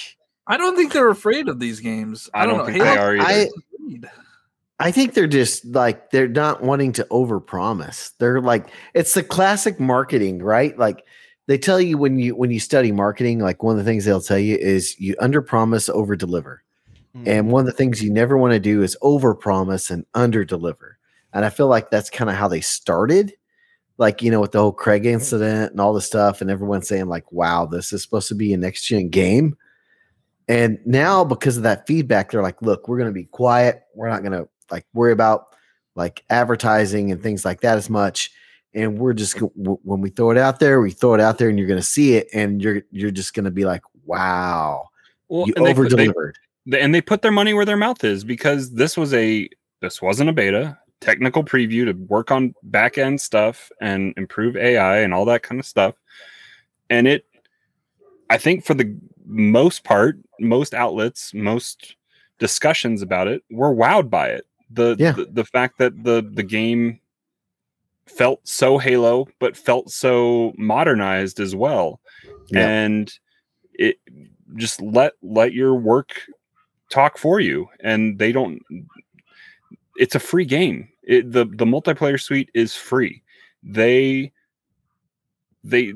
I 0.48 0.56
don't 0.56 0.76
think 0.76 0.92
they're 0.92 1.08
afraid 1.08 1.48
of 1.48 1.58
these 1.58 1.80
games. 1.80 2.30
I, 2.32 2.42
I 2.42 2.46
don't 2.46 2.58
know. 2.58 2.66
think 2.66 2.76
Halo- 2.76 2.94
they 2.94 3.00
are 3.00 3.16
either. 3.16 3.50
I, 4.04 4.08
I 4.78 4.92
think 4.92 5.14
they're 5.14 5.26
just 5.26 5.64
like 5.64 6.10
they're 6.10 6.28
not 6.28 6.62
wanting 6.62 6.92
to 6.92 7.04
overpromise. 7.10 8.12
They're 8.18 8.40
like 8.40 8.68
it's 8.94 9.14
the 9.14 9.22
classic 9.22 9.80
marketing, 9.80 10.40
right? 10.40 10.78
Like 10.78 11.04
they 11.46 11.58
tell 11.58 11.80
you 11.80 11.96
when 11.96 12.18
you 12.18 12.36
when 12.36 12.50
you 12.50 12.60
study 12.60 12.92
marketing, 12.92 13.38
like 13.38 13.62
one 13.62 13.78
of 13.78 13.84
the 13.84 13.90
things 13.90 14.04
they'll 14.04 14.20
tell 14.20 14.38
you 14.38 14.56
is 14.56 14.98
you 15.00 15.16
underpromise, 15.16 15.88
over 15.88 16.16
deliver. 17.24 17.30
mm, 17.30 17.38
And 17.38 17.50
one 17.50 17.60
of 17.60 17.66
the 17.66 17.72
things 17.72 18.02
you 18.02 18.12
never 18.12 18.36
want 18.36 18.52
to 18.52 18.60
do 18.60 18.82
is 18.82 18.96
overpromise 19.02 19.90
and 19.90 20.04
underdeliver. 20.14 20.94
And 21.32 21.44
I 21.44 21.50
feel 21.50 21.68
like 21.68 21.90
that's 21.90 22.10
kind 22.10 22.30
of 22.30 22.36
how 22.36 22.48
they 22.48 22.60
started. 22.60 23.34
Like, 23.98 24.22
you 24.22 24.30
know, 24.30 24.40
with 24.40 24.52
the 24.52 24.60
whole 24.60 24.72
Craig 24.72 25.06
incident 25.06 25.72
and 25.72 25.80
all 25.80 25.94
the 25.94 26.02
stuff, 26.02 26.40
and 26.40 26.50
everyone 26.50 26.82
saying, 26.82 27.06
like, 27.06 27.30
wow, 27.32 27.64
this 27.66 27.92
is 27.92 28.02
supposed 28.02 28.28
to 28.28 28.34
be 28.34 28.52
a 28.52 28.56
next 28.56 28.84
gen 28.84 29.08
game. 29.08 29.56
And 30.48 30.78
now, 30.86 31.24
because 31.24 31.56
of 31.56 31.62
that 31.64 31.86
feedback, 31.86 32.30
they're 32.30 32.42
like, 32.42 32.62
look, 32.62 32.88
we're 32.88 32.98
going 32.98 33.08
to 33.08 33.14
be 33.14 33.24
quiet. 33.24 33.82
We're 33.94 34.08
not 34.08 34.22
going 34.22 34.32
to 34.32 34.48
like 34.70 34.86
worry 34.92 35.12
about 35.12 35.46
like 35.94 36.24
advertising 36.30 37.10
and 37.10 37.22
things 37.22 37.44
like 37.44 37.62
that 37.62 37.78
as 37.78 37.88
much. 37.90 38.30
And 38.74 38.98
we're 38.98 39.14
just 39.14 39.38
when 39.56 40.00
we 40.02 40.10
throw 40.10 40.30
it 40.30 40.38
out 40.38 40.60
there, 40.60 40.80
we 40.80 40.90
throw 40.90 41.14
it 41.14 41.20
out 41.20 41.38
there, 41.38 41.48
and 41.48 41.58
you're 41.58 41.68
going 41.68 41.80
to 41.80 41.86
see 41.86 42.14
it, 42.16 42.28
and 42.34 42.62
you're 42.62 42.82
you're 42.90 43.10
just 43.10 43.32
going 43.34 43.46
to 43.46 43.50
be 43.50 43.64
like, 43.64 43.82
wow, 44.04 44.88
Well, 45.28 45.46
you 45.46 45.54
over 45.54 45.88
delivered. 45.88 46.36
And 46.72 46.94
they 46.94 47.00
put 47.00 47.22
their 47.22 47.32
money 47.32 47.54
where 47.54 47.64
their 47.64 47.76
mouth 47.76 48.02
is 48.04 48.24
because 48.24 48.72
this 48.72 48.96
was 48.96 49.14
a 49.14 49.48
this 49.80 50.02
wasn't 50.02 50.30
a 50.30 50.32
beta 50.32 50.78
technical 51.00 51.44
preview 51.44 51.84
to 51.84 51.92
work 52.06 52.30
on 52.30 52.54
back 52.64 52.96
end 52.98 53.20
stuff 53.20 53.70
and 53.80 54.14
improve 54.16 54.56
AI 54.56 54.98
and 54.98 55.12
all 55.12 55.24
that 55.26 55.42
kind 55.42 55.60
of 55.60 55.66
stuff. 55.66 55.94
And 56.88 57.06
it, 57.06 57.26
I 58.30 58.38
think 58.38 58.64
for 58.64 58.74
the 58.74 58.96
most 59.26 59.84
part, 59.84 60.18
most 60.40 60.72
outlets, 60.74 61.34
most 61.34 61.96
discussions 62.38 63.02
about 63.02 63.28
it 63.28 63.42
were 63.50 63.74
wowed 63.74 64.08
by 64.10 64.28
it. 64.28 64.46
The 64.70 64.96
Yeah. 64.98 65.12
the, 65.12 65.26
the 65.26 65.44
fact 65.44 65.78
that 65.78 66.02
the 66.02 66.28
the 66.32 66.42
game 66.42 67.00
felt 68.06 68.40
so 68.48 68.78
Halo, 68.78 69.28
but 69.38 69.56
felt 69.56 69.90
so 69.90 70.52
modernized 70.56 71.38
as 71.38 71.54
well, 71.54 72.00
Yeah. 72.48 72.66
and 72.68 73.12
it 73.74 73.98
just 74.56 74.80
let 74.80 75.12
let 75.22 75.52
your 75.52 75.74
work 75.74 76.22
talk 76.90 77.18
for 77.18 77.40
you 77.40 77.66
and 77.80 78.18
they 78.18 78.32
don't 78.32 78.60
it's 79.96 80.14
a 80.14 80.20
free 80.20 80.44
game 80.44 80.88
it, 81.02 81.30
the 81.32 81.44
the 81.44 81.64
multiplayer 81.64 82.20
suite 82.20 82.50
is 82.54 82.74
free 82.76 83.22
they 83.62 84.30
they 85.64 85.92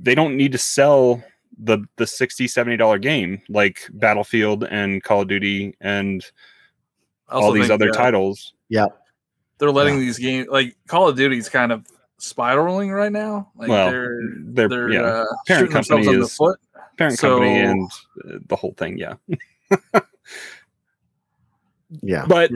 they 0.00 0.14
don't 0.14 0.36
need 0.36 0.52
to 0.52 0.58
sell 0.58 1.22
the 1.60 1.78
the 1.96 2.06
60 2.06 2.46
70 2.48 2.76
dollar 2.76 2.98
game 2.98 3.40
like 3.48 3.88
battlefield 3.92 4.64
and 4.64 5.02
call 5.02 5.22
of 5.22 5.28
duty 5.28 5.74
and 5.80 6.24
all 7.28 7.52
these 7.52 7.68
think, 7.68 7.72
other 7.74 7.90
uh, 7.90 7.92
titles 7.92 8.54
They're 9.58 9.70
letting 9.70 9.98
these 9.98 10.18
games 10.18 10.48
like 10.50 10.76
Call 10.86 11.08
of 11.08 11.16
Duty's 11.16 11.48
kind 11.48 11.72
of 11.72 11.84
spiraling 12.18 12.90
right 12.92 13.10
now. 13.12 13.50
Like 13.56 13.68
Well, 13.68 13.90
they're 13.90 14.20
they're- 14.38 14.68
they're 14.68 14.92
yeah. 14.92 15.00
uh, 15.00 15.24
Parent 15.46 15.70
shooting 15.70 15.74
themselves 15.74 15.88
company 15.88 16.08
in 16.14 16.18
the 16.20 16.26
is- 16.26 16.34
foot. 16.36 16.58
parent 16.96 17.18
company 17.18 17.58
and 17.58 17.90
uh, 18.24 18.38
the 18.46 18.56
whole 18.56 18.72
thing 18.78 18.96
yeah 18.98 19.14
yeah. 22.02 22.26
but 22.26 22.50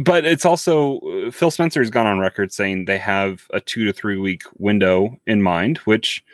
but 0.00 0.24
it's 0.24 0.44
also 0.44 0.98
uh, 1.00 1.30
Phil 1.30 1.50
Spencer's 1.50 1.90
gone 1.90 2.06
on 2.06 2.18
record 2.18 2.52
saying 2.52 2.84
they 2.84 2.98
have 2.98 3.46
a 3.52 3.60
two 3.60 3.84
to 3.86 3.92
three 3.92 4.16
week 4.16 4.42
window 4.58 5.16
in 5.26 5.42
mind, 5.42 5.78
which 5.78 6.24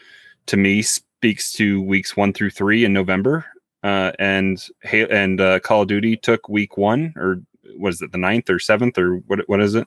to 0.47 0.57
me 0.57 0.83
speaks 0.83 1.53
to 1.53 1.81
weeks 1.83 2.17
one 2.17 2.33
through 2.33 2.51
three 2.51 2.85
in 2.85 2.93
November. 2.93 3.45
Uh, 3.83 4.13
and 4.19 4.67
Ha- 4.85 5.09
and 5.11 5.43
uh, 5.43 5.61
Call 5.61 5.83
of 5.83 5.89
Duty 5.89 6.17
took 6.17 6.49
week 6.49 6.79
one, 6.79 7.13
or 7.17 7.43
was 7.79 8.01
it 8.01 8.13
the 8.13 8.19
ninth 8.19 8.49
or 8.49 8.59
seventh, 8.59 8.97
or 8.97 9.17
what? 9.27 9.41
What 9.47 9.61
is 9.61 9.75
it? 9.75 9.87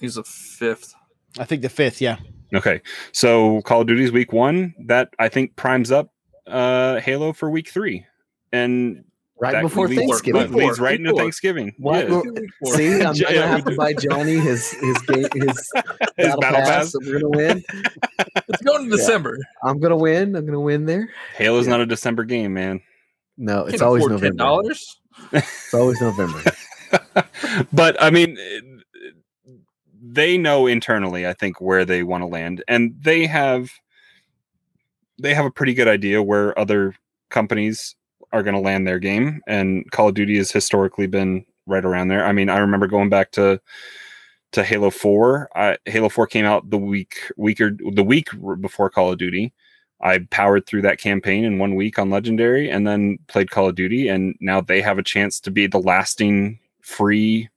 He's 0.00 0.16
a 0.16 0.24
fifth. 0.24 0.92
I 1.38 1.44
think 1.44 1.62
the 1.62 1.68
fifth, 1.68 2.00
yeah. 2.00 2.16
Okay, 2.52 2.80
so 3.12 3.62
Call 3.62 3.82
of 3.82 3.86
Duty's 3.86 4.10
week 4.10 4.32
one. 4.32 4.74
That 4.86 5.10
I 5.20 5.28
think 5.28 5.54
primes 5.54 5.92
up 5.92 6.12
uh, 6.48 6.98
Halo 6.98 7.32
for 7.32 7.48
week 7.48 7.68
three, 7.68 8.04
and 8.52 9.04
right 9.38 9.52
that 9.52 9.62
before 9.62 9.88
leads, 9.88 10.00
Thanksgiving. 10.00 10.52
Week 10.52 10.64
leads 10.64 10.80
right 10.80 10.98
week 10.98 11.08
into. 11.08 11.20
Thanksgiving. 11.20 11.74
What? 11.78 12.08
Yeah. 12.08 12.22
See, 12.72 13.02
I'm 13.02 13.14
Yeah, 13.16 13.32
gonna 13.32 13.46
have 13.48 13.64
to 13.66 13.76
buy 13.76 13.92
Johnny 13.94 14.36
his 14.38 14.70
his 14.70 14.98
game 15.02 15.26
his, 15.34 15.46
His 15.46 15.72
battle, 16.16 16.40
battle 16.40 16.60
pass. 16.60 16.92
pass. 16.92 16.94
We're 17.00 17.20
gonna 17.20 17.28
win. 17.30 17.64
It's 18.48 18.62
going 18.62 18.84
to 18.84 18.90
Yeah. 18.90 18.96
December. 18.96 19.38
I'm 19.64 19.80
gonna 19.80 19.96
win. 19.96 20.36
I'm 20.36 20.46
gonna 20.46 20.60
win 20.60 20.86
there. 20.86 21.08
Halo's 21.36 21.66
Yeah. 21.66 21.72
not 21.72 21.80
a 21.80 21.86
December 21.86 22.24
game, 22.24 22.54
man. 22.54 22.80
No, 23.36 23.66
it's 23.66 23.82
always 23.82 24.06
November. 24.06 24.36
dollars. 24.36 25.00
It's 25.32 25.74
always 25.74 26.00
November. 26.00 26.40
but 27.72 28.00
I 28.00 28.10
mean, 28.10 28.38
they 30.00 30.38
know 30.38 30.66
internally, 30.68 31.26
I 31.26 31.32
think, 31.32 31.60
where 31.60 31.84
they 31.84 32.02
want 32.04 32.22
to 32.22 32.26
land, 32.26 32.62
and 32.68 32.94
they 33.00 33.26
have 33.26 33.70
they 35.20 35.34
have 35.34 35.44
a 35.44 35.50
pretty 35.50 35.74
good 35.74 35.88
idea 35.88 36.22
where 36.22 36.56
other 36.58 36.94
companies 37.28 37.95
are 38.32 38.42
going 38.42 38.54
to 38.54 38.60
land 38.60 38.86
their 38.86 38.98
game. 38.98 39.40
And 39.46 39.90
Call 39.90 40.08
of 40.08 40.14
Duty 40.14 40.36
has 40.38 40.50
historically 40.50 41.06
been 41.06 41.44
right 41.66 41.84
around 41.84 42.08
there. 42.08 42.24
I 42.24 42.32
mean, 42.32 42.48
I 42.48 42.58
remember 42.58 42.86
going 42.86 43.08
back 43.08 43.32
to 43.32 43.60
to 44.52 44.64
Halo 44.64 44.90
Four. 44.90 45.48
I, 45.54 45.76
Halo 45.86 46.08
Four 46.08 46.26
came 46.26 46.44
out 46.44 46.70
the 46.70 46.78
week 46.78 47.30
or 47.38 47.70
the 47.92 48.04
week 48.04 48.28
before 48.60 48.90
Call 48.90 49.12
of 49.12 49.18
Duty. 49.18 49.52
I 50.00 50.18
powered 50.30 50.66
through 50.66 50.82
that 50.82 51.00
campaign 51.00 51.44
in 51.44 51.58
one 51.58 51.74
week 51.74 51.98
on 51.98 52.10
Legendary, 52.10 52.70
and 52.70 52.86
then 52.86 53.18
played 53.28 53.50
Call 53.50 53.68
of 53.68 53.74
Duty. 53.74 54.08
And 54.08 54.36
now 54.40 54.60
they 54.60 54.80
have 54.82 54.98
a 54.98 55.02
chance 55.02 55.40
to 55.40 55.50
be 55.50 55.66
the 55.66 55.80
lasting 55.80 56.58
free 56.82 57.48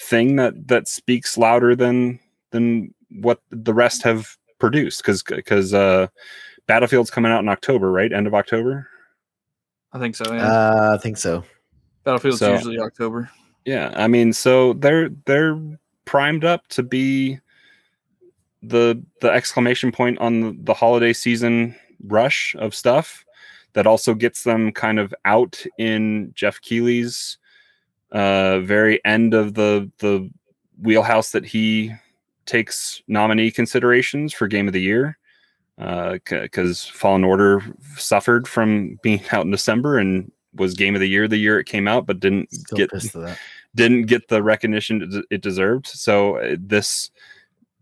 thing 0.00 0.36
that 0.36 0.68
that 0.68 0.88
speaks 0.88 1.38
louder 1.38 1.76
than 1.76 2.18
than 2.50 2.92
what 3.20 3.40
the 3.50 3.74
rest 3.74 4.02
have 4.02 4.36
produced 4.58 5.02
because 5.02 5.22
because 5.22 5.74
uh 5.74 6.06
battlefield's 6.66 7.10
coming 7.10 7.30
out 7.30 7.40
in 7.40 7.48
october 7.48 7.90
right 7.90 8.12
end 8.12 8.26
of 8.26 8.34
october 8.34 8.88
I 9.92 9.98
think 9.98 10.16
so. 10.16 10.24
Yeah. 10.32 10.46
Uh, 10.46 10.96
I 10.98 11.02
think 11.02 11.16
so. 11.16 11.44
Battlefield's 12.04 12.38
so- 12.38 12.52
usually 12.52 12.78
October. 12.80 13.30
yeah 13.64 13.92
i 13.94 14.08
mean 14.08 14.32
so 14.32 14.72
they're 14.72 15.08
they're 15.26 15.56
primed 16.04 16.44
up 16.44 16.66
to 16.66 16.82
be 16.82 17.38
the 18.62 19.00
the 19.20 19.30
exclamation 19.30 19.92
point 19.92 20.18
on 20.18 20.40
the, 20.40 20.56
the 20.64 20.74
holiday 20.74 21.12
season 21.12 21.74
rush 22.04 22.56
of 22.58 22.74
stuff 22.74 23.24
that 23.74 23.86
also 23.86 24.14
gets 24.14 24.42
them 24.42 24.72
kind 24.72 24.98
of 24.98 25.14
out 25.24 25.64
in 25.78 26.32
Geoff 26.34 26.60
Keighley's 26.60 27.38
uh, 28.10 28.58
very 28.60 29.00
end 29.04 29.32
of 29.32 29.54
the 29.54 29.90
the 29.98 30.28
wheelhouse 30.80 31.30
that 31.30 31.44
he 31.46 31.92
takes 32.46 33.00
nominee 33.06 33.50
considerations 33.52 34.32
for 34.32 34.48
game 34.48 34.66
of 34.66 34.72
the 34.72 34.80
year 34.80 35.16
because 35.78 36.84
Fallen 36.86 37.24
Order 37.24 37.62
suffered 37.96 38.46
from 38.46 38.98
being 39.02 39.22
out 39.32 39.44
in 39.44 39.50
December 39.50 39.98
and 39.98 40.30
was 40.54 40.74
game 40.74 40.94
of 40.94 41.00
the 41.00 41.08
year 41.08 41.26
the 41.26 41.36
year 41.38 41.58
it 41.58 41.64
came 41.64 41.88
out, 41.88 42.06
but 42.06 42.20
didn't 42.20 42.52
Still 42.52 42.76
get 42.76 42.90
pissed 42.90 43.16
at 43.16 43.22
that. 43.22 43.38
didn't 43.74 44.02
get 44.02 44.28
the 44.28 44.42
recognition 44.42 45.02
it- 45.02 45.26
it 45.30 45.40
deserved. 45.40 45.86
So 45.86 46.36
uh, 46.36 46.56
this 46.58 47.10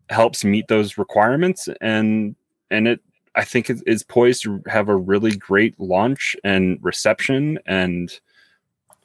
helps 0.09 0.45
meet 0.45 0.69
those 0.69 0.97
requirements, 0.99 1.69
and 1.81 2.37
and 2.71 2.87
it 2.89 3.01
I 3.35 3.45
think 3.45 3.71
it 3.71 3.81
is 3.87 4.03
poised 4.03 4.43
to 4.45 4.63
have 4.67 4.89
a 4.89 4.97
really 4.97 5.33
great 5.37 5.79
launch 5.81 6.37
and 6.45 6.79
reception 6.83 7.59
and 7.67 8.19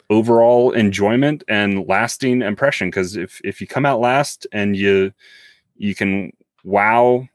overall 0.10 0.72
enjoyment 0.72 1.44
and 1.48 1.88
lasting 1.88 2.42
impression. 2.44 2.88
Because 2.90 3.16
if 3.16 3.42
if 3.44 3.60
you 3.62 3.68
come 3.68 3.86
out 3.86 4.00
last 4.00 4.46
and 4.52 4.76
you 4.76 5.12
you 5.78 5.96
can 5.96 6.32
wow 6.64 7.28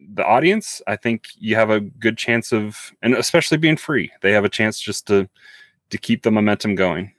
the 0.00 0.24
audience, 0.24 0.80
I 0.86 0.96
think 0.96 1.26
you 1.38 1.56
have 1.56 1.70
a 1.70 1.80
good 1.80 2.16
chance 2.16 2.52
of, 2.52 2.92
and 3.02 3.14
especially 3.14 3.58
being 3.58 3.76
free, 3.76 4.10
they 4.22 4.32
have 4.32 4.44
a 4.44 4.48
chance 4.48 4.80
just 4.80 5.06
to 5.08 5.28
to 5.90 5.98
keep 5.98 6.22
the 6.22 6.30
momentum 6.30 6.74
going 6.74 7.12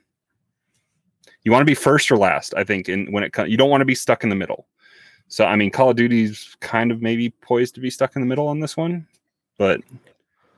you 1.44 1.52
want 1.52 1.62
to 1.62 1.66
be 1.66 1.74
first 1.74 2.10
or 2.10 2.16
last 2.16 2.54
i 2.56 2.64
think 2.64 2.88
and 2.88 3.12
when 3.12 3.22
it 3.22 3.32
comes 3.32 3.50
you 3.50 3.56
don't 3.56 3.70
want 3.70 3.80
to 3.80 3.86
be 3.86 3.94
stuck 3.94 4.22
in 4.22 4.30
the 4.30 4.36
middle 4.36 4.66
so 5.28 5.44
i 5.44 5.56
mean 5.56 5.70
call 5.70 5.90
of 5.90 5.96
duty's 5.96 6.56
kind 6.60 6.90
of 6.90 7.02
maybe 7.02 7.30
poised 7.40 7.74
to 7.74 7.80
be 7.80 7.90
stuck 7.90 8.16
in 8.16 8.22
the 8.22 8.26
middle 8.26 8.48
on 8.48 8.60
this 8.60 8.76
one 8.76 9.06
but 9.58 9.80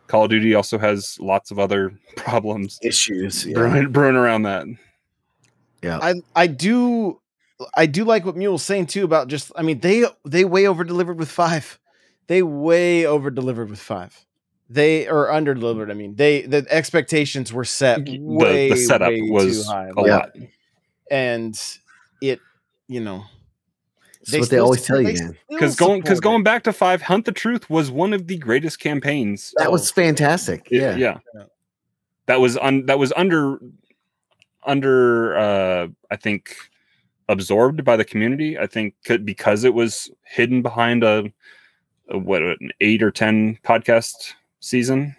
call 0.07 0.25
of 0.25 0.31
duty 0.31 0.55
also 0.55 0.79
has 0.79 1.19
lots 1.21 1.51
of 1.51 1.59
other 1.59 1.93
problems 2.17 2.79
Issues. 2.83 3.47
Yeah. 3.47 3.55
brewing, 3.55 3.93
brewing 3.93 4.17
around 4.17 4.43
that 4.43 4.67
Yeah, 5.83 5.99
I 6.03 6.15
I 6.35 6.47
do 6.47 7.21
I 7.77 7.87
do 7.87 8.05
like 8.05 8.25
what 8.25 8.37
Mule's 8.37 8.63
saying 8.63 8.87
too 8.87 9.05
about 9.05 9.29
just 9.29 9.53
I 9.57 9.63
mean 9.63 9.81
they 9.81 10.05
they 10.25 10.45
way 10.45 10.67
over 10.67 10.85
delivered 10.85 11.19
with 11.19 11.31
five. 11.31 11.79
They 12.29 12.43
way 12.43 13.05
over 13.07 13.31
delivered 13.31 13.69
with 13.71 13.81
five. 13.81 14.25
They 14.71 15.07
or 15.09 15.31
under 15.31 15.53
delivered. 15.55 15.91
I 15.91 15.95
mean 15.95 16.15
they 16.17 16.43
the 16.43 16.65
expectations 16.71 17.53
were 17.53 17.65
set 17.65 18.01
way 18.09 18.71
the 18.71 18.77
setup 18.77 19.09
way 19.11 19.21
was 19.31 19.65
too 19.67 19.71
high. 19.71 19.89
a 19.97 20.07
Yeah. 20.07 20.17
lot 20.17 20.31
and 21.11 21.61
it 22.23 22.41
you 22.89 23.01
know 23.01 23.25
That's 24.27 24.39
what 24.41 24.51
they 24.51 24.59
always 24.59 24.83
tell 24.83 25.01
you, 25.03 25.13
man. 25.13 25.37
because 25.51 25.77
going 25.77 26.01
because 26.01 26.21
going 26.21 26.43
back 26.43 26.63
to 26.65 26.73
five 26.73 27.03
hunt 27.03 27.27
the 27.27 27.33
truth 27.33 27.69
was 27.69 27.91
one 27.91 28.15
of 28.15 28.29
the 28.29 28.39
greatest 28.39 28.79
campaigns 28.81 29.53
That 29.59 29.71
was 29.73 29.91
fantastic. 29.91 30.69
It- 30.71 30.81
Yeah. 30.81 30.97
yeah. 30.97 31.19
Yeah. 31.35 31.45
That 32.27 32.41
was 32.41 32.57
un, 32.57 32.87
that 32.87 32.99
was 32.99 33.13
under 33.15 33.59
under 34.65 35.37
uh 35.37 35.89
I 36.11 36.17
think 36.17 36.57
absorbed 37.29 37.85
by 37.85 37.97
the 37.97 38.05
community. 38.05 38.59
I 38.59 38.67
think 38.67 38.95
c- 39.07 39.17
because 39.19 39.65
it 39.65 39.75
was 39.75 40.11
hidden 40.25 40.63
behind 40.63 41.03
a, 41.05 41.19
a 41.19 41.33
what 42.19 42.43
an 42.43 42.71
8 42.81 43.03
or 43.03 43.11
10 43.11 43.59
podcast 43.65 44.35
season. 44.61 45.15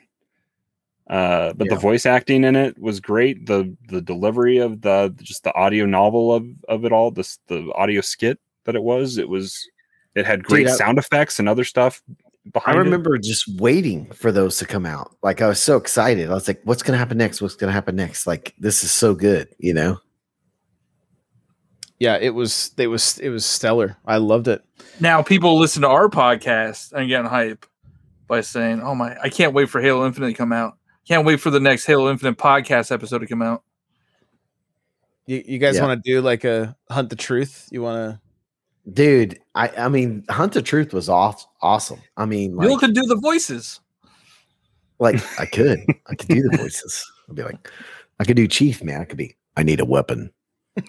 Uh 1.10 1.52
but 1.54 1.68
the 1.70 1.76
voice 1.76 2.06
acting 2.06 2.44
in 2.46 2.56
it 2.56 2.80
was 2.80 3.00
great. 3.02 3.46
The 3.46 3.76
the 3.90 4.02
delivery 4.02 4.58
of 4.58 4.82
the 4.82 5.14
just 5.22 5.44
the 5.44 5.54
audio 5.54 5.86
novel 5.86 6.34
of 6.34 6.48
of 6.70 6.86
it 6.86 6.92
all, 6.94 7.12
this 7.12 7.40
the 7.48 7.72
audio 7.76 8.00
skit 8.00 8.40
that 8.66 8.76
it 8.76 8.84
was, 8.84 9.18
it 9.18 9.28
was 9.28 9.68
it 10.16 10.26
had 10.26 10.44
great 10.46 10.68
I- 10.68 10.72
sound 10.72 10.98
effects 10.98 11.40
and 11.40 11.50
other 11.50 11.66
stuff 11.66 12.02
I 12.10 12.50
behind 12.52 12.78
it. 12.78 12.82
remember 12.84 13.18
just 13.18 13.60
waiting 13.60 14.06
for 14.14 14.32
those 14.32 14.58
to 14.60 14.66
come 14.66 14.86
out. 14.86 15.16
Like 15.22 15.42
I 15.42 15.48
was 15.50 15.62
so 15.62 15.76
excited. 15.76 16.30
I 16.30 16.34
was 16.34 16.48
like, 16.48 16.62
what's 16.64 16.84
gonna 16.84 16.98
happen 16.98 17.18
next? 17.18 17.42
What's 17.42 17.56
gonna 17.56 17.72
happen 17.74 17.98
next? 17.98 18.26
Like 18.26 18.54
this 18.58 18.84
is 18.86 18.92
so 18.92 19.14
good, 19.14 19.50
you 19.60 19.74
know? 19.74 20.00
Yeah 22.04 22.18
it 22.22 22.32
was 22.34 22.72
it 22.78 22.88
was 22.88 23.18
it 23.20 23.30
was 23.30 23.46
stellar. 23.46 23.96
I 24.06 24.18
loved 24.18 24.50
it. 24.50 24.62
Now 25.00 25.22
people 25.24 25.58
listen 25.58 25.84
to 25.84 25.88
our 25.88 26.10
podcast 26.10 26.92
and 26.92 27.08
getting 27.08 27.30
hype 27.30 27.66
by 28.28 28.42
saying, 28.42 28.82
"Oh 28.82 28.94
my, 28.94 29.16
I 29.22 29.30
can't 29.30 29.54
wait 29.54 29.70
for 29.70 29.80
Halo 29.82 30.06
Infinite 30.06 30.28
to 30.28 30.34
come 30.34 30.52
out. 30.52 30.78
Can't 31.08 31.26
wait 31.26 31.40
for 31.40 31.50
the 31.50 31.60
next 31.62 31.86
Halo 31.86 32.12
Infinite 32.12 32.38
podcast 32.38 32.92
episode 32.92 33.20
to 33.20 33.28
come 33.28 33.42
out." 33.42 33.64
You, 35.26 35.42
you 35.46 35.58
guys 35.60 35.78
Yeah. 35.78 35.86
want 35.86 36.04
to 36.04 36.12
do 36.12 36.22
like 36.22 36.44
a 36.44 36.76
hunt 36.92 37.10
the 37.10 37.16
truth? 37.16 37.70
You 37.72 37.82
want 37.82 37.96
to? 38.86 38.92
Dude, 38.92 39.40
I 39.56 39.70
I 39.70 39.88
mean 39.88 40.26
Hunt 40.30 40.52
the 40.52 40.62
Truth 40.62 40.94
was 40.94 41.08
off 41.08 41.46
awesome. 41.62 42.02
I 42.18 42.26
mean 42.26 42.58
Bill 42.58 42.72
like, 42.72 42.80
could 42.82 42.94
do 42.94 43.04
the 43.04 43.16
voices. 43.16 43.80
like 45.00 45.16
I 45.40 45.46
could. 45.46 45.80
I 46.08 46.16
could 46.16 46.28
do 46.28 46.42
the 46.50 46.58
voices. 46.64 47.10
I'd 47.30 47.36
be 47.36 47.44
like, 47.44 47.72
I 48.20 48.26
could 48.26 48.36
do 48.36 48.46
Chief, 48.48 48.84
man. 48.84 49.00
I 49.00 49.06
could 49.06 49.18
be, 49.18 49.38
I 49.56 49.64
need 49.64 49.80
a 49.80 49.86
weapon. 49.86 50.32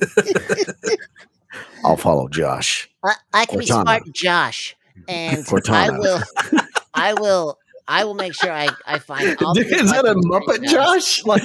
I'll 1.84 1.96
follow 1.96 2.28
Josh. 2.28 2.88
I, 3.04 3.14
I 3.32 3.46
can 3.46 3.58
be 3.58 3.66
smart 3.66 4.02
Josh, 4.12 4.76
and 5.08 5.44
I 5.68 5.90
will, 5.90 6.20
I 6.94 7.14
will, 7.14 7.58
I 7.88 8.04
will 8.04 8.14
make 8.14 8.34
sure 8.34 8.52
I, 8.52 8.68
I 8.86 8.98
find. 8.98 9.36
Dude, 9.54 9.66
is 9.66 9.90
that 9.90 10.04
a 10.04 10.14
Muppet. 10.14 10.64
Josh? 10.68 11.24
Like 11.24 11.42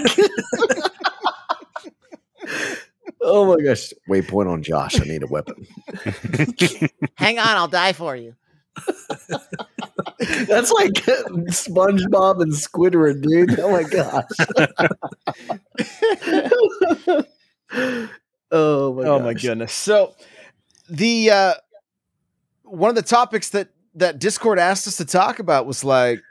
Oh 3.28 3.46
my 3.46 3.62
gosh. 3.64 3.92
Waypoint 4.08 4.50
on 4.50 4.62
Josh. 4.62 5.02
I 5.02 5.06
need 5.06 5.24
a 5.24 5.28
weapon. 5.28 5.66
Hang 7.16 7.40
on, 7.40 7.48
I'll 7.48 7.68
die 7.68 7.94
for 7.94 8.16
you. 8.16 8.36
That's 10.48 10.72
like 10.72 10.94
SpongeBob 11.50 12.42
and 12.42 12.52
Squidward, 12.52 13.24
dude. 13.24 13.60
Oh 13.60 13.72
my 13.72 13.84
gosh. 13.84 14.26
Oh 18.52 18.94
my 18.94 19.04
oh 19.04 19.20
my 19.20 19.34
goodness 19.34 19.74
so 19.74 20.14
the 20.90 21.30
uh 21.32 21.54
one 22.64 22.90
of 22.90 22.96
the 22.96 23.02
topics 23.02 23.50
that 23.50 23.70
that 23.96 24.20
discord 24.20 24.60
asked 24.60 24.88
us 24.88 24.98
to 24.98 25.06
talk 25.06 25.40
about 25.40 25.66
was 25.66 25.84
like 25.84 26.22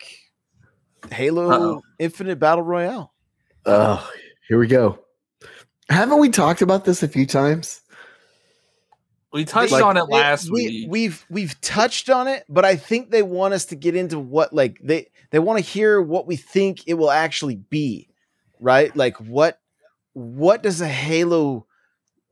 halo 1.11 1.51
Uh-oh. 1.51 1.83
infinite 1.99 2.39
battle 2.39 2.63
royale 2.65 3.13
Oh, 3.67 4.11
here 4.47 4.59
we 4.59 4.67
go. 4.67 4.99
Haven't 5.89 6.19
we 6.19 6.29
talked 6.29 6.61
about 6.61 6.85
this 6.85 7.03
a 7.03 7.09
few 7.09 7.25
times? 7.25 7.81
We 9.33 9.47
touched 9.47 9.73
Like- 9.73 9.83
on 9.83 9.97
it 9.97 10.05
They- 10.07 10.13
last 10.13 10.51
we, 10.53 10.67
week. 10.67 10.87
we've 10.91 11.27
we've 11.31 11.59
touched 11.63 12.11
on 12.11 12.29
it 12.29 12.45
but 12.51 12.65
i 12.67 12.77
think 12.77 13.11
they 13.11 13.23
want 13.23 13.55
us 13.55 13.65
to 13.67 13.75
get 13.75 13.97
into 13.97 14.19
what 14.19 14.53
like 14.53 14.79
they 14.83 15.09
they 15.31 15.39
want 15.39 15.59
to 15.59 15.65
hear 15.65 16.01
what 16.03 16.27
we 16.27 16.37
think 16.37 16.87
it 16.87 16.95
will 16.95 17.11
actually 17.11 17.57
be 17.57 18.09
right 18.61 18.95
like 18.95 19.17
what 19.17 19.61
what 20.13 20.63
does 20.63 20.81
a 20.83 20.87
halo 20.89 21.67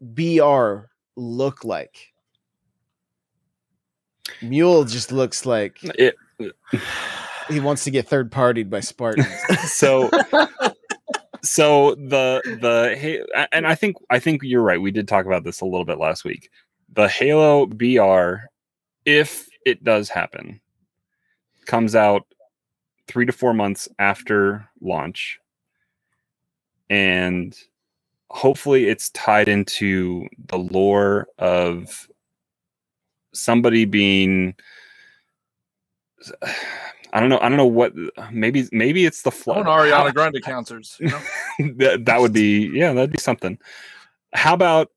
br 0.02 0.80
look 1.16 1.64
like 1.64 2.12
mule 4.42 4.84
just 4.84 5.12
looks 5.12 5.46
like 5.46 5.78
It- 5.98 6.16
he 7.48 7.60
wants 7.60 7.84
to 7.84 7.90
get 7.90 8.08
third 8.08 8.30
partied 8.30 8.70
by 8.70 8.80
Spartans. 8.80 9.26
so 9.72 10.08
so 11.42 11.94
the 11.96 12.40
the 12.60 13.24
Ha- 13.34 13.46
and 13.52 13.66
I 13.66 13.74
think 13.74 13.96
I 14.10 14.18
think 14.18 14.42
you're 14.44 14.62
right. 14.62 14.80
We 14.80 14.90
did 14.90 15.06
talk 15.08 15.26
about 15.26 15.44
this 15.44 15.60
a 15.60 15.64
little 15.64 15.84
bit 15.84 15.98
last 15.98 16.24
week. 16.24 16.50
The 16.92 17.08
Halo 17.08 17.66
BR, 17.66 18.46
if 19.04 19.48
it 19.66 19.82
does 19.84 20.08
happen, 20.08 20.60
comes 21.66 21.94
out 21.94 22.26
three 23.08 23.26
to 23.26 23.32
four 23.32 23.54
months 23.54 23.88
after 23.98 24.68
launch, 24.80 25.38
and 26.90 27.56
hopefully 28.34 28.88
it's 28.88 29.10
tied 29.10 29.46
into 29.46 30.26
the 30.46 30.58
lore 30.58 31.28
of 31.38 32.08
somebody 33.34 33.84
being 33.84 34.54
I 37.12 37.20
don't 37.20 37.28
know. 37.28 37.38
I 37.40 37.48
don't 37.48 37.58
know 37.58 37.66
what. 37.66 37.92
Maybe 38.30 38.66
maybe 38.72 39.04
it's 39.04 39.22
the 39.22 39.30
I 39.30 39.34
flood. 39.34 39.66
want 39.66 39.68
Ariana 39.68 40.14
Grande 40.14 40.42
counters. 40.42 40.96
You 40.98 41.08
know? 41.08 41.20
that, 41.76 42.04
that 42.06 42.20
would 42.20 42.32
be 42.32 42.70
yeah 42.72 42.92
that'd 42.92 43.12
be 43.12 43.18
something 43.18 43.58
how 44.34 44.54
about 44.54 44.88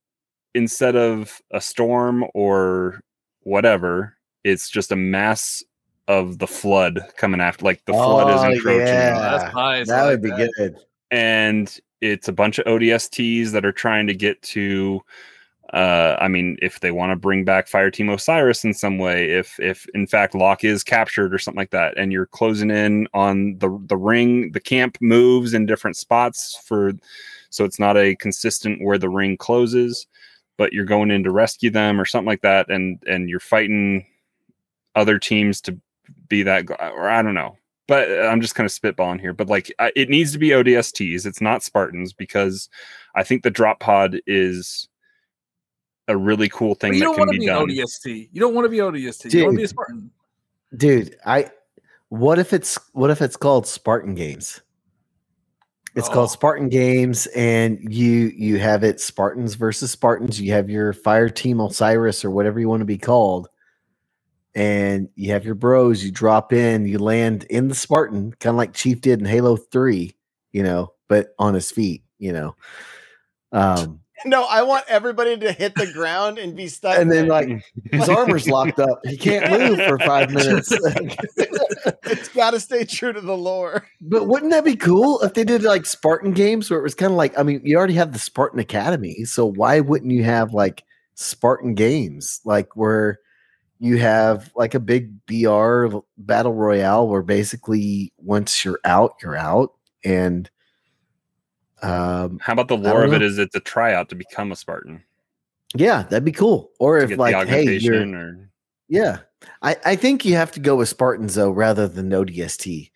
instead 0.54 0.96
of 0.96 1.42
a 1.52 1.60
storm 1.60 2.24
or 2.34 3.02
whatever 3.42 4.16
it's 4.46 4.70
just 4.70 4.94
a 4.94 4.96
mass 4.96 5.62
of 6.08 6.38
the 6.40 6.48
flood 6.48 7.02
coming 7.18 7.42
after 7.42 7.66
like 7.66 7.84
the 7.86 7.92
flood 7.92 8.34
is 8.34 8.42
Oh, 8.42 8.50
encroaching 8.52 8.88
yeah. 8.88 9.20
That's 9.38 9.54
nice. 9.56 9.90
I 9.90 9.96
that 9.96 10.02
like 10.04 10.12
would 10.12 10.22
be 10.22 10.30
that. 10.30 10.52
good. 10.58 10.76
and 11.12 11.80
it's 12.02 12.28
a 12.28 12.34
bunch 12.34 12.60
of 12.60 12.66
odsts 12.66 13.52
that 13.52 13.66
are 13.66 13.72
trying 13.72 14.08
to 14.08 14.14
get 14.14 14.42
to 14.42 15.02
uh 15.74 16.16
i 16.20 16.28
mean 16.28 16.58
if 16.62 16.80
they 16.80 16.92
want 16.92 17.12
to 17.12 17.16
bring 17.16 17.44
back 17.44 17.68
fire 17.68 17.90
team 17.90 18.10
osiris 18.10 18.64
in 18.64 18.74
some 18.74 18.98
way 18.98 19.32
if 19.32 19.60
if 19.60 19.88
in 19.96 20.06
fact 20.06 20.36
Locke 20.36 20.64
is 20.64 20.84
captured 20.84 21.34
or 21.34 21.40
something 21.40 21.60
like 21.60 21.72
that 21.72 21.98
and 21.98 22.12
you're 22.12 22.28
closing 22.28 22.70
in 22.70 23.08
on 23.14 23.58
the 23.58 23.76
the 23.88 23.98
ring 23.98 24.52
the 24.52 24.60
camp 24.60 24.98
moves 25.02 25.54
in 25.54 25.66
different 25.66 25.98
spots 25.98 26.62
for 26.66 26.94
so 27.50 27.66
it's 27.66 27.80
not 27.80 27.98
a 27.98 28.16
consistent 28.18 28.84
where 28.84 29.00
the 29.00 29.10
ring 29.10 29.38
closes 29.38 30.06
but 30.58 30.72
you're 30.72 30.86
going 30.86 31.10
in 31.10 31.24
to 31.24 31.32
rescue 31.32 31.72
them 31.72 32.00
or 32.00 32.06
something 32.06 32.28
like 32.28 32.42
that 32.42 32.70
and 32.70 33.02
and 33.08 33.28
you're 33.28 33.40
fighting 33.40 34.06
other 34.96 35.20
teams 35.20 35.62
to 35.62 35.78
be 36.28 36.44
that, 36.44 36.70
or 36.70 37.10
I 37.10 37.22
don't 37.22 37.34
know. 37.34 37.58
But 37.88 38.10
uh, 38.12 38.24
I'm 38.28 38.42
just 38.42 38.56
kind 38.56 38.66
of 38.66 38.72
spitballing 38.72 39.20
here. 39.20 39.34
But 39.34 39.48
like, 39.48 39.72
I- 39.80 39.92
it 39.96 40.10
needs 40.10 40.32
to 40.32 40.38
be 40.40 40.50
ODSTs. 40.50 41.26
It's 41.26 41.42
not 41.42 41.64
Spartans 41.64 42.14
because 42.14 42.68
I 43.16 43.24
think 43.24 43.44
the 43.44 43.52
drop 43.52 43.80
pod 43.80 44.20
is 44.26 44.88
a 46.08 46.16
really 46.18 46.50
cool 46.50 46.70
But 46.70 46.80
thing 46.82 46.94
you 46.94 47.00
that 47.00 47.06
don't 47.06 47.16
can 47.16 47.22
want 47.22 47.30
to 47.32 47.40
be 47.40 47.40
be 47.40 47.46
done. 47.46 47.68
ODST. 47.70 48.30
You 48.32 48.40
don't 48.42 48.54
want 48.56 48.66
to 48.66 48.70
be 48.70 48.78
ODST. 48.78 49.34
You 49.34 49.44
want 49.46 49.54
to 49.54 49.58
be 49.58 49.64
a 49.64 49.68
Dude. 49.68 49.70
Spartan. 49.70 50.12
dude 50.78 51.16
i 51.26 51.50
what 52.10 52.38
if 52.38 52.52
it's 52.54 52.78
what 52.94 53.10
if 53.10 53.22
it's 53.22 53.38
called 53.38 53.66
spartan 53.66 54.14
games 54.14 54.62
it's 55.96 56.10
Oh. 56.10 56.14
called 56.14 56.32
spartan 56.32 56.70
games 56.70 57.28
and 57.28 57.80
you 57.82 58.32
you 58.36 58.60
have 58.60 58.84
it 58.84 59.00
spartans 59.00 59.54
versus 59.56 59.90
spartans 59.92 60.40
you 60.42 60.52
have 60.52 60.70
your 60.70 60.92
fire 60.92 61.30
team 61.30 61.60
osiris 61.62 62.26
or 62.26 62.30
whatever 62.32 62.60
you 62.60 62.68
want 62.68 62.82
to 62.82 62.86
be 62.86 62.98
called 62.98 63.48
and 64.56 65.10
you 65.16 65.32
have 65.32 65.46
your 65.46 65.56
bros 65.56 66.04
you 66.04 66.12
drop 66.12 66.52
in 66.54 66.88
you 66.88 66.98
land 66.98 67.44
in 67.50 67.68
the 67.68 67.76
spartan 67.76 68.32
kind 68.40 68.54
of 68.54 68.58
like 68.58 68.74
chief 68.74 69.02
did 69.02 69.20
in 69.20 69.26
halo 69.26 69.56
3 69.56 70.16
you 70.52 70.64
know 70.64 70.92
but 71.08 71.36
on 71.38 71.54
his 71.54 71.72
feet 71.72 72.04
you 72.18 72.32
know 72.32 72.56
um 73.52 74.00
No, 74.26 74.46
I 74.46 74.64
want 74.64 74.86
everybody 74.88 75.38
to 75.38 75.52
hit 75.52 75.76
the 75.76 75.92
ground 75.92 76.40
and 76.40 76.56
be 76.56 76.68
stuck. 76.68 76.98
and 76.98 77.12
then 77.12 77.28
like 77.28 77.48
his 77.92 78.08
armor's 78.10 78.48
locked 78.48 78.80
up 78.80 79.02
he 79.04 79.18
can't 79.18 79.52
move 79.52 79.78
for 79.78 80.00
five 80.00 80.32
minutes 80.32 80.72
it's 82.06 82.30
got 82.30 82.52
to 82.52 82.60
stay 82.60 82.86
true 82.86 83.14
to 83.14 83.22
the 83.22 83.38
lore. 83.38 83.86
But 84.02 84.28
wouldn't 84.28 84.52
that 84.52 84.66
be 84.66 84.76
cool 84.76 85.22
if 85.22 85.34
they 85.34 85.44
did 85.44 85.64
like 85.64 85.86
Spartan 85.86 86.32
games 86.32 86.70
where 86.70 86.80
it 86.80 86.84
was 86.84 86.96
kind 86.96 87.12
of 87.12 87.18
like, 87.18 87.38
I 87.38 87.44
mean, 87.44 87.62
you 87.64 87.78
already 87.78 87.94
have 87.96 88.14
the 88.14 88.20
Spartan 88.20 88.60
Academy. 88.60 89.26
So 89.26 89.46
why 89.46 89.80
wouldn't 89.80 90.12
you 90.12 90.24
have 90.24 90.54
like 90.54 90.84
Spartan 91.16 91.76
games, 91.76 92.42
like 92.46 92.76
where 92.76 93.20
you 93.80 93.98
have 93.98 94.52
like 94.56 94.74
a 94.74 94.80
big 94.80 95.12
BR 95.26 95.88
battle 96.18 96.54
royale 96.54 97.08
where 97.08 97.22
basically 97.22 98.14
once 98.18 98.64
you're 98.64 98.80
out, 98.86 99.16
you're 99.22 99.36
out. 99.36 99.74
And 100.04 100.50
um, 101.82 102.40
How 102.42 102.54
about 102.54 102.68
the 102.68 102.78
lore 102.78 103.04
of 103.04 103.14
it 103.14 103.22
is 103.22 103.38
it's 103.38 103.56
a 103.56 103.60
tryout 103.60 104.10
to 104.10 104.16
become 104.16 104.52
a 104.52 104.56
Spartan? 104.56 105.04
yeah, 105.76 106.04
that'd 106.04 106.24
be 106.24 106.32
cool. 106.32 106.72
Or 106.80 107.00
To 107.00 107.12
if 107.12 107.20
like, 107.20 107.48
hey, 107.48 107.76
you're, 107.78 108.02
or 108.16 108.50
Yeah. 108.88 109.20
I, 109.62 109.76
I 109.86 109.96
think 109.96 110.24
you 110.24 110.36
have 110.36 110.52
to 110.54 110.60
go 110.60 110.78
with 110.78 110.90
Spartans 110.90 111.36
though 111.36 111.52
rather 111.52 111.88
than 111.88 112.08
no 112.08 112.24
DST. 112.24 112.92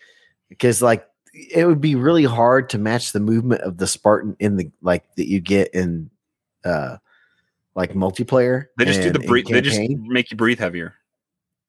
Because 0.47 0.81
like 0.81 1.05
it 1.33 1.67
would 1.67 1.81
be 1.81 1.95
really 1.95 2.23
hard 2.23 2.69
to 2.69 2.77
match 2.77 3.11
the 3.11 3.19
movement 3.19 3.61
of 3.61 3.77
the 3.77 3.85
Spartan 3.87 4.35
in 4.39 4.55
the 4.55 4.71
like 4.81 5.03
that 5.15 5.27
you 5.27 5.41
get 5.41 5.73
in 5.73 6.09
uh 6.63 6.97
like 7.75 7.93
multiplayer. 7.93 8.65
they 8.77 8.86
just 8.86 9.01
do 9.01 9.12
the 9.12 9.19
breathe. 9.19 9.47
They 9.47 9.62
just 9.62 9.79
make 9.79 10.32
you 10.32 10.38
breathe 10.38 10.60
heavier. 10.60 10.95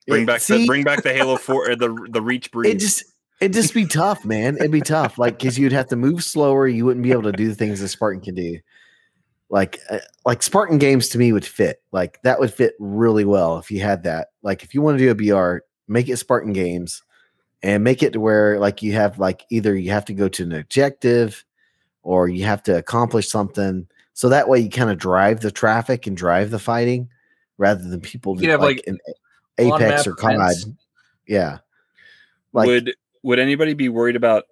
Bring 0.08 0.22
It- 0.22 0.26
back 0.26 0.40
see, 0.40 0.58
the 0.62 0.66
bring 0.66 0.82
back 0.84 1.02
the 1.02 1.12
Halo 1.12 1.36
Four, 1.38 1.70
uh, 1.70 1.74
the 1.76 2.08
the 2.10 2.22
reach 2.22 2.50
breathe. 2.50 2.74
it 2.74 2.78
just 2.78 3.04
it'd 3.40 3.52
just 3.52 3.74
be 3.74 3.86
tough, 3.86 4.24
man. 4.24 4.56
It'd 4.56 4.70
be 4.70 4.80
tough. 4.80 5.18
Like 5.18 5.38
because 5.38 5.58
you'd 5.58 5.72
have 5.72 5.88
to 5.88 5.96
move 5.96 6.24
slower, 6.24 6.66
you 6.66 6.84
wouldn't 6.84 7.02
be 7.04 7.12
able 7.12 7.22
to 7.24 7.32
do 7.32 7.48
the 7.48 7.54
things 7.54 7.80
a 7.80 7.88
Spartan 7.88 8.20
can 8.22 8.34
do. 8.34 8.58
Like 9.50 9.80
uh, 9.90 9.98
like 10.24 10.42
Spartan 10.42 10.78
games 10.78 11.08
to 11.10 11.18
me 11.18 11.32
would 11.32 11.44
fit. 11.46 11.82
Like 11.92 12.20
that 12.22 12.40
would 12.40 12.52
fit 12.52 12.74
really 12.78 13.24
well 13.24 13.58
if 13.58 13.70
you 13.70 13.80
had 13.80 14.04
that. 14.04 14.28
Like 14.42 14.62
if 14.62 14.74
you 14.74 14.82
want 14.82 14.98
to 14.98 15.04
do 15.04 15.10
a 15.10 15.14
BR, 15.34 15.64
make 15.88 16.08
it 16.08 16.16
Spartan 16.18 16.52
games 16.52 17.02
and 17.62 17.84
make 17.84 18.02
it 18.02 18.14
to 18.14 18.20
where 18.20 18.58
like 18.58 18.82
you 18.82 18.92
have 18.94 19.18
like 19.18 19.44
either 19.50 19.76
you 19.76 19.90
have 19.90 20.04
to 20.06 20.14
go 20.14 20.28
to 20.28 20.42
an 20.44 20.52
objective 20.52 21.44
or 22.02 22.28
you 22.28 22.44
have 22.44 22.62
to 22.64 22.76
accomplish 22.78 23.28
something. 23.28 23.86
So 24.20 24.28
that 24.28 24.50
way 24.50 24.60
you 24.60 24.68
kind 24.68 24.90
of 24.90 24.98
drive 24.98 25.40
the 25.40 25.50
traffic 25.50 26.06
and 26.06 26.14
drive 26.14 26.50
the 26.50 26.58
fighting 26.58 27.08
rather 27.56 27.82
than 27.82 28.02
people 28.02 28.38
You 28.42 28.50
have, 28.50 28.60
like, 28.60 28.84
like, 28.86 29.00
Apex 29.80 30.06
or 30.06 30.12
COD. 30.14 30.34
events. 30.34 30.66
Yeah. 31.26 31.60
Like 32.52 32.66
would 32.66 32.94
would 33.22 33.38
anybody 33.38 33.72
be 33.72 33.88
worried 33.88 34.16
about 34.16 34.44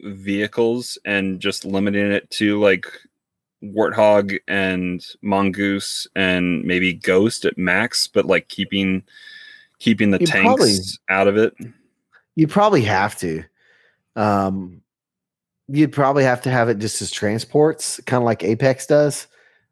vehicles 0.00 0.98
and 1.04 1.38
just 1.38 1.64
limiting 1.64 2.10
it 2.10 2.28
to 2.30 2.58
like 2.58 2.84
warthog 3.62 4.36
and 4.48 5.06
mongoose 5.22 6.08
and 6.16 6.64
maybe 6.64 6.92
ghost 6.92 7.44
at 7.44 7.56
max 7.56 8.08
but 8.08 8.24
like 8.24 8.48
keeping 8.48 9.04
keeping 9.78 10.10
the 10.10 10.18
You 10.18 10.26
tanks 10.26 10.44
probably- 10.46 10.78
out 11.10 11.28
of 11.28 11.36
it 11.36 11.54
You 12.34 12.48
probably 12.48 12.82
have 12.82 13.16
to. 13.18 13.44
Um, 14.16 14.81
you'd 15.68 15.92
probably 15.92 16.24
have 16.24 16.42
to 16.42 16.50
have 16.50 16.68
it 16.68 16.78
just 16.78 17.00
as 17.02 17.10
transports, 17.10 18.00
kind 18.06 18.22
of 18.22 18.24
like 18.24 18.42
Apex 18.44 18.86
does, 18.86 19.26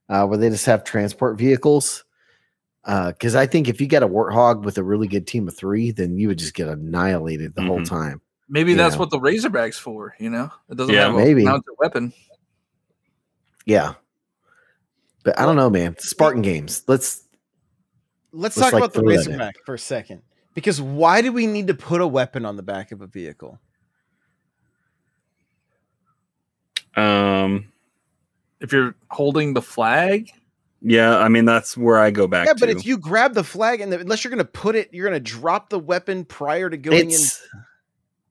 uh, 0.09 0.27
where 0.27 0.39
they 0.39 0.49
just 0.51 0.67
have 0.67 0.85
transport 0.85 1.39
vehicles. 1.39 2.05
Because 2.85 3.35
I 3.35 3.47
think 3.47 3.69
if 3.69 3.81
you 3.81 3.87
get 3.87 4.03
a 4.03 4.09
Warthog 4.09 4.63
with 4.63 4.79
a 4.79 4.83
really 4.83 5.07
good 5.07 5.27
team 5.27 5.47
of 5.47 5.57
three, 5.57 5.91
then 5.91 6.17
you 6.17 6.29
would 6.29 6.39
just 6.39 6.55
get 6.55 6.69
annihilated 6.69 7.55
the 7.55 7.63
whole 7.63 7.81
Mhm. 7.81 7.89
time. 7.89 8.21
Maybe 8.49 8.75
that's 8.75 8.95
know. 8.95 9.01
what 9.01 9.11
the 9.11 9.21
Razorback's 9.21 9.79
for. 9.79 10.15
You 10.19 10.31
know, 10.31 10.51
it 10.69 10.77
doesn't 10.77 10.95
Yeah. 10.95 11.07
have 11.07 11.15
a 11.15 11.19
Maybe. 11.19 11.45
mounted 11.45 11.75
weapon. 11.79 12.13
Yeah. 13.67 13.95
But 15.23 15.39
I 15.39 15.45
don't 15.45 15.57
know, 15.57 15.71
man. 15.71 15.97
Spartan 15.99 16.43
games. 16.43 16.83
Let's. 16.89 17.25
Let's 18.33 18.57
Let's, 18.57 18.71
talk 18.71 18.73
like, 18.73 18.81
about 18.85 18.93
the 18.95 19.01
throw 19.01 19.09
that 19.09 19.13
in. 19.13 19.19
Razorback 19.33 19.57
for 19.67 19.75
a 19.75 19.79
second. 19.79 20.23
Because 20.55 20.81
why 20.81 21.21
do 21.21 21.33
we 21.33 21.47
need 21.47 21.67
to 21.67 21.75
put 21.75 22.01
a 22.01 22.07
weapon 22.07 22.45
on 22.47 22.57
the 22.57 22.63
back 22.63 22.93
of 22.93 23.03
a 23.03 23.07
vehicle? 23.07 23.59
Um 26.97 27.67
If 28.61 28.73
you're 28.73 28.95
holding 29.11 29.55
the 29.55 29.63
flag, 29.63 30.31
yeah 30.83 31.19
i 31.19 31.29
mean 31.29 31.45
that's 31.45 31.77
where 31.77 31.99
i 31.99 32.11
go 32.11 32.27
back 32.27 32.47
yeah, 32.47 32.55
but 32.55 32.67
to. 32.67 32.73
if 32.73 32.87
you 32.87 32.97
grab 32.97 33.35
the 33.35 33.45
flag 33.45 33.81
and 33.83 33.93
the, 33.93 34.01
unless 34.01 34.25
you're 34.25 34.31
going 34.31 34.39
to 34.39 34.45
put 34.51 34.75
it, 34.77 34.89
you're 34.93 35.07
going 35.09 35.23
to 35.23 35.31
drop 35.31 35.69
the 35.69 35.79
weapon 35.79 36.25
prior 36.25 36.71
to 36.71 36.77
going 36.77 37.11
It's 37.11 37.43
in. 37.53 37.61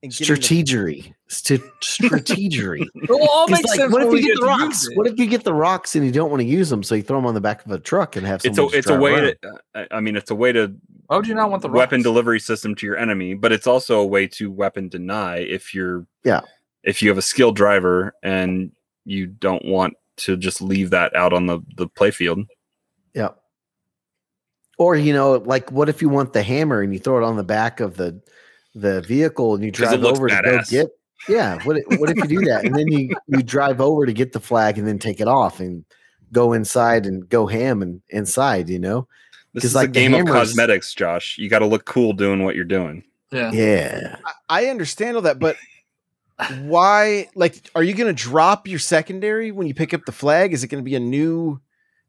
And 0.01 0.11
getting 0.13 0.35
strategery. 0.37 1.13
St- 1.27 1.61
strategery. 1.81 2.87
it 2.95 3.09
will 3.09 3.27
all 3.29 3.47
'Cause, 3.47 3.51
make 3.57 3.67
like, 3.67 3.79
sense. 3.79 3.91
what 3.91 4.01
if 4.01 4.07
you 4.07 4.13
we 4.13 4.21
get 4.21 4.39
the 4.39 4.45
rocks? 4.45 4.87
What 4.95 5.07
if 5.07 5.19
you 5.19 5.27
get 5.27 5.43
the 5.43 5.53
rocks 5.53 5.93
and 5.93 6.05
you 6.05 6.11
don't 6.13 6.29
want 6.29 6.39
to 6.39 6.47
use 6.47 6.69
them, 6.69 6.83
so 6.83 6.95
you 6.95 7.01
throw 7.03 7.17
them 7.17 7.25
on 7.25 7.33
the 7.33 7.41
back 7.41 7.65
of 7.65 7.71
a 7.71 7.79
truck 7.79 8.15
and 8.15 8.25
have 8.25 8.39
it's 8.45 8.55
someone 8.55 8.73
a 8.73 8.77
it's 8.77 8.89
a 8.89 8.97
way 8.97 9.13
around? 9.13 9.35
to 9.41 9.59
I- 9.75 9.87
i 9.91 9.99
mean 9.99 10.15
it's 10.15 10.31
a 10.31 10.35
way 10.35 10.53
to 10.53 10.73
Why 11.07 11.17
would 11.17 11.27
you 11.27 11.35
not 11.35 11.49
want 11.51 11.61
the 11.63 11.67
weapon 11.67 11.97
rocks? 11.99 12.03
delivery 12.03 12.39
system 12.39 12.75
to 12.75 12.85
your 12.85 12.95
enemy, 12.95 13.33
but 13.33 13.51
it's 13.51 13.67
also 13.67 13.99
a 13.99 14.05
way 14.05 14.25
to 14.27 14.49
weapon 14.49 14.87
deny 14.87 15.39
if 15.39 15.75
you're 15.75 16.05
Yeah. 16.23 16.41
If 16.83 17.01
you 17.01 17.09
have 17.09 17.17
a 17.17 17.21
skilled 17.23 17.55
driver 17.55 18.13
and 18.23 18.71
you 19.05 19.27
don't 19.27 19.65
want 19.65 19.95
to 20.17 20.37
just 20.37 20.61
leave 20.61 20.89
that 20.91 21.15
out 21.15 21.33
on 21.33 21.45
the 21.45 21.59
the 21.75 21.87
playfield. 21.87 22.45
Yeah. 23.13 23.29
Or 24.77 24.95
you 24.95 25.13
know, 25.13 25.33
like 25.33 25.71
what 25.71 25.89
if 25.89 26.01
you 26.01 26.09
want 26.09 26.33
the 26.33 26.43
hammer 26.43 26.81
and 26.81 26.93
you 26.93 26.99
throw 26.99 27.17
it 27.17 27.23
on 27.23 27.35
the 27.37 27.43
back 27.43 27.79
of 27.79 27.97
the 27.97 28.21
the 28.75 29.01
vehicle 29.01 29.55
and 29.55 29.63
you 29.63 29.71
drive 29.71 29.99
looks 29.99 30.17
over 30.19 30.29
to 30.29 30.35
badass. 30.35 30.71
go 30.71 30.83
get 30.83 30.87
yeah. 31.27 31.61
What 31.63 31.77
if, 31.77 31.99
what 31.99 32.09
if 32.09 32.17
you 32.17 32.39
do 32.39 32.45
that 32.45 32.65
and 32.65 32.75
then 32.75 32.87
you 32.87 33.15
you 33.27 33.43
drive 33.43 33.81
over 33.81 34.05
to 34.05 34.13
get 34.13 34.31
the 34.31 34.39
flag 34.39 34.77
and 34.77 34.87
then 34.87 34.99
take 34.99 35.19
it 35.19 35.27
off 35.27 35.59
and 35.59 35.83
go 36.31 36.53
inside 36.53 37.05
and 37.05 37.27
go 37.27 37.47
ham 37.47 37.81
and 37.81 38.01
inside, 38.09 38.69
you 38.69 38.79
know? 38.79 39.07
This 39.53 39.63
'Cause, 39.63 39.71
is 39.71 39.75
like, 39.75 39.89
a 39.89 39.91
game 39.91 40.13
of 40.13 40.27
cosmetics, 40.27 40.93
Josh. 40.93 41.37
You 41.39 41.49
got 41.49 41.59
to 41.59 41.65
look 41.65 41.85
cool 41.85 42.13
doing 42.13 42.43
what 42.43 42.55
you're 42.55 42.63
doing. 42.65 43.03
yeah. 43.31 43.51
Yeah. 43.51 44.15
I 44.23 44.63
I 44.63 44.65
understand 44.67 45.15
all 45.17 45.23
that, 45.23 45.39
but 45.39 45.55
why? 46.61 47.27
Like, 47.35 47.69
are 47.75 47.83
you 47.83 47.93
going 47.93 48.13
to 48.13 48.23
drop 48.23 48.67
your 48.67 48.79
secondary 48.79 49.51
when 49.51 49.67
you 49.67 49.73
pick 49.73 49.93
up 49.93 50.05
the 50.05 50.11
flag? 50.11 50.53
Is 50.53 50.63
it 50.63 50.67
going 50.67 50.83
to 50.83 50.89
be 50.89 50.95
a 50.95 50.99
new? 50.99 51.59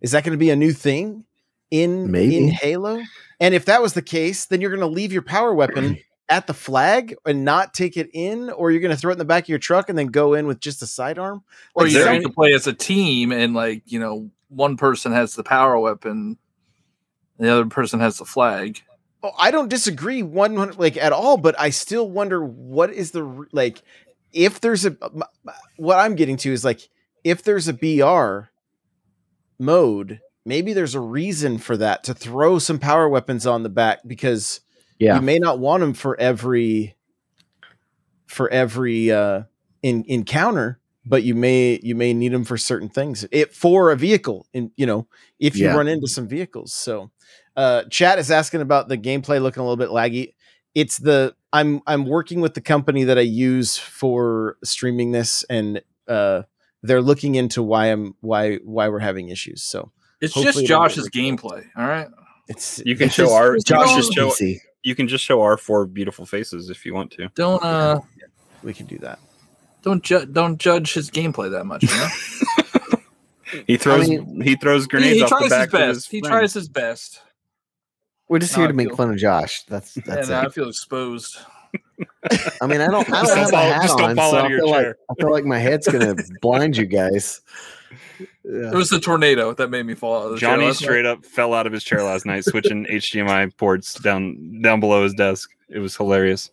Is 0.01 0.13
that 0.13 0.25
going 0.25 0.33
to 0.33 0.39
be 0.39 0.51
a 0.51 0.57
new 0.57 0.73
thing 0.73 1.25
in 1.71 2.11
Maybe. 2.11 2.37
in 2.39 2.49
Halo? 2.49 3.03
And 3.41 3.55
if 3.55 3.65
that 3.67 3.83
was 3.83 3.95
the 3.95 4.03
case, 4.03 4.47
then 4.47 4.61
you're 4.61 4.71
going 4.71 4.81
to 4.81 4.87
leave 4.87 5.13
your 5.13 5.23
power 5.23 5.53
weapon 5.55 5.99
at 6.29 6.47
the 6.47 6.55
flag 6.55 7.15
and 7.27 7.45
not 7.45 7.75
take 7.75 7.97
it 7.97 8.09
in, 8.13 8.51
or 8.51 8.71
you're 8.71 8.81
going 8.81 8.95
to 8.95 8.97
throw 8.97 9.11
it 9.11 9.15
in 9.15 9.19
the 9.19 9.25
back 9.25 9.45
of 9.45 9.49
your 9.49 9.59
truck 9.59 9.89
and 9.89 9.99
then 9.99 10.07
go 10.09 10.35
in 10.35 10.47
with 10.47 10.61
just 10.61 10.81
a 10.83 10.87
sidearm. 10.87 11.43
Or 11.75 11.85
Like, 11.85 11.93
you 11.93 12.03
some- 12.03 12.15
have 12.15 12.23
to 12.23 12.29
play 12.31 12.53
as 12.55 12.67
a 12.67 12.73
team, 12.73 13.33
and 13.33 13.53
like 13.55 13.83
you 13.87 13.99
know, 13.99 14.31
one 14.49 14.77
person 14.77 15.13
has 15.13 15.35
the 15.35 15.43
power 15.43 15.79
weapon, 15.79 16.39
the 17.39 17.49
other 17.49 17.67
person 17.67 18.01
has 18.01 18.19
the 18.19 18.25
flag. 18.25 18.81
Oh, 19.23 19.33
I 19.39 19.51
don't 19.51 19.69
disagree 19.69 20.23
one 20.23 20.57
hun- 20.57 20.75
like 20.79 20.97
at 20.97 21.13
all, 21.13 21.37
but 21.37 21.59
I 21.61 21.71
still 21.71 22.09
wonder 22.09 22.43
what 22.45 22.91
is 22.93 23.11
the 23.11 23.47
like 23.53 23.83
if 24.33 24.61
there's 24.61 24.85
a 24.87 24.97
what 25.77 25.99
I'm 25.99 26.15
getting 26.15 26.37
to 26.39 26.53
is 26.53 26.65
like 26.65 26.89
if 27.25 27.43
there's 27.43 27.69
a 27.69 27.73
BR 27.73 28.49
mode, 29.59 30.21
maybe 30.45 30.73
there's 30.73 30.95
a 30.95 31.01
reason 31.01 31.59
for 31.59 31.77
that 31.77 32.05
to 32.05 32.15
throw 32.15 32.59
some 32.59 32.79
power 32.79 33.09
weapons 33.09 33.47
on 33.47 33.63
the 33.63 33.69
back 33.69 34.01
because 34.07 34.61
Yeah. 34.99 35.17
you 35.17 35.23
may 35.23 35.39
not 35.39 35.59
want 35.59 35.81
them 35.81 35.95
for 35.95 36.19
every 36.21 36.97
for 38.27 38.49
every 38.51 39.11
uh 39.11 39.43
in 39.83 40.05
encounter 40.07 40.79
but 41.05 41.23
you 41.25 41.35
may 41.35 41.81
you 41.83 41.95
may 41.97 42.13
need 42.15 42.33
them 42.33 42.45
for 42.45 42.57
certain 42.57 42.89
things 42.89 43.27
it 43.33 43.53
for 43.53 43.91
a 43.91 43.97
vehicle 43.97 44.47
and 44.55 44.71
you 44.77 44.87
know 44.87 45.09
if 45.41 45.57
you 45.57 45.65
Yeah. 45.67 45.75
run 45.75 45.89
into 45.89 46.07
some 46.07 46.29
vehicles 46.29 46.73
so 46.73 47.11
uh 47.57 47.83
chat 47.91 48.19
is 48.21 48.31
asking 48.31 48.61
about 48.61 48.89
the 48.89 48.97
gameplay 48.99 49.43
looking 49.43 49.63
a 49.63 49.65
little 49.65 49.77
bit 49.77 49.89
laggy 49.89 50.35
it's 50.77 50.99
the 50.99 51.35
i'm 51.53 51.81
i'm 51.87 52.07
working 52.07 52.41
with 52.41 52.55
the 52.55 52.61
company 52.61 53.05
that 53.05 53.19
i 53.19 53.23
use 53.23 53.77
for 53.77 54.57
streaming 54.65 55.13
this 55.13 55.45
and 55.51 55.83
uh 56.09 56.43
they're 56.83 57.03
looking 57.03 57.35
into 57.35 57.63
why 57.63 57.87
i'm 57.87 58.15
why 58.21 58.57
why 58.59 58.89
we're 58.89 58.99
having 59.01 59.29
issues 59.29 59.63
so 59.63 59.91
It's 60.21 60.35
just 60.35 60.65
Josh's 60.67 61.09
gameplay. 61.11 61.65
All 61.77 61.87
right. 61.87 62.09
it's 62.49 62.81
You 62.85 62.95
can 62.97 63.07
It's 63.07 63.15
show 63.15 63.25
just- 63.25 63.35
our 63.35 63.55
it's 63.57 63.71
you 63.71 63.77
can 63.77 63.87
Josh's 63.89 64.09
show 64.13 64.29
PC. 64.31 64.59
you 64.83 64.95
can 64.95 65.09
just 65.09 65.25
show 65.25 65.41
our 65.43 65.57
four 65.57 65.87
beautiful 65.87 66.25
faces 66.27 66.71
if 66.71 66.85
you 66.87 66.95
want 66.95 67.11
to. 67.13 67.29
Don't 67.35 67.63
uh 67.63 68.01
We 68.63 68.73
can 68.75 68.87
do 68.87 68.99
that. 68.99 69.19
don't 69.83 70.03
ju- 70.03 70.27
don't 70.27 70.59
judge 70.59 70.93
his 70.95 71.11
gameplay 71.11 71.51
that 71.51 71.65
much. 71.65 71.83
You 71.83 71.89
know? 71.97 72.09
He 73.67 73.77
throws 73.79 74.09
mean, 74.09 74.41
he 74.43 74.55
throws 74.55 74.85
he, 74.85 74.89
grenades 74.89 75.17
he 75.17 75.23
off 75.25 75.31
the 75.31 75.37
tries 75.49 75.51
his 75.63 75.73
best. 75.73 75.95
his 75.97 76.07
He 76.07 76.21
tries 76.21 76.55
his 76.55 76.69
best. 76.69 77.21
We're 78.31 78.39
just 78.39 78.53
No, 78.57 78.59
here 78.63 78.69
I 78.69 78.71
to 78.71 78.75
make 78.77 78.87
feel- 78.89 78.97
fun 78.97 79.11
of 79.11 79.17
Josh. 79.19 79.65
That's 79.65 79.93
that's 79.95 80.29
and 80.29 80.37
I 80.37 80.49
feel 80.49 80.69
exposed. 80.69 81.37
I 82.63 82.67
mean, 82.67 82.81
I 82.81 82.87
don't, 82.87 83.09
I 83.13 83.23
don't 83.27 83.37
have 83.37 83.51
don't 83.51 83.55
a 83.55 83.57
hat 83.63 83.83
just 83.83 83.99
don't 83.99 84.11
on, 84.11 84.17
fall 84.17 84.31
so 84.31 84.39
out 84.39 84.43
I 84.43 84.47
of 84.47 84.51
your 84.53 84.61
feel 84.61 84.71
like 84.71 84.83
chair. 84.85 84.97
I 85.11 85.15
feel 85.21 85.31
like 85.33 85.45
my 85.45 85.59
head's 85.59 85.87
gonna 85.89 86.15
blind 86.41 86.77
you 86.77 86.87
guys. 86.87 87.41
It 88.45 88.73
was 88.75 88.89
the 88.89 89.01
tornado 89.01 89.53
that 89.55 89.69
made 89.69 89.85
me 89.85 89.95
fall 89.95 90.17
out 90.21 90.27
of 90.27 90.31
the 90.33 90.39
chair 90.39 90.51
Johnny 90.51 90.67
last 90.67 90.81
night. 90.81 90.87
straight 90.87 91.07
up 91.07 91.25
fell 91.27 91.53
out 91.55 91.67
of 91.67 91.73
his 91.73 91.83
chair 91.85 92.03
last 92.03 92.25
night, 92.25 92.45
switching 92.45 92.85
HDMI 92.91 93.57
ports 93.57 93.95
down 93.95 94.63
down 94.63 94.79
below 94.81 95.03
his 95.03 95.15
desk. 95.15 95.51
It 95.69 95.81
was 95.81 95.97
hilarious. 95.97 96.51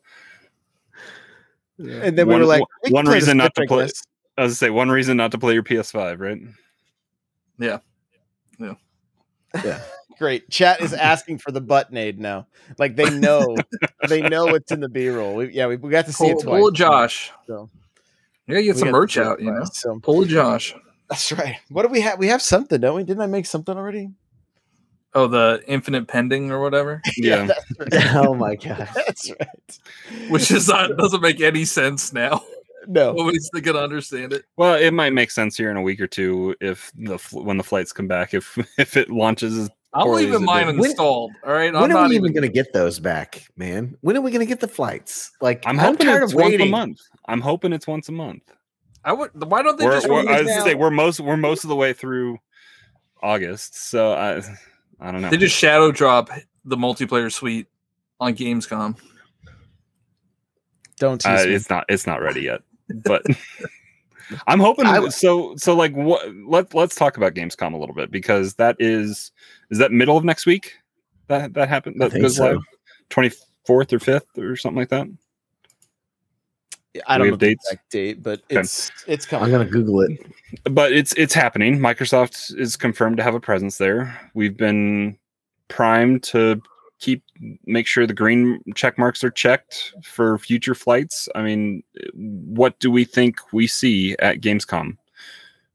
And 1.78 2.18
then 2.18 2.28
we 2.28 2.34
One- 2.34 2.42
were 2.42 2.48
like, 2.48 2.62
one- 2.62 2.68
we 2.86 2.92
one 2.92 3.06
reason 3.06 3.38
not 3.38 3.54
to 3.56 3.66
play- 3.68 3.86
guess. 3.86 4.04
I 4.38 4.44
was 4.44 4.54
to 4.54 4.58
say 4.58 4.70
one 4.72 4.90
reason 4.90 5.16
not 5.18 5.32
to 5.32 5.38
play 5.38 5.54
your 5.54 5.64
PS5, 5.64 6.20
right? 6.20 6.40
Great. 10.20 10.50
Chat 10.50 10.82
is 10.82 10.94
asking 10.94 11.38
for 11.40 11.52
the 11.52 11.62
button 11.62 11.96
aid 11.98 12.20
now. 12.20 12.48
Like 12.80 12.96
they 12.96 13.10
know, 13.10 13.56
they 14.08 14.22
know 14.28 14.46
what's 14.48 14.72
in 14.72 14.80
the 14.80 14.90
B 14.90 15.10
roll. 15.10 15.36
We, 15.36 15.52
yeah, 15.52 15.68
we, 15.68 15.76
we 15.76 15.92
got 15.92 16.06
to 16.08 16.14
see 16.14 16.26
Pull, 16.32 16.40
it 16.40 16.44
twice. 16.44 16.60
pull 16.60 16.72
Josh. 16.72 17.32
So, 17.46 17.70
Yeah, 18.48 18.62
get 18.62 18.78
some 18.78 18.88
got 18.88 18.92
merch 18.94 19.18
out. 19.18 19.40
You 19.40 19.52
know, 19.52 19.64
So 19.72 20.00
pull 20.02 20.24
a 20.24 20.26
Josh. 20.28 20.74
that's 21.10 21.32
right. 21.32 21.58
What 21.70 21.84
do 21.84 21.90
we 21.90 22.02
have? 22.02 22.18
We 22.18 22.28
have 22.28 22.42
something, 22.42 22.82
don't 22.82 22.96
we? 22.96 23.04
Didn't 23.04 23.22
I 23.22 23.28
make 23.28 23.46
something 23.46 23.78
already? 23.78 24.10
Oh, 25.14 25.28
the 25.28 25.64
infinite 25.68 26.08
pending 26.08 26.52
or 26.52 26.60
whatever, 26.62 27.02
Yeah. 27.18 27.48
that's 27.78 28.06
right. 28.06 28.16
oh 28.16 28.34
my 28.36 28.56
gosh. 28.56 28.90
That's 28.94 29.32
right. 29.32 30.30
which 30.30 30.52
is 30.52 30.68
not 30.68 30.96
doesn't 30.98 31.22
make 31.22 31.42
any 31.42 31.66
sense 31.66 32.12
now. 32.12 32.44
no. 32.88 33.14
Nobody's 33.18 33.50
gonna 33.50 33.80
understand 33.80 34.34
it. 34.34 34.46
Well, 34.58 34.76
it 34.76 34.92
might 34.92 35.14
make 35.14 35.32
sense 35.32 35.56
here 35.58 35.72
in 35.72 35.78
a 35.78 35.82
week 35.82 36.02
or 36.02 36.08
two 36.08 36.56
if 36.60 36.92
the 36.96 37.18
when 37.32 37.58
the 37.58 37.64
flights 37.64 37.94
come 37.94 38.08
back 38.08 38.34
if 38.34 38.58
if 38.78 38.98
it 38.98 39.10
launches. 39.10 39.70
As 39.98 40.02
I'm 40.02 40.06
poorly 40.08 40.24
as 40.26 40.30
leaving 40.32 40.44
it 40.44 40.46
mine 40.46 40.68
did. 40.68 40.78
When- 40.78 40.90
installed. 40.90 41.32
All 41.46 41.54
right, 41.54 41.74
When 41.74 41.84
I'm 41.84 41.92
are 41.92 41.94
not 41.94 42.10
we 42.10 42.16
even 42.16 42.26
even 42.32 42.36
gonna 42.36 42.48
get 42.54 42.74
those 42.74 43.00
back, 43.00 43.44
man? 43.58 43.98
When 44.02 44.16
are 44.18 44.22
we 44.22 44.32
gonna 44.32 44.46
get 44.46 44.60
the 44.60 44.68
flights? 44.68 45.32
Like 45.42 45.64
I'm 45.66 45.80
I'm, 45.80 45.86
hoping 45.86 46.08
tired 46.08 46.24
it's 46.24 46.34
of 46.34 46.40
once 46.40 46.56
a 46.56 46.66
month. 46.70 47.00
I'm 47.28 47.42
hoping 47.42 47.74
it's 47.74 47.88
once 47.88 48.10
a 48.10 48.12
month. 48.12 48.44
I 49.04 49.14
would. 49.14 49.32
Why 49.50 49.62
don't 49.64 49.78
they 49.80 49.86
We're, 49.86 49.92
just? 49.94 50.10
we're, 50.10 50.28
I 50.30 50.40
was 50.42 50.48
now? 50.48 50.56
to 50.58 50.62
say 50.64 50.76
we're 50.76 50.92
most 50.92 51.20
we're 51.20 51.38
most 51.38 51.64
of 51.64 51.70
the 51.70 51.76
way 51.76 51.94
through 51.94 52.38
August, 53.24 53.76
so 53.90 54.14
I 54.14 54.42
I 55.00 55.12
don't 55.12 55.22
know. 55.22 55.30
They 55.30 55.38
just 55.38 55.56
shadow 55.56 55.92
drop 55.92 56.30
the 56.66 56.76
multiplayer 56.76 57.32
suite 57.32 57.68
on 58.20 58.36
Gamescom. 58.36 58.98
Don't 61.00 61.22
tease 61.22 61.42
Uh, 61.42 61.46
me. 61.46 61.54
it's 61.54 61.70
not 61.70 61.86
it's 61.90 62.08
not 62.08 62.22
ready 62.22 62.42
yet, 62.42 62.62
but 62.90 63.24
I'm 64.48 64.60
hoping. 64.60 64.86
I- 64.86 65.08
so 65.10 65.56
so 65.58 65.76
like 65.76 65.94
what? 65.94 66.24
Let 66.48 66.74
Let's 66.74 66.96
talk 66.96 67.18
about 67.18 67.34
Gamescom 67.34 67.74
a 67.74 67.78
little 67.78 67.96
bit 67.96 68.12
because 68.12 68.56
that 68.56 68.76
is 68.80 69.32
is 69.72 69.78
that 69.80 69.92
middle 69.92 70.18
of 70.18 70.24
next 70.24 70.46
week 70.46 70.74
that 71.28 71.54
that 71.54 71.70
happened 71.70 72.02
that 72.02 72.12
think 72.12 72.24
goes 72.24 72.38
so. 72.38 72.46
live 72.52 72.60
twenty 73.10 73.32
fourth 73.66 73.92
or 73.94 74.00
fifth 74.00 74.38
or 74.38 74.56
something 74.56 74.78
like 74.80 74.90
that. 74.90 75.08
I 77.06 77.18
don't 77.20 77.28
know 77.28 77.34
have 77.34 77.40
the 77.40 77.48
dates? 77.48 77.68
exact 77.72 77.92
date, 77.92 78.24
but 78.24 78.42
Okay. 78.50 78.60
it's 78.62 78.92
it's 79.06 79.26
coming. 79.26 79.46
I'm 79.46 79.52
gonna 79.52 79.70
Google 79.70 80.02
it. 80.02 80.12
But 80.64 80.92
it's 80.94 81.14
it's 81.14 81.34
happening. 81.34 81.78
Microsoft 81.78 82.58
is 82.58 82.76
confirmed 82.76 83.18
to 83.18 83.24
have 83.24 83.36
a 83.36 83.40
presence 83.40 83.78
there. 83.78 84.20
We've 84.34 84.58
been 84.58 85.18
primed 85.68 86.24
to 86.24 86.60
keep 87.00 87.24
make 87.66 87.88
sure 87.88 88.08
the 88.08 88.14
green 88.14 88.62
check 88.76 88.98
marks 88.98 89.24
are 89.24 89.32
checked 89.32 89.94
for 90.04 90.38
future 90.38 90.76
flights. 90.76 91.30
I 91.36 91.42
mean, 91.42 91.84
what 92.14 92.80
do 92.80 92.90
we 92.92 93.04
think 93.04 93.38
we 93.54 93.68
see 93.68 94.16
at 94.20 94.42
Gamescom? 94.42 94.98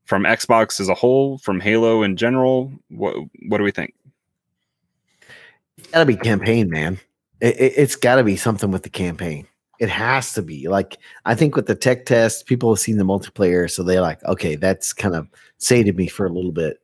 From 0.04 0.24
Xbox 0.24 0.80
as 0.80 0.88
a 0.88 0.94
whole, 0.94 1.38
from 1.38 1.60
Halo 1.60 2.02
in 2.02 2.16
general, 2.16 2.72
what 2.88 3.16
what 3.48 3.58
do 3.58 3.64
we 3.64 3.70
think? 3.70 3.94
It's 5.78 5.88
gotta 5.88 6.04
be 6.04 6.16
campaign, 6.16 6.68
man. 6.68 6.98
It, 7.40 7.58
it, 7.58 7.72
it's 7.76 7.96
gotta 7.96 8.24
be 8.24 8.36
something 8.36 8.70
with 8.70 8.82
the 8.82 8.90
campaign. 8.90 9.46
It 9.78 9.88
has 9.88 10.34
to 10.34 10.42
be. 10.42 10.68
Like 10.68 10.98
I 11.24 11.34
think 11.34 11.56
with 11.56 11.66
the 11.66 11.74
tech 11.74 12.04
test, 12.04 12.46
people 12.46 12.72
have 12.72 12.80
seen 12.80 12.98
the 12.98 13.04
multiplayer, 13.04 13.70
so 13.70 13.82
they're 13.82 14.02
like, 14.02 14.22
okay, 14.24 14.56
that's 14.56 14.92
kind 14.92 15.14
of 15.14 15.28
sated 15.58 15.96
me 15.96 16.08
for 16.08 16.26
a 16.26 16.32
little 16.32 16.52
bit. 16.52 16.78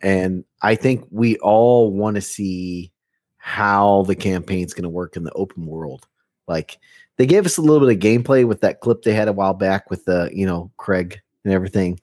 And 0.00 0.44
I 0.62 0.74
think 0.74 1.06
we 1.10 1.36
all 1.38 1.90
want 1.90 2.14
to 2.16 2.20
see 2.20 2.92
how 3.46 4.02
the 4.04 4.16
campaign's 4.16 4.72
going 4.72 4.84
to 4.84 4.88
work 4.88 5.18
in 5.18 5.22
the 5.22 5.32
open 5.32 5.66
world. 5.66 6.06
Like 6.48 6.78
they 7.16 7.26
gave 7.26 7.44
us 7.44 7.58
a 7.58 7.60
little 7.60 7.86
bit 7.86 7.94
of 7.94 8.02
gameplay 8.02 8.46
with 8.48 8.62
that 8.62 8.80
clip 8.80 9.02
they 9.02 9.12
had 9.12 9.28
a 9.28 9.34
while 9.34 9.52
back 9.52 9.90
with 9.90 10.06
the, 10.06 10.30
you 10.32 10.46
know, 10.46 10.70
Craig 10.78 11.20
and 11.44 11.52
everything. 11.52 12.00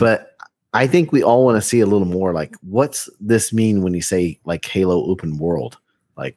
But 0.00 0.36
I 0.74 0.88
think 0.88 1.12
we 1.12 1.22
all 1.22 1.44
want 1.44 1.56
to 1.62 1.68
see 1.68 1.78
a 1.78 1.86
little 1.86 2.08
more 2.08 2.32
like 2.34 2.56
what's 2.62 3.08
this 3.20 3.52
mean 3.52 3.82
when 3.82 3.94
you 3.94 4.02
say 4.02 4.40
like 4.44 4.64
Halo 4.64 5.04
open 5.04 5.38
world? 5.38 5.78
Like 6.16 6.36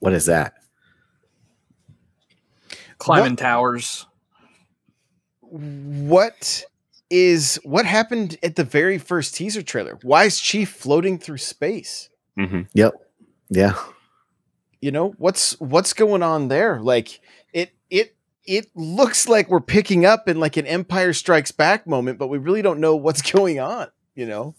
what 0.00 0.12
is 0.12 0.26
that? 0.26 0.52
Climbing 2.98 3.32
What- 3.32 3.38
towers. 3.38 4.06
what 5.40 6.64
is 7.08 7.58
what 7.64 7.86
happened 7.86 8.36
at 8.42 8.56
the 8.56 8.62
very 8.64 8.98
first 8.98 9.34
teaser 9.34 9.62
trailer? 9.62 9.98
Why 10.02 10.24
is 10.24 10.38
Chief 10.38 10.68
floating 10.70 11.18
through 11.18 11.38
space? 11.38 12.10
hmm 12.36 12.62
Yeah. 13.50 13.74
You 14.80 14.92
know 14.92 15.10
what's 15.18 15.60
what's 15.60 15.92
going 15.92 16.22
on 16.22 16.48
there? 16.48 16.80
Like 16.80 17.20
it 17.52 17.72
it 17.90 18.16
it 18.46 18.70
looks 18.74 19.28
like 19.28 19.50
we're 19.50 19.60
picking 19.60 20.06
up 20.06 20.28
in 20.28 20.40
like 20.40 20.56
an 20.56 20.66
Empire 20.66 21.12
Strikes 21.12 21.52
Back 21.52 21.86
moment, 21.86 22.18
but 22.18 22.28
we 22.28 22.38
really 22.38 22.62
don't 22.62 22.80
know 22.80 22.96
what's 22.96 23.20
going 23.32 23.60
on. 23.60 23.88
You 24.14 24.26
know. 24.26 24.54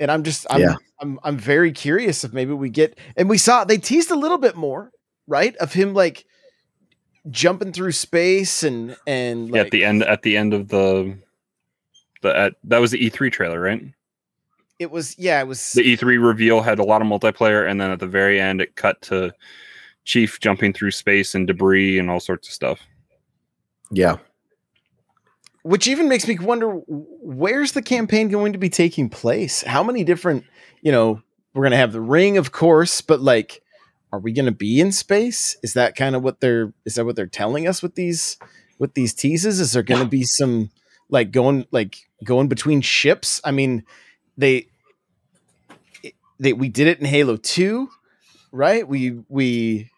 And 0.00 0.10
I'm 0.10 0.22
just 0.22 0.46
I'm 0.50 0.60
Yeah. 0.60 0.74
I'm 1.00 1.18
I'm 1.22 1.38
very 1.38 1.72
curious 1.72 2.24
if 2.24 2.32
maybe 2.32 2.52
we 2.52 2.68
get 2.68 2.98
and 3.16 3.28
we 3.28 3.38
saw 3.38 3.64
they 3.64 3.78
teased 3.78 4.10
a 4.10 4.16
little 4.16 4.38
bit 4.38 4.56
more, 4.56 4.90
right? 5.26 5.56
Of 5.56 5.72
him 5.72 5.94
like 5.94 6.24
jumping 7.30 7.72
through 7.72 7.92
space 7.92 8.62
and 8.62 8.96
and 9.06 9.48
Yeah, 9.48 9.62
at 9.62 9.70
the 9.70 9.84
end 9.84 10.02
at 10.02 10.22
the 10.22 10.36
end 10.36 10.54
of 10.54 10.68
the 10.68 11.16
the 12.22 12.36
at, 12.36 12.54
that 12.64 12.78
was 12.78 12.90
the 12.90 13.10
E3 13.10 13.32
trailer, 13.32 13.60
right? 13.60 13.82
It 14.78 14.90
was 14.90 15.18
yeah, 15.18 15.40
it 15.40 15.46
was 15.46 15.72
The 15.72 15.96
E3 15.96 16.24
reveal 16.24 16.62
had 16.62 16.78
a 16.78 16.84
lot 16.84 17.02
of 17.02 17.08
multiplayer, 17.08 17.68
and 17.68 17.80
then 17.80 17.90
at 17.90 18.00
the 18.00 18.06
very 18.06 18.40
end, 18.40 18.60
it 18.60 18.76
cut 18.76 19.00
to 19.02 19.32
Chief 20.04 20.40
jumping 20.40 20.72
through 20.72 20.92
space 20.92 21.34
and 21.34 21.46
debris 21.46 21.98
and 21.98 22.08
all 22.10 22.20
sorts 22.20 22.48
of 22.48 22.54
stuff. 22.54 22.80
Yeah. 23.90 24.16
which 25.62 25.86
even 25.88 26.08
makes 26.08 26.26
me 26.28 26.38
wonder 26.38 26.68
where's 26.86 27.72
the 27.72 27.82
campaign 27.82 28.28
going 28.28 28.52
to 28.52 28.58
be 28.58 28.68
taking 28.68 29.08
place 29.08 29.62
how 29.62 29.82
many 29.82 30.04
different 30.04 30.44
you 30.82 30.92
know 30.92 31.22
we're 31.54 31.62
going 31.62 31.72
to 31.72 31.78
have 31.78 31.92
the 31.92 32.00
ring 32.00 32.36
of 32.38 32.52
course 32.52 33.00
but 33.00 33.20
like 33.20 33.62
are 34.12 34.18
we 34.20 34.32
going 34.32 34.46
to 34.46 34.52
be 34.52 34.80
in 34.80 34.92
space 34.92 35.56
is 35.62 35.72
that 35.72 35.96
kind 35.96 36.14
of 36.14 36.22
what 36.22 36.40
they're 36.40 36.72
is 36.84 36.94
that 36.94 37.04
what 37.04 37.16
they're 37.16 37.26
telling 37.26 37.66
us 37.66 37.82
with 37.82 37.94
these 37.94 38.38
with 38.78 38.94
these 38.94 39.14
teases 39.14 39.58
is 39.58 39.72
there 39.72 39.82
going 39.82 40.02
to 40.02 40.08
be 40.08 40.22
some 40.22 40.70
like 41.08 41.30
going 41.30 41.66
like 41.70 41.96
going 42.24 42.48
between 42.48 42.80
ships 42.82 43.40
i 43.44 43.50
mean 43.50 43.84
they 44.38 44.66
they 46.40 46.52
we 46.54 46.68
did 46.68 46.86
it 46.86 46.98
in 47.00 47.04
halo 47.04 47.36
2 47.36 47.88
right 48.52 48.86
we 48.88 49.18
we 49.28 49.90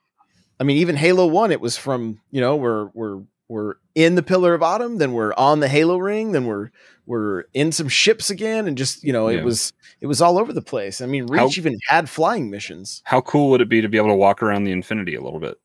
i 0.59 0.65
mean 0.65 0.79
even 0.79 0.97
halo 0.97 1.27
1 1.27 1.53
it 1.53 1.61
was 1.61 1.77
from 1.77 2.21
you 2.33 2.41
know 2.41 2.57
we're 2.57 2.87
we're 2.95 3.21
we're 3.49 3.75
in 3.95 4.15
the 4.15 4.23
pillar 4.23 4.55
of 4.55 4.63
autumn 4.63 4.97
then 4.99 5.13
we're 5.13 5.35
on 5.35 5.61
the 5.61 5.69
halo 5.69 5.97
ring 5.99 6.33
then 6.33 6.47
we're 6.47 6.71
we're 7.07 7.45
in 7.55 7.71
some 7.73 7.89
ships 7.89 8.31
again 8.31 8.67
and 8.67 8.79
just 8.79 9.03
you 9.05 9.13
know 9.13 9.29
Yeah. 9.29 9.39
it 9.41 9.45
was 9.45 9.73
it 10.01 10.07
was 10.07 10.23
all 10.23 10.39
over 10.39 10.53
the 10.53 10.63
place 10.63 11.01
i 11.01 11.07
mean 11.07 11.27
reach 11.27 11.41
How- 11.41 11.49
even 11.61 11.79
had 11.89 12.09
flying 12.09 12.49
missions 12.51 13.03
How 13.05 13.21
cool 13.21 13.51
would 13.51 13.61
it 13.61 13.69
be 13.69 13.81
to 13.83 13.89
be 13.89 13.99
able 13.99 14.09
to 14.09 14.15
walk 14.15 14.43
around 14.43 14.65
the 14.65 14.73
Infinity 14.73 15.15
a 15.17 15.21
little 15.21 15.41
bit? 15.41 15.59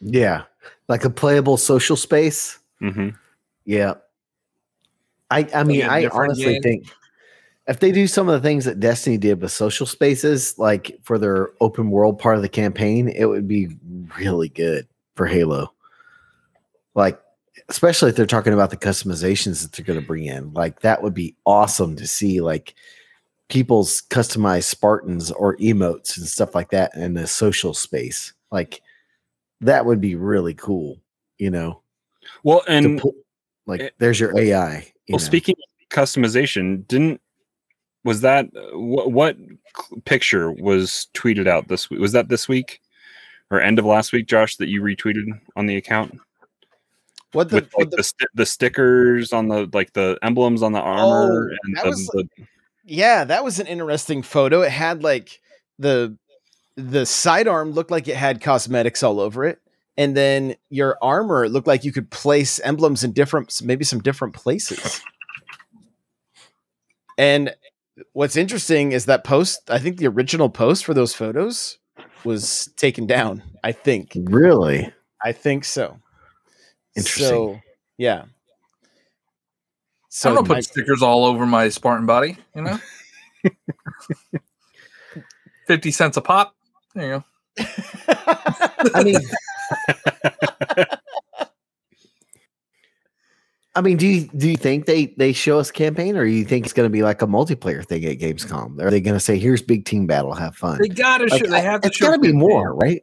Yeah. 0.00 0.44
Like 0.88 1.04
a 1.04 1.10
playable 1.10 1.56
social 1.56 1.96
space. 1.96 2.58
hmm 2.78 3.10
Yeah. 3.64 3.94
I 5.30 5.46
I 5.54 5.62
mean, 5.64 5.82
I 5.84 6.06
honestly 6.06 6.54
game. 6.54 6.62
think 6.62 6.86
if 7.70 7.78
they 7.78 7.92
do 7.92 8.08
some 8.08 8.28
of 8.28 8.32
the 8.32 8.46
things 8.46 8.64
that 8.64 8.80
Destiny 8.80 9.16
did 9.16 9.40
with 9.40 9.52
social 9.52 9.86
spaces, 9.86 10.58
like 10.58 10.98
for 11.02 11.18
their 11.18 11.50
open 11.60 11.90
world 11.90 12.18
part 12.18 12.34
of 12.34 12.42
the 12.42 12.48
campaign, 12.48 13.08
it 13.08 13.26
would 13.26 13.46
be 13.46 13.68
really 14.18 14.48
good 14.48 14.88
for 15.14 15.24
Halo. 15.26 15.72
Like, 16.96 17.20
especially 17.68 18.10
if 18.10 18.16
they're 18.16 18.26
talking 18.26 18.52
about 18.52 18.70
the 18.70 18.76
customizations 18.76 19.62
that 19.62 19.70
they're 19.72 19.86
going 19.86 20.00
to 20.00 20.06
bring 20.06 20.24
in. 20.24 20.52
Like, 20.52 20.80
that 20.80 21.00
would 21.00 21.14
be 21.14 21.36
awesome 21.46 21.94
to 21.94 22.08
see, 22.08 22.40
like, 22.40 22.74
people's 23.48 24.02
customized 24.10 24.64
Spartans 24.64 25.30
or 25.30 25.56
emotes 25.58 26.18
and 26.18 26.26
stuff 26.26 26.56
like 26.56 26.70
that 26.70 26.92
in 26.96 27.14
the 27.14 27.28
social 27.28 27.72
space. 27.72 28.32
Like, 28.50 28.82
that 29.60 29.86
would 29.86 30.00
be 30.00 30.16
really 30.16 30.54
cool, 30.54 31.00
you 31.38 31.50
know? 31.50 31.82
Well, 32.42 32.62
and 32.66 33.00
pu- 33.00 33.14
like 33.66 33.80
it- 33.80 33.94
there's 33.98 34.18
your 34.18 34.36
AI. 34.36 34.92
You 35.06 35.14
well, 35.14 35.18
know. 35.20 35.24
speaking 35.24 35.54
of 35.56 35.88
customization, 35.96 36.86
didn't 36.88 37.20
was 38.04 38.22
that 38.22 38.46
what, 38.72 39.12
what 39.12 39.36
picture 40.04 40.50
was 40.52 41.08
tweeted 41.14 41.46
out 41.46 41.68
this 41.68 41.90
week? 41.90 42.00
Was 42.00 42.12
that 42.12 42.28
this 42.28 42.48
week 42.48 42.80
or 43.50 43.60
end 43.60 43.78
of 43.78 43.84
last 43.84 44.12
week, 44.12 44.26
Josh, 44.26 44.56
that 44.56 44.68
you 44.68 44.80
retweeted 44.82 45.40
on 45.56 45.66
the 45.66 45.76
account 45.76 46.20
What 47.32 47.48
the, 47.48 47.56
with 47.56 47.70
what 47.72 47.84
like 47.86 47.90
the 47.90 47.96
the, 47.98 48.04
sti- 48.04 48.26
the 48.34 48.46
stickers 48.46 49.32
on 49.32 49.48
the 49.48 49.68
like 49.72 49.92
the 49.92 50.18
emblems 50.22 50.62
on 50.62 50.72
the 50.72 50.80
oh, 50.80 50.84
armor 50.84 51.50
Oh, 51.50 51.56
and 51.64 51.76
that 51.76 51.84
the, 51.84 51.90
was- 51.90 52.06
the 52.06 52.28
yeah, 52.84 53.24
that 53.24 53.44
was 53.44 53.60
an 53.60 53.66
interesting 53.66 54.22
photo. 54.22 54.62
It 54.62 54.72
had 54.72 55.02
like 55.02 55.40
the 55.78 56.16
the 56.76 57.04
sidearm 57.06 57.72
looked 57.72 57.90
like 57.90 58.08
it 58.08 58.16
had 58.16 58.40
cosmetics 58.40 59.02
all 59.02 59.20
over 59.20 59.44
it, 59.44 59.60
and 59.96 60.16
then 60.16 60.56
your 60.70 60.96
armor 61.02 61.48
looked 61.48 61.66
like 61.66 61.84
you 61.84 61.92
could 61.92 62.10
place 62.10 62.58
emblems 62.60 63.04
in 63.04 63.12
different, 63.12 63.60
maybe 63.62 63.84
some 63.84 64.00
different 64.00 64.34
places. 64.34 65.02
And 67.18 67.54
what's 68.12 68.36
interesting 68.36 68.92
is 68.92 69.06
that 69.06 69.24
post. 69.24 69.70
I 69.70 69.78
think 69.78 69.98
the 69.98 70.06
original 70.08 70.48
post 70.48 70.84
for 70.84 70.94
those 70.94 71.14
photos 71.14 71.78
was 72.24 72.68
taken 72.76 73.06
down. 73.06 73.42
I 73.62 73.72
think. 73.72 74.12
Really? 74.16 74.92
I 75.24 75.32
think 75.32 75.64
so. 75.64 75.98
Interesting. 76.96 77.28
So, 77.28 77.60
yeah. 77.98 78.24
So 80.08 80.30
I 80.30 80.34
don't 80.34 80.48
my- 80.48 80.56
put 80.56 80.64
stickers 80.64 81.02
all 81.02 81.24
over 81.24 81.46
my 81.46 81.68
Spartan 81.68 82.06
body, 82.06 82.36
you 82.54 82.62
know? 82.62 82.78
50 85.66 85.90
cents 85.92 86.16
a 86.16 86.20
pop. 86.20 86.54
There 86.94 87.04
you 87.04 87.10
go. 87.10 87.24
I 88.94 89.04
mean, 89.04 89.16
I 93.76 93.80
mean, 93.82 93.96
do 93.98 94.06
you 94.06 94.28
do 94.36 94.48
you 94.48 94.56
think 94.56 94.86
they 94.86 95.06
they 95.16 95.32
show 95.32 95.58
us 95.60 95.70
campaign, 95.70 96.16
or 96.16 96.24
you 96.24 96.44
think 96.44 96.64
it's 96.66 96.72
going 96.72 96.88
to 96.88 96.92
be 96.92 97.02
like 97.02 97.22
a 97.22 97.26
multiplayer 97.26 97.86
thing 97.86 98.04
at 98.04 98.18
Gamescom? 98.18 98.80
Are 98.82 98.90
they 98.90 99.00
going 99.00 99.14
to 99.14 99.20
say, 99.20 99.38
"Here's 99.38 99.62
big 99.62 99.84
team 99.84 100.06
battle, 100.08 100.34
have 100.34 100.56
fun"? 100.56 100.78
They 100.80 100.88
gotta 100.88 101.26
Like, 101.26 101.44
show. 101.44 101.50
They 101.50 101.60
have 101.60 101.80
to 101.82 101.88
it's 101.88 101.96
show. 101.96 102.06
got 102.06 102.14
to 102.14 102.20
be 102.20 102.32
more, 102.32 102.74
right? 102.74 103.02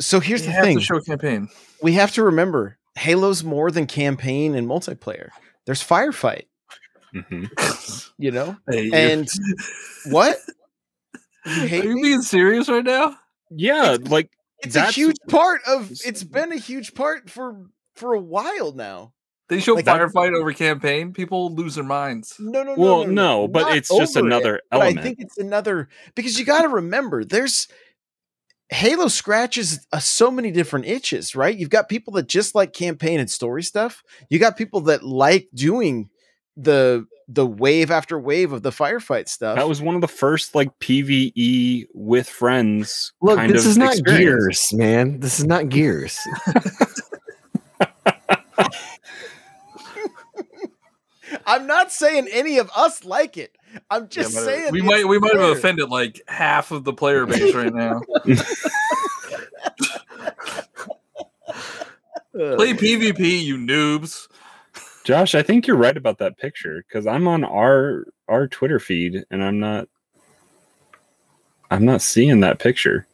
so 0.00 0.18
here's 0.20 0.40
They 0.42 0.46
the 0.48 0.52
have 0.52 0.64
thing. 0.64 0.78
to 0.78 0.82
show 0.84 1.00
campaign. 1.00 1.48
we 1.82 1.92
have 1.94 2.12
to 2.12 2.22
remember 2.24 2.78
Halo's 2.96 3.44
more 3.44 3.70
than 3.70 3.86
campaign 3.86 4.54
and 4.54 4.66
multiplayer. 4.66 5.28
There's 5.66 5.82
firefight, 5.82 6.44
Mhm. 7.14 8.10
you 8.18 8.30
know? 8.30 8.56
Hey, 8.70 8.90
And 8.92 9.28
what? 10.06 10.38
You 11.46 11.62
are 11.62 11.66
you 11.84 11.94
me? 11.96 12.02
being 12.02 12.22
serious 12.22 12.68
right 12.68 12.84
now? 12.84 13.16
yeah, 13.50 13.96
like 14.00 14.30
It's 14.60 14.76
a 14.76 14.86
huge 14.90 15.16
part 15.28 15.60
of 15.66 15.90
it's 16.04 16.24
been 16.24 16.52
a 16.52 16.56
huge 16.56 16.94
part 16.94 17.28
for 17.30 17.66
for 17.96 18.14
a 18.14 18.20
while 18.20 18.72
now. 18.72 19.12
They 19.48 19.60
show 19.60 19.74
Like, 19.74 19.86
I- 19.86 19.98
firefight 19.98 20.34
over 20.34 20.52
campaign. 20.52 21.12
People 21.12 21.54
lose 21.54 21.76
their 21.76 21.84
minds. 21.84 22.34
No, 22.38 22.62
no, 22.62 22.74
no. 22.74 22.82
well, 22.82 23.06
no, 23.06 23.48
but 23.48 23.76
it's 23.76 23.88
just 23.88 24.16
over 24.16 24.26
it, 24.26 24.28
another 24.28 24.60
but 24.70 24.80
element. 24.80 24.98
I 24.98 25.02
think 25.02 25.18
it's 25.20 25.38
another 25.38 25.88
because 26.14 26.38
you 26.38 26.44
got 26.44 26.62
to 26.62 26.68
remember 26.68 27.24
there's 27.24 27.68
Halo 28.70 29.06
scratches 29.06 29.86
uh, 29.92 30.00
so 30.00 30.28
many 30.30 30.50
different 30.50 30.86
itches, 30.86 31.36
right? 31.36 31.56
You've 31.56 31.70
got 31.70 31.88
people 31.88 32.14
that 32.14 32.26
just 32.26 32.56
like 32.56 32.72
campaign 32.72 33.20
and 33.20 33.30
story 33.30 33.62
stuff. 33.62 34.02
You 34.28 34.40
got 34.40 34.56
people 34.56 34.80
that 34.82 35.04
like 35.04 35.48
doing 35.54 36.10
the 36.56 37.06
the 37.28 37.46
wave 37.46 37.90
after 37.90 38.18
wave 38.18 38.52
of 38.52 38.62
the 38.62 38.70
firefight 38.70 39.28
stuff. 39.28 39.56
that 39.56 39.68
was 39.68 39.80
one 39.82 39.94
of 39.94 40.00
the 40.00 40.08
first 40.08 40.54
like 40.56 40.76
PVE 40.80 41.86
with 41.94 42.28
friends. 42.28 43.12
Look, 43.22 43.36
kind 43.36 43.52
this 43.52 43.64
of 43.64 43.70
is 43.70 43.78
not 43.78 43.92
experience. 43.92 44.70
Gears, 44.70 44.72
man. 44.72 45.20
This 45.20 45.38
is 45.38 45.44
not 45.44 45.68
Gears. 45.68 46.18
I'm 51.46 51.66
not 51.66 51.92
saying 51.92 52.28
any 52.30 52.58
of 52.58 52.70
us 52.76 53.04
like 53.04 53.36
it. 53.36 53.56
I'm 53.90 54.08
just 54.08 54.34
Yeah, 54.34 54.40
uh, 54.40 54.44
saying 54.44 54.72
we 54.72 54.82
might 54.82 55.06
we 55.06 55.18
might 55.18 55.36
have 55.38 55.56
offended 55.56 55.88
like 55.88 56.20
half 56.28 56.72
of 56.72 56.84
the 56.84 56.92
player 56.92 57.26
base 57.26 57.54
right 57.54 57.72
now. 57.72 58.02
Play 62.32 62.74
PvP, 62.74 63.42
you 63.42 63.56
noobs. 63.56 64.28
Josh, 65.04 65.34
I 65.34 65.42
think 65.42 65.66
you're 65.66 65.76
right 65.76 65.96
about 65.96 66.18
that 66.18 66.36
picture 66.36 66.84
because 66.86 67.06
I'm 67.06 67.28
on 67.28 67.44
our 67.44 68.06
our 68.28 68.48
Twitter 68.48 68.78
feed 68.78 69.24
and 69.30 69.42
I'm 69.42 69.58
not 69.58 69.88
I'm 71.70 71.84
not 71.84 72.02
seeing 72.02 72.40
that 72.40 72.58
picture. 72.58 73.06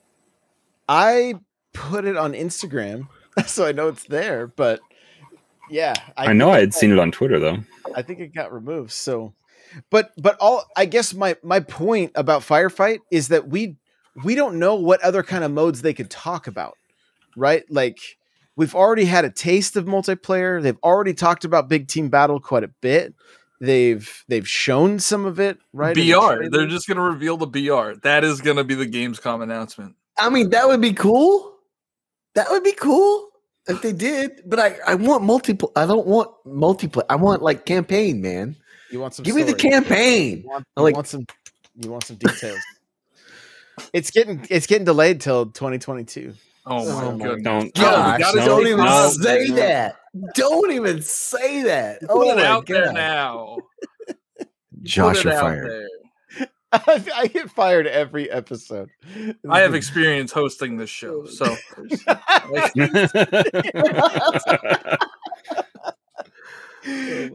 I 0.89 1.35
put 1.73 2.05
it 2.05 2.17
on 2.17 2.33
Instagram, 2.33 3.09
so 3.47 3.67
I 3.67 3.73
know 3.73 3.89
it's 3.89 4.05
there. 4.05 4.47
But 4.47 4.81
yeah, 5.73 5.95
I, 6.17 6.33
know 6.33 6.51
I 6.51 6.61
had 6.61 6.73
think 6.73 6.81
seen 6.81 6.93
it 6.93 6.99
on 6.99 7.11
Twitter 7.11 7.39
though. 7.39 7.59
I 7.97 8.03
think 8.03 8.21
it 8.21 8.35
got 8.35 8.53
removed. 8.53 8.93
So, 8.93 9.35
but 9.91 10.13
but 10.19 10.37
all 10.39 10.65
I 10.77 10.85
guess 10.85 11.15
my 11.15 11.37
my 11.43 11.61
point 11.61 12.13
about 12.15 12.43
firefight 12.43 12.99
is 13.11 13.29
that 13.29 13.49
we 13.49 13.77
we 14.23 14.35
don't 14.35 14.59
know 14.59 14.75
what 14.75 15.01
other 15.03 15.23
kind 15.23 15.45
of 15.45 15.51
modes 15.51 15.81
they 15.81 15.95
could 15.95 16.11
talk 16.11 16.47
about, 16.47 16.77
right? 17.37 17.65
Like 17.71 17.99
we've 18.55 18.75
already 18.75 19.07
had 19.07 19.25
a 19.25 19.31
taste 19.31 19.77
of 19.77 19.87
multiplayer. 19.87 20.63
They've 20.63 20.79
already 20.85 21.15
talked 21.15 21.45
about 21.45 21.69
big 21.69 21.89
team 21.89 22.11
battle 22.11 22.39
quite 22.39 22.65
a 22.65 22.71
bit. 22.81 23.15
They've 23.59 24.25
they've 24.29 24.47
shown 24.47 24.99
some 24.99 25.25
of 25.25 25.41
it, 25.41 25.59
right? 25.73 25.97
in 25.97 26.07
the 26.07 26.13
BR. 26.13 26.51
They're 26.51 26.67
just 26.67 26.87
gonna 26.87 27.03
reveal 27.03 27.39
the 27.39 27.47
BR. 27.47 28.01
That 28.03 28.25
is 28.25 28.43
gonna 28.43 28.65
be 28.65 28.75
the 28.75 28.87
Gamescom 28.87 29.43
announcement. 29.43 29.97
I 30.19 30.29
mean, 30.29 30.51
that 30.51 30.69
would 30.69 30.83
be 30.83 30.93
cool. 30.93 31.55
That 32.35 32.51
would 32.51 32.63
be 32.63 32.73
cool 32.73 33.32
if 33.69 33.83
they 33.83 33.93
did. 33.93 34.43
But 34.47 34.59
I, 34.59 34.77
I 34.87 34.95
want 34.95 35.23
multiple. 35.25 35.73
I 35.77 35.87
don't 35.87 36.07
want 36.07 36.31
multiplayer. 36.47 37.05
I 37.11 37.17
want 37.17 37.43
like 37.43 37.65
campaign, 37.67 38.21
man. 38.23 38.57
you 38.91 39.01
want 39.01 39.15
some 39.15 39.25
Give 39.25 39.35
me 39.37 39.43
the 39.43 39.55
campaign. 39.55 40.43
You 40.43 40.49
want, 40.49 40.65
I 40.77 40.81
you 40.81 40.85
like- 40.85 40.95
want 40.95 41.07
some 41.07 41.27
you 41.77 41.91
want 41.91 42.05
some 42.05 42.17
details. 42.17 42.59
it's 43.93 44.11
getting 44.11 44.47
it's 44.51 44.67
getting 44.67 44.85
delayed 44.85 45.21
till 45.21 45.47
2022. 45.47 46.35
Oh 46.65 46.85
my 46.85 47.03
Oh 47.05 47.13
my 47.13 47.25
goodness. 47.27 47.43
Don't 47.45 47.77
No, 47.79 47.83
Gosh, 47.83 48.21
gotta 48.21 48.39
no, 48.39 48.47
don't 48.47 48.67
even 48.67 48.85
no. 48.85 49.09
say 49.09 49.51
that. 49.53 49.97
Don't 50.35 50.71
even 50.73 51.03
say 51.03 51.63
that. 51.65 52.01
Put 52.03 52.11
Oh 52.11 52.31
it 52.31 52.37
my 52.37 52.47
out 52.47 52.67
there 52.67 52.85
God. 52.87 52.95
now. 52.95 53.57
Josh, 54.83 55.17
Put 55.19 55.27
it 55.27 55.31
you're 55.31 55.41
fired. 55.41 55.89
I, 56.73 57.05
I 57.15 57.27
get 57.27 57.51
fired 57.51 57.87
every 57.87 58.31
episode. 58.31 58.91
I 59.49 59.61
have 59.61 59.75
experience 59.77 60.33
hosting 60.33 60.77
this 60.77 60.91
show, 60.91 61.27
so 61.27 61.45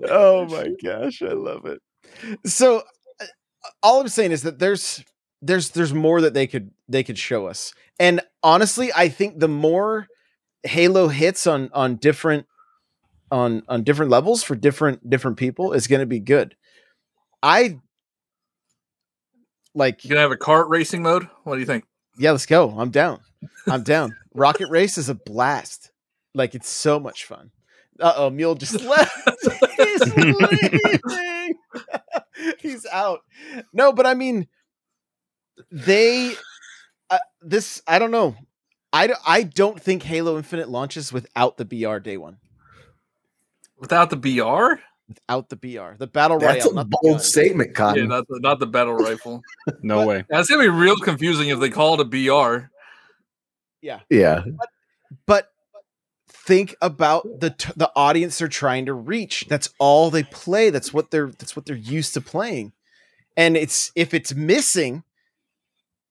oh 0.10 0.46
my 0.46 0.70
gosh, 0.84 1.22
I 1.22 1.34
love 1.34 1.66
it. 1.66 1.82
So 2.46 2.84
uh, 3.22 3.26
all 3.84 4.02
I'm 4.02 4.08
saying 4.08 4.32
is 4.32 4.44
that 4.44 4.60
there's 4.60 5.04
there's 5.42 5.70
there's 5.72 5.94
more 5.94 6.22
that 6.22 6.34
they 6.34 6.48
could 6.48 6.72
they 6.90 7.04
could 7.04 7.18
show 7.18 7.48
us. 7.48 7.74
And 8.00 8.22
honestly, 8.44 8.92
I 8.96 9.10
think 9.10 9.40
the 9.40 9.48
more 9.48 10.08
Halo 10.64 11.08
hits 11.08 11.46
on 11.48 11.70
on 11.74 11.98
different 11.98 12.48
on 13.32 13.64
on 13.68 13.84
different 13.84 14.12
levels 14.12 14.44
for 14.44 14.56
different 14.56 15.08
different 15.10 15.38
people 15.38 15.74
is 15.74 15.88
going 15.88 16.00
to 16.00 16.06
be 16.08 16.20
good. 16.20 16.56
I 17.44 17.80
like 19.78 20.04
you 20.04 20.10
gonna 20.10 20.22
have 20.22 20.32
a 20.32 20.38
kart 20.38 20.70
racing 20.70 21.02
mode. 21.04 21.30
What 21.44 21.56
do 21.56 21.60
you 21.60 21.66
think? 21.66 21.86
yeah, 22.18 22.32
let's 22.32 22.46
go. 22.46 22.72
I'm 22.78 22.90
down. 22.90 23.20
I'm 23.68 23.84
down. 23.84 24.16
Rocket 24.34 24.70
Race 24.70 24.98
is 24.98 25.10
a 25.10 25.16
blast. 25.16 25.92
Like 26.34 26.56
it's 26.56 26.70
so 26.70 27.00
much 27.00 27.26
fun. 27.26 27.52
Uh 28.00 28.14
oh, 28.16 28.30
Mule 28.30 28.56
just 28.56 28.82
left. 28.82 29.12
He's 29.78 30.16
leaving. 30.16 31.56
He's 32.60 32.86
out. 32.92 33.22
No, 33.74 33.94
but 33.94 34.06
I 34.06 34.14
mean, 34.14 34.48
they. 35.72 36.34
Uh, 37.10 37.20
this 37.42 37.82
I 37.88 38.00
don't 38.00 38.12
know. 38.12 38.36
I, 38.94 39.14
I 39.26 39.44
don't 39.44 39.82
think 39.82 40.04
Halo 40.04 40.38
Infinite 40.38 40.70
launches 40.70 41.12
without 41.14 41.58
the 41.58 41.66
BR 41.66 41.98
day 41.98 42.18
one. 42.18 42.38
Without 43.78 44.10
the 44.10 44.16
BR? 44.16 44.82
Without 45.08 45.48
the 45.48 45.56
BR, 45.56 45.96
the 45.98 46.08
battle 46.08 46.38
rifle. 46.38 46.74
That's 46.74 46.86
a 46.86 46.90
bold 47.02 47.18
gun. 47.18 47.20
statement, 47.20 47.72
Yeah, 47.78 47.94
not 48.06 48.28
the, 48.28 48.40
not 48.42 48.60
the 48.60 48.68
battle 48.68 48.96
rifle. 48.96 49.42
no 49.82 50.06
way. 50.06 50.26
That's 50.30 50.50
gonna 50.50 50.64
be 50.64 50.68
real 50.68 50.98
confusing 50.98 51.48
if 51.48 51.60
they 51.62 51.70
call 51.70 51.94
it 51.94 52.02
a 52.02 52.06
BR. 52.06 52.66
yeah. 53.82 54.02
Yeah. 54.10 54.44
But 55.26 55.50
think 56.30 56.76
about 56.82 57.40
the 57.40 57.52
t- 57.52 57.72
the 57.78 57.90
audience 57.96 58.38
they're 58.40 58.48
trying 58.48 58.86
to 58.86 58.94
reach 58.94 59.46
that's 59.50 59.70
all 59.80 60.10
they 60.10 60.24
play 60.24 60.70
that's 60.70 60.94
what 60.94 61.12
they're 61.12 61.28
that's 61.28 61.56
what 61.58 61.66
they're 61.66 61.76
used 61.76 62.14
to 62.14 62.22
playing 62.22 62.72
and 63.36 63.58
it's 63.58 63.92
if 63.96 64.14
it's 64.14 64.34
missing 64.34 65.04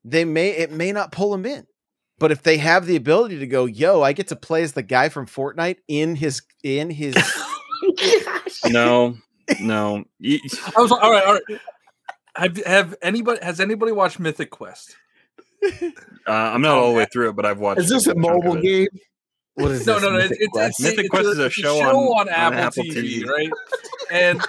they 0.04 0.26
may 0.26 0.50
it 0.50 0.70
may 0.70 0.92
not 0.92 1.10
pull 1.10 1.30
them 1.30 1.46
in 1.46 1.66
but 2.18 2.30
if 2.30 2.42
they 2.42 2.58
have 2.58 2.84
the 2.84 2.96
ability 2.96 3.38
to 3.38 3.46
go 3.46 3.64
yo 3.64 4.02
i 4.02 4.12
get 4.12 4.28
to 4.28 4.36
play 4.36 4.62
as 4.62 4.72
the 4.74 4.82
guy 4.82 5.08
from 5.08 5.26
fortnite 5.26 5.78
in 5.88 6.16
his 6.16 6.42
in 6.62 6.90
his 6.90 7.14
No, 8.66 9.16
no. 9.60 10.04
Y- 10.20 10.40
I 10.76 10.80
was 10.80 10.92
all 10.92 11.10
right, 11.10 11.24
all 11.24 11.34
right. 11.34 11.60
Have 12.36 12.56
have 12.66 12.94
anybody 13.02 13.38
has 13.42 13.60
anybody 13.60 13.92
watched 13.92 14.18
Mythic 14.20 14.50
Quest? 14.50 14.96
Uh, 15.64 15.90
I'm 16.26 16.60
not 16.60 16.76
all 16.76 16.90
the 16.92 16.96
way 16.98 17.06
through 17.12 17.30
it, 17.30 17.36
but 17.36 17.46
I've 17.46 17.58
watched. 17.58 17.80
Is 17.80 17.88
this 17.88 18.06
a 18.06 18.14
good 18.14 18.22
chunk 18.24 18.36
of 18.38 18.44
mobile 18.44 18.60
game? 18.60 18.88
What 19.54 19.70
is 19.70 19.86
No, 19.86 19.94
this? 19.94 20.02
no, 20.02 20.10
no. 20.10 20.16
It's, 20.18 20.30
Mythic 20.30 20.38
it's, 20.42 20.52
Quest? 20.52 20.68
it's, 20.68 20.80
Mythic 20.82 20.98
it's 21.00 21.08
Quest 21.08 21.26
is 21.28 21.38
a 21.38 21.44
it's 21.46 21.54
show 21.54 21.78
on- 21.80 21.94
on 22.20 22.28
Apple, 22.28 22.58
Apple 22.58 22.84
TV, 22.84 23.22
TV. 23.22 23.26
right? 23.26 23.50
And 24.10 24.40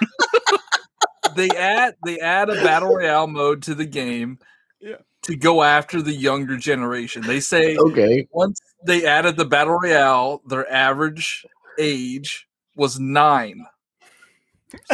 they 1.36 1.48
add 1.50 1.94
they 2.04 2.18
add 2.20 2.50
a 2.50 2.54
battle 2.56 2.94
royale 2.94 3.26
mode 3.26 3.62
to 3.62 3.74
the 3.74 3.86
game 3.86 4.38
Yeah. 4.80 4.96
to 5.22 5.36
go 5.36 5.62
after 5.62 6.02
the 6.02 6.12
younger 6.12 6.56
generation. 6.56 7.22
They 7.22 7.40
say 7.40 7.76
Okay. 7.76 8.26
once 8.32 8.60
they 8.84 9.06
added 9.06 9.36
the 9.36 9.46
battle 9.46 9.78
royale, 9.78 10.42
their 10.46 10.70
average 10.70 11.46
age 11.78 12.47
was 12.78 12.98
nine. 12.98 13.66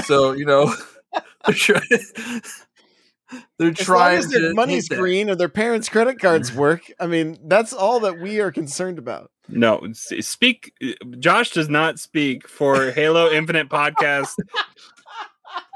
So 0.04 0.32
you 0.32 0.44
know, 0.44 0.74
they're 1.46 1.54
trying, 1.54 1.82
they're 3.58 3.68
As 3.70 3.88
long 3.88 3.98
trying 3.98 4.18
as 4.18 4.28
their 4.28 4.48
to 4.48 4.54
money's 4.54 4.88
green 4.88 5.30
or 5.30 5.34
their 5.34 5.48
parents' 5.48 5.88
credit 5.88 6.18
cards 6.18 6.52
work, 6.54 6.82
I 6.98 7.06
mean, 7.06 7.38
that's 7.44 7.72
all 7.72 8.00
that 8.00 8.18
we 8.18 8.40
are 8.40 8.50
concerned 8.50 8.98
about. 8.98 9.30
No, 9.48 9.86
speak. 9.92 10.72
Josh 11.18 11.50
does 11.50 11.68
not 11.68 11.98
speak 11.98 12.48
for 12.48 12.92
Halo 12.92 13.30
Infinite 13.30 13.68
podcast 13.68 14.34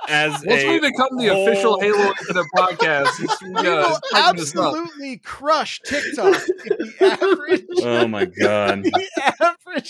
as 0.08 0.32
Once 0.46 0.62
a 0.62 0.68
we 0.70 0.80
become 0.80 1.16
the 1.18 1.26
official 1.28 1.78
Halo 1.80 2.12
Infinite 2.20 2.46
podcast, 2.56 3.08
we 3.42 3.54
uh, 3.54 3.88
will 3.88 4.00
tighten 4.10 4.36
this 4.36 4.56
up. 4.56 4.74
absolutely 4.74 5.18
crush 5.18 5.80
TikTok 5.84 6.34
if 6.64 6.98
the 6.98 7.12
average 7.12 7.66
Oh 7.82 8.08
my 8.08 8.24
god! 8.24 8.84
the 8.84 9.08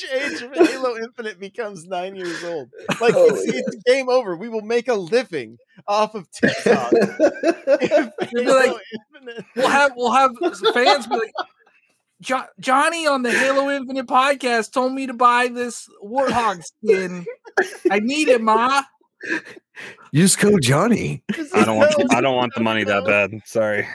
average 0.04 0.32
age 0.32 0.42
of 0.42 0.54
Halo 0.68 0.96
Infinite 0.96 1.38
becomes 1.38 1.86
nine 1.86 2.16
years 2.16 2.42
old. 2.44 2.70
Like 3.00 3.14
Oh, 3.16 3.26
it's, 3.34 3.44
it's 3.46 3.76
game 3.84 4.08
over. 4.08 4.36
We 4.36 4.48
will 4.48 4.62
make 4.62 4.88
a 4.88 4.94
living 4.94 5.58
off 5.86 6.14
of 6.14 6.30
TikTok. 6.30 6.92
if 6.92 8.12
like, 8.32 8.76
Infinite- 9.16 9.44
We'll 9.56 9.68
have 9.68 9.92
we'll 9.96 10.12
have 10.12 10.30
fans 10.72 11.06
be 11.06 11.16
like, 11.16 11.32
jo- 12.20 12.46
Johnny 12.60 13.06
on 13.06 13.22
the 13.22 13.30
Halo 13.30 13.70
Infinite 13.70 14.06
podcast 14.06 14.72
told 14.72 14.92
me 14.92 15.06
to 15.06 15.14
buy 15.14 15.48
this 15.48 15.88
Warthog 16.02 16.62
skin. 16.62 17.26
I 17.90 17.98
need 18.00 18.28
it, 18.28 18.40
Ma. 18.40 18.82
Use 20.12 20.36
code 20.36 20.62
Johnny. 20.62 21.22
I 21.54 21.64
don't 21.64 21.76
want. 21.76 22.12
I 22.14 22.20
don't 22.20 22.36
want 22.36 22.54
the 22.54 22.62
money 22.62 22.84
that 22.84 23.04
bad. 23.04 23.32
Sorry. 23.44 23.86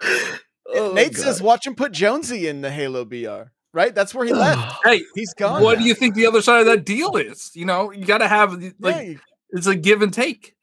Oh, 0.74 0.92
Nate 0.92 1.14
God. 1.14 1.22
says, 1.22 1.40
"Watch 1.42 1.66
him 1.66 1.74
put 1.74 1.92
Jonesy 1.92 2.46
in 2.48 2.60
the 2.60 2.70
Halo 2.70 3.04
BR." 3.04 3.50
Right? 3.74 3.94
That's 3.94 4.14
where 4.14 4.24
he 4.24 4.32
left. 4.32 4.78
Hey, 4.84 5.02
He's 5.14 5.32
gone. 5.34 5.62
what 5.62 5.74
now. 5.78 5.82
do 5.82 5.88
you 5.88 5.94
think 5.94 6.14
the 6.14 6.26
other 6.26 6.40
side 6.42 6.60
of 6.60 6.66
that 6.66 6.84
deal 6.84 7.16
is? 7.16 7.50
You 7.54 7.66
know, 7.66 7.92
you 7.92 8.04
got 8.06 8.18
to 8.18 8.28
have 8.28 8.52
like 8.80 8.96
Yeah, 8.96 9.00
you- 9.02 9.20
it's 9.50 9.66
a 9.66 9.74
give 9.76 10.00
and 10.02 10.12
take. 10.12 10.54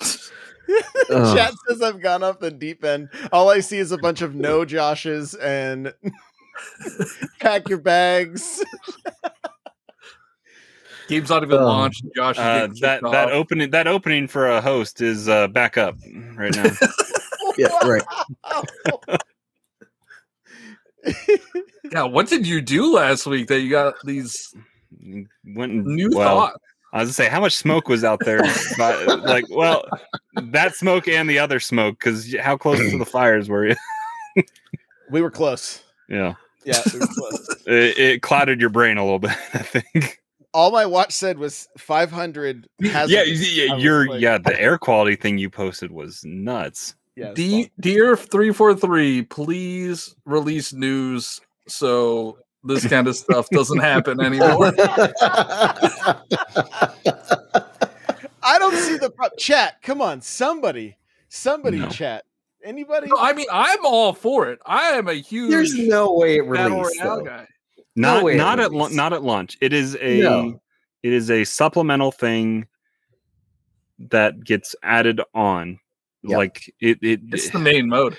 Ugh. 0.00 1.36
Chat 1.36 1.52
says 1.68 1.82
I've 1.82 2.00
gone 2.00 2.22
off 2.22 2.38
the 2.38 2.50
deep 2.50 2.84
end. 2.84 3.08
All 3.32 3.50
I 3.50 3.60
see 3.60 3.78
is 3.78 3.90
a 3.92 3.98
bunch 3.98 4.22
of 4.22 4.34
no 4.34 4.64
Joshes 4.64 5.34
and 5.42 5.92
pack 7.40 7.68
your 7.68 7.78
bags. 7.78 8.62
Game's 11.08 11.28
not 11.28 11.42
even 11.42 11.58
Oh. 11.58 11.64
launched. 11.64 12.04
Josh, 12.14 12.38
Uh, 12.38 12.68
that 12.82 13.02
that 13.02 13.04
off. 13.04 13.30
opening 13.32 13.70
that 13.70 13.86
opening 13.88 14.28
for 14.28 14.46
a 14.48 14.60
host 14.60 15.00
is 15.00 15.28
uh, 15.28 15.48
back 15.48 15.76
up 15.76 15.96
right 16.36 16.54
now. 16.54 16.70
Yeah, 17.58 17.68
right. 17.86 18.02
yeah. 21.92 22.02
What 22.02 22.28
did 22.28 22.46
you 22.46 22.60
do 22.60 22.94
last 22.94 23.26
week 23.26 23.48
that 23.48 23.60
you 23.60 23.70
got 23.70 23.94
these 24.04 24.54
Went 25.44 25.72
and, 25.72 25.84
new 25.84 26.10
well, 26.12 26.40
thoughts? 26.40 26.58
I 26.92 26.98
was 26.98 27.08
gonna 27.08 27.14
say 27.14 27.28
how 27.28 27.40
much 27.40 27.54
smoke 27.56 27.88
was 27.88 28.02
out 28.02 28.20
there, 28.24 28.42
but 28.76 29.22
like, 29.22 29.44
well, 29.50 29.84
that 30.34 30.74
smoke 30.74 31.06
and 31.06 31.30
the 31.30 31.38
other 31.38 31.60
smoke 31.60 31.98
because 31.98 32.34
how 32.36 32.56
close 32.56 32.78
to 32.78 32.98
the 32.98 33.04
fires 33.06 33.48
were 33.48 33.68
you? 33.68 33.76
we 35.10 35.22
were 35.22 35.30
close. 35.30 35.82
Yeah, 36.08 36.34
Yeah, 36.64 36.80
we 36.92 36.98
were 36.98 37.06
close. 37.06 37.56
it, 37.66 37.98
it 37.98 38.22
clouded 38.22 38.60
your 38.60 38.70
brain 38.70 38.98
a 38.98 39.04
little 39.04 39.20
bit. 39.20 39.30
I 39.54 39.58
think. 39.58 40.20
All 40.52 40.72
my 40.72 40.84
watch 40.84 41.12
said 41.12 41.38
was 41.38 41.68
500. 41.78 42.68
Yeah, 42.80 42.90
hazardous. 42.90 43.56
yeah, 43.56 43.70
I 43.70 43.74
was 43.76 43.84
your 43.84 44.08
like, 44.08 44.20
yeah, 44.20 44.38
the 44.38 44.60
air 44.60 44.76
quality 44.76 45.14
thing 45.14 45.38
you 45.38 45.48
posted 45.48 45.92
was 45.92 46.22
nuts. 46.24 46.96
Yeah, 47.16 47.26
it's 47.28 47.34
D- 47.36 47.62
fine. 47.64 47.70
Dear 47.80 48.16
three 48.16 48.52
four 48.52 48.74
three, 48.74 49.22
please 49.22 50.14
release 50.24 50.72
news 50.72 51.40
so 51.68 52.38
this 52.64 52.86
kind 52.86 53.08
of 53.08 53.16
stuff 53.16 53.48
doesn't 53.50 53.78
happen 53.78 54.20
anymore. 54.20 54.72
I 58.42 58.58
don't 58.58 58.74
see 58.76 58.96
the 58.96 59.10
pro- 59.10 59.28
chat. 59.38 59.80
Come 59.82 60.00
on, 60.00 60.20
somebody, 60.20 60.96
somebody, 61.28 61.78
No. 61.78 61.88
chat. 61.88 62.24
Anybody? 62.62 63.06
No, 63.08 63.16
I 63.18 63.32
mean, 63.32 63.46
I'm 63.50 63.84
all 63.86 64.12
for 64.12 64.48
it. 64.50 64.58
I 64.66 64.88
am 64.90 65.08
a 65.08 65.14
huge 65.14 65.50
There's 65.50 65.78
no 65.78 66.12
way 66.12 66.36
it 66.36 66.50
battle 66.52 66.80
released. 66.82 67.00
royale 67.02 67.16
though. 67.18 67.24
guy. 67.24 67.46
No 67.96 68.14
Not 68.14 68.24
way 68.24 68.34
it 68.34 68.36
not 68.36 68.60
at 68.60 68.70
released. 68.70 68.94
not 68.94 69.12
at 69.14 69.22
lunch. 69.22 69.56
It 69.62 69.72
is 69.72 69.96
a 70.00 70.20
No. 70.20 70.60
it 71.02 71.12
is 71.12 71.30
a 71.30 71.44
supplemental 71.44 72.12
thing 72.12 72.66
that 73.98 74.44
gets 74.44 74.74
added 74.82 75.20
on. 75.34 75.78
Yep. 76.22 76.36
Like 76.36 76.74
it 76.80 76.98
it 77.02 77.20
It's 77.32 77.50
the 77.50 77.58
eh, 77.58 77.62
main 77.62 77.88
mode. 77.88 78.16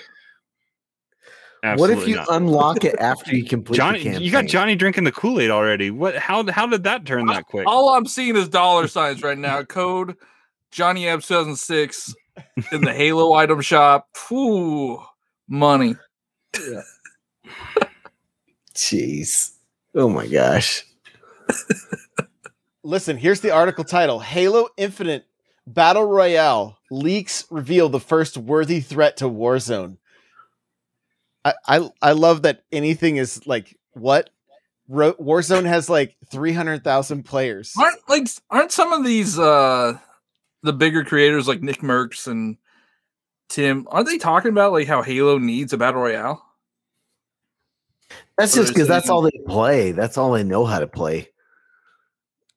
What 1.76 1.90
if 1.90 2.08
you 2.08 2.16
not. 2.16 2.26
unlock 2.30 2.84
it 2.84 2.96
after 2.98 3.36
you 3.36 3.44
complete 3.44 3.76
Johnny, 3.76 4.08
the 4.08 4.20
you 4.20 4.32
got? 4.32 4.46
Johnny 4.46 4.74
drinking 4.74 5.04
the 5.04 5.12
Kool 5.12 5.40
Aid 5.40 5.50
already. 5.50 5.90
What? 5.92 6.16
How? 6.16 6.44
How 6.50 6.66
did 6.66 6.82
that 6.84 7.06
turn 7.06 7.26
that 7.26 7.46
quick? 7.46 7.66
All 7.68 7.90
I'm 7.90 8.06
seeing 8.06 8.34
is 8.36 8.48
dollar 8.48 8.88
signs 8.88 9.22
right 9.22 9.38
now. 9.38 9.62
Code 9.68 10.16
Johnny 10.72 11.06
Ebb 11.06 11.20
2006 11.20 12.14
in 12.72 12.80
the 12.80 12.92
Halo 12.92 13.34
item 13.34 13.60
shop. 13.60 14.08
Ooh, 14.32 15.00
money. 15.48 15.94
Jeez. 18.74 19.52
Oh 19.94 20.08
my 20.08 20.26
gosh. 20.26 20.84
Listen, 22.82 23.16
here's 23.16 23.40
the 23.40 23.52
article 23.52 23.84
title: 23.84 24.18
Halo 24.18 24.68
Infinite 24.76 25.26
Battle 25.66 26.04
Royale 26.04 26.78
leaks 26.90 27.46
reveal 27.50 27.88
the 27.88 28.00
first 28.00 28.36
worthy 28.36 28.80
threat 28.80 29.18
to 29.18 29.24
Warzone. 29.24 29.98
I 31.44 31.54
I, 31.66 31.90
I 32.00 32.12
love 32.12 32.42
that 32.42 32.64
anything 32.72 33.16
is 33.16 33.46
like 33.46 33.78
what 33.92 34.30
Ro- 34.88 35.14
Warzone 35.14 35.64
has 35.66 35.88
like 35.88 36.16
three 36.30 36.52
hundred 36.52 36.84
thousand 36.84 37.24
players. 37.24 37.74
Aren't 37.78 38.08
like 38.08 38.26
aren't 38.50 38.72
some 38.72 38.92
of 38.92 39.04
these 39.04 39.38
uh 39.38 39.98
the 40.62 40.72
bigger 40.72 41.04
creators 41.04 41.48
like 41.48 41.62
Nick 41.62 41.80
Mercs 41.80 42.26
and 42.26 42.56
Tim 43.48 43.86
aren't 43.90 44.08
they 44.08 44.18
talking 44.18 44.50
about 44.50 44.72
like 44.72 44.88
how 44.88 45.02
Halo 45.02 45.38
needs 45.38 45.72
a 45.72 45.78
battle 45.78 46.02
royale? 46.02 46.44
That's 48.36 48.56
Or 48.56 48.60
just 48.62 48.74
because 48.74 48.88
that's 48.88 49.08
all 49.08 49.22
they 49.22 49.40
play. 49.46 49.92
That's 49.92 50.18
all 50.18 50.32
they 50.32 50.42
know 50.42 50.64
how 50.64 50.80
to 50.80 50.86
play. 50.86 51.28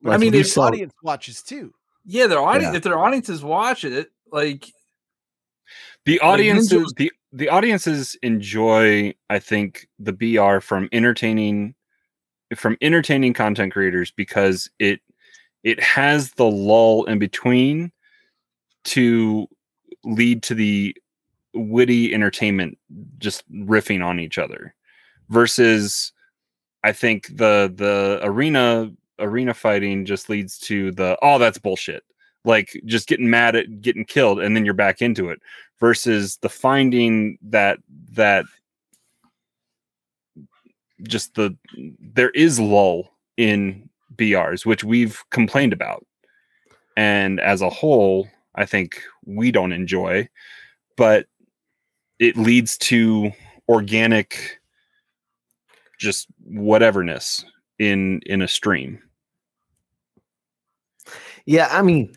I 0.05 0.17
mean, 0.17 0.33
if 0.33 0.47
saw- 0.47 0.63
audience 0.63 0.93
watches 1.03 1.41
too. 1.41 1.73
Yeah, 2.05 2.27
their 2.27 2.39
audience 2.39 2.73
Yeah. 2.73 2.77
if 2.77 2.83
their 2.83 2.97
audiences 2.99 3.43
watch 3.43 3.83
it, 3.83 4.11
like 4.31 4.65
the 6.05 6.19
audiences 6.19 6.73
was- 6.83 6.93
the 6.97 7.11
the 7.31 7.49
audiences 7.49 8.15
enjoy 8.21 9.13
i 9.29 9.39
think 9.39 9.87
the 9.99 10.13
br 10.13 10.59
from 10.59 10.87
entertaining 10.93 11.75
from 12.55 12.77
entertaining 12.81 13.33
content 13.33 13.73
creators 13.73 14.11
because 14.11 14.69
it 14.79 15.01
it 15.63 15.81
has 15.81 16.31
the 16.33 16.45
lull 16.45 17.03
in 17.05 17.17
between 17.19 17.91
to 18.85 19.47
lead 20.05 20.43
to 20.43 20.53
the 20.53 20.95
witty 21.53 22.13
entertainment 22.13 22.77
just 23.17 23.43
riffing 23.51 24.05
on 24.05 24.19
each 24.19 24.37
other 24.37 24.73
versus 25.29 26.13
i 26.83 26.91
think 26.93 27.27
the 27.35 27.73
the 27.75 28.19
arena 28.23 28.91
arena 29.20 29.53
fighting 29.53 30.05
just 30.05 30.30
leads 30.30 30.57
to 30.59 30.91
the 30.91 31.18
oh 31.22 31.38
that's 31.38 31.57
bullshit. 31.57 32.03
Like 32.43 32.80
just 32.86 33.07
getting 33.07 33.30
mad 33.30 33.55
at 33.55 33.82
getting 33.82 34.05
killed 34.05 34.39
and 34.39 34.55
then 34.55 34.66
you're 34.66 34.74
back 34.74 35.01
into 35.01 35.30
it 35.30 35.41
versus 35.80 36.38
the 36.38 36.49
finding 36.49 37.38
that 37.41 37.80
that 38.11 38.45
just 41.03 41.36
the 41.36 41.55
there 41.99 42.30
is 42.32 42.59
lull 42.59 43.11
in 43.38 43.89
BRs 44.16 44.66
which 44.66 44.84
we've 44.84 45.24
complained 45.32 45.74
about. 45.74 46.05
And 46.97 47.39
as 47.39 47.61
a 47.61 47.70
whole 47.70 48.28
I 48.55 48.66
think 48.66 49.01
we 49.26 49.51
don't 49.51 49.74
enjoy 49.74 50.30
but 50.97 51.28
it 52.20 52.38
leads 52.38 52.78
to 52.78 53.32
organic 53.68 54.59
just 55.97 56.28
whateverness 56.49 57.43
in 57.80 58.21
in 58.26 58.41
a 58.41 58.47
stream 58.47 58.99
Yeah, 61.45 61.67
I 61.71 61.82
mean, 61.84 62.13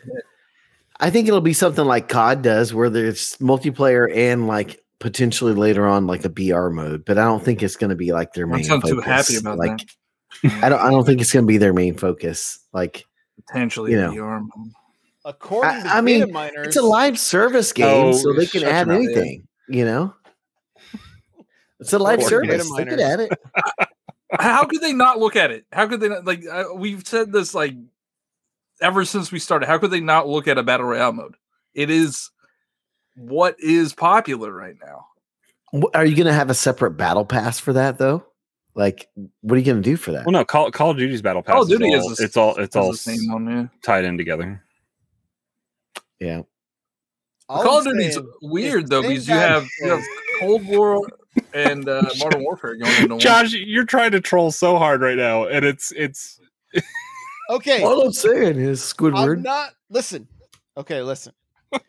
I 1.01 1.11
think 1.11 1.29
it'll 1.29 1.41
be 1.41 1.53
something 1.53 1.85
like 1.85 2.09
COD 2.09 2.43
does, 2.43 2.73
where 2.73 2.89
there's 2.91 3.37
multiplayer 3.37 4.11
and 4.15 4.47
like 4.47 4.83
potentially 5.01 5.53
later 5.53 5.87
on 5.87 6.07
like 6.07 6.25
a 6.25 6.29
BR 6.31 6.69
mode. 6.71 7.05
But 7.05 7.19
I 7.19 7.25
don't 7.25 7.45
think 7.45 7.63
it's 7.63 7.77
going 7.77 7.91
to 7.91 7.97
be 7.97 8.13
like 8.13 8.33
their 8.33 8.47
main. 8.47 8.65
I'm 8.71 8.81
main. 8.81 8.81
too 8.83 9.03
focus. 9.03 9.05
happy 9.05 9.37
about 9.37 9.59
like, 9.59 9.79
that. 10.43 10.65
I 10.65 10.69
don't. 10.71 10.81
I 10.81 10.91
don't 10.91 11.05
think 11.05 11.21
it's 11.21 11.33
going 11.33 11.45
to 11.45 11.47
be 11.47 11.59
their 11.59 11.73
main 11.75 11.95
focus. 11.97 12.59
Like, 12.73 13.05
Potentially 13.47 13.93
You 13.93 14.01
know. 14.01 14.13
BR 14.13 14.39
mode. 14.41 14.73
According 15.25 15.71
I- 15.71 15.83
to 15.83 15.89
I 15.89 16.01
mean, 16.01 16.33
miners, 16.33 16.69
it's 16.69 16.77
a 16.77 16.83
live 16.83 17.19
service 17.19 17.73
game, 17.75 17.87
Oh, 18.07 18.13
so 18.13 18.33
they 18.33 18.47
can 18.47 18.63
shut 18.63 18.73
add 18.73 18.87
your 18.87 18.97
mouth, 18.99 19.05
anything. 19.05 19.49
You 19.69 19.85
know, 19.85 20.15
it's 21.81 21.93
a 21.93 21.99
live 21.99 22.23
service. 22.23 22.67
data 22.71 22.85
They 22.85 22.97
can 22.97 23.01
add 23.01 23.21
it. 23.21 23.89
How 24.33 24.65
could 24.65 24.81
they 24.83 24.93
not 24.93 25.19
look 25.19 25.37
at 25.37 25.51
it? 25.51 25.65
How 25.73 25.87
could 25.87 26.01
they 26.01 26.09
not 26.09 26.25
like 26.25 26.45
uh, 26.51 26.65
we've 26.75 27.07
said 27.07 27.33
this 27.33 27.55
like 27.55 27.75
ever 28.81 29.05
since 29.05 29.33
we 29.33 29.39
started. 29.39 29.67
How 29.67 29.79
could 29.79 29.91
they 29.91 30.01
not 30.01 30.29
look 30.29 30.47
at 30.49 30.59
a 30.59 30.63
battle 30.63 30.87
royale 30.87 31.13
mode? 31.13 31.35
It 31.75 31.91
is 31.91 32.31
what 33.17 33.57
is 33.59 33.93
popular 33.95 34.53
right 34.53 34.77
now. 34.85 35.07
Are 35.95 36.05
you 36.05 36.15
going 36.17 36.27
to 36.27 36.33
have 36.33 36.51
a 36.51 36.55
separate 36.55 36.93
battle 36.93 37.25
pass 37.25 37.59
for 37.59 37.73
that 37.75 37.99
though? 37.99 38.25
Like, 38.75 39.09
what 39.41 39.57
are 39.57 39.59
you 39.59 39.65
going 39.65 39.83
to 39.83 39.91
do 39.91 39.97
for 39.97 40.13
that? 40.13 40.25
Well, 40.25 40.33
no, 40.33 40.45
Call, 40.45 40.71
Call 40.71 40.91
of 40.93 40.99
Duty's 40.99 41.21
battle 41.21 41.43
pass. 41.43 41.53
Call 41.55 41.63
of 41.63 41.69
Duty 41.69 41.91
is 41.91 42.03
all, 42.05 42.09
the- 42.15 42.23
it's 42.25 42.37
all 42.37 42.51
it's 42.53 42.59
It's 42.61 42.77
all 42.77 42.93
the 42.93 42.97
same 42.99 43.33
one, 43.33 43.47
yeah. 43.51 43.67
tied 43.83 44.05
in 44.05 44.17
together. 44.17 44.63
yeah, 46.21 46.43
All 47.49 47.63
Call 47.63 47.79
of 47.79 47.85
Duty's 47.85 48.19
weird 48.41 48.89
though 48.89 49.03
because 49.03 49.27
you 49.27 49.35
have, 49.35 49.67
you 49.81 49.89
have 49.91 50.03
Cold 50.39 50.65
War 50.67 51.07
and 51.59 51.89
uh, 51.89 52.11
Modern 52.19 52.43
Warfare 52.43 52.77
going 52.77 52.93
into 52.97 53.09
one. 53.15 53.19
Josh, 53.21 53.53
you're 53.53 53.85
trying 53.85 54.13
to 54.13 54.21
troll 54.21 54.51
so 54.51 54.79
hard 54.79 55.01
right 55.01 55.17
now, 55.17 55.47
and 55.47 55.65
it's 55.65 55.93
it's 55.93 56.41
Okay, 57.51 57.83
all 57.83 58.03
I'm 58.07 58.13
saying 58.13 58.59
is 58.59 58.81
I'm 58.83 58.97
Squidward. 58.97 59.43
not. 59.43 59.71
Listen. 59.91 60.29
Okay, 60.77 61.03
listen. 61.03 61.33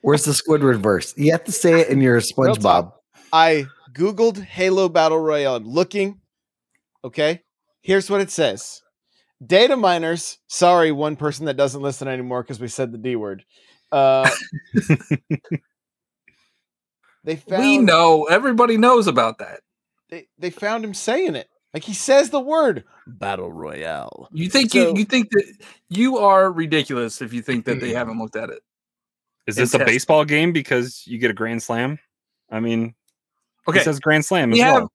Where's 0.01 0.23
the 0.23 0.31
Squidward 0.31 0.77
verse? 0.81 1.13
You 1.17 1.31
have 1.31 1.43
to 1.45 1.51
say 1.51 1.81
it 1.81 1.89
in 1.89 2.01
your 2.01 2.13
Real 2.15 2.21
SpongeBob. 2.55 2.93
I 3.33 3.65
googled 3.93 4.41
Halo 4.41 4.89
Battle 4.89 5.19
Royale. 5.19 5.57
I'm 5.57 5.67
looking. 5.67 6.21
Okay, 7.03 7.41
here's 7.81 8.09
what 8.09 8.21
it 8.21 8.31
says: 8.31 8.81
Data 9.45 9.75
miners. 9.75 10.37
Sorry, 10.47 10.91
one 10.91 11.15
person 11.15 11.45
that 11.45 11.57
doesn't 11.57 11.81
listen 11.81 12.07
anymore 12.07 12.41
because 12.43 12.59
we 12.59 12.67
said 12.67 12.91
the 12.91 12.97
D 12.97 13.15
word. 13.15 13.43
Uh, 13.91 14.29
they 17.23 17.35
found. 17.35 17.61
we 17.63 17.77
know 17.77 18.25
everybody 18.25 18.77
knows 18.77 19.07
about 19.07 19.39
that. 19.39 19.61
They, 20.09 20.27
they 20.37 20.49
found 20.49 20.83
him 20.83 20.93
saying 20.93 21.35
it. 21.35 21.49
Like 21.73 21.83
he 21.83 21.93
says 21.93 22.29
the 22.31 22.39
word 22.39 22.83
Battle 23.05 23.51
Royale. 23.51 24.27
You 24.31 24.49
think 24.49 24.71
So- 24.71 24.89
you, 24.89 24.97
you 24.99 25.05
think 25.05 25.29
that 25.31 25.45
you 25.89 26.17
are 26.17 26.51
ridiculous 26.51 27.21
if 27.21 27.31
you 27.33 27.41
think 27.41 27.65
that 27.65 27.79
they 27.79 27.91
haven't 27.93 28.17
looked 28.19 28.35
at 28.35 28.49
it. 28.49 28.61
is 29.45 29.57
And 29.57 29.63
this 29.67 29.73
a 29.75 29.79
baseball 29.79 30.25
game 30.25 30.51
because 30.51 31.03
you 31.05 31.17
get 31.19 31.29
a 31.29 31.33
grand 31.35 31.61
slam? 31.61 31.99
I 32.49 32.59
mean, 32.59 32.95
Okay, 33.67 33.81
it 33.81 33.83
says 33.83 33.99
grand 33.99 34.25
slam 34.25 34.49
we 34.49 34.61
as 34.61 34.65
have 34.65 34.73
well. 34.81 34.91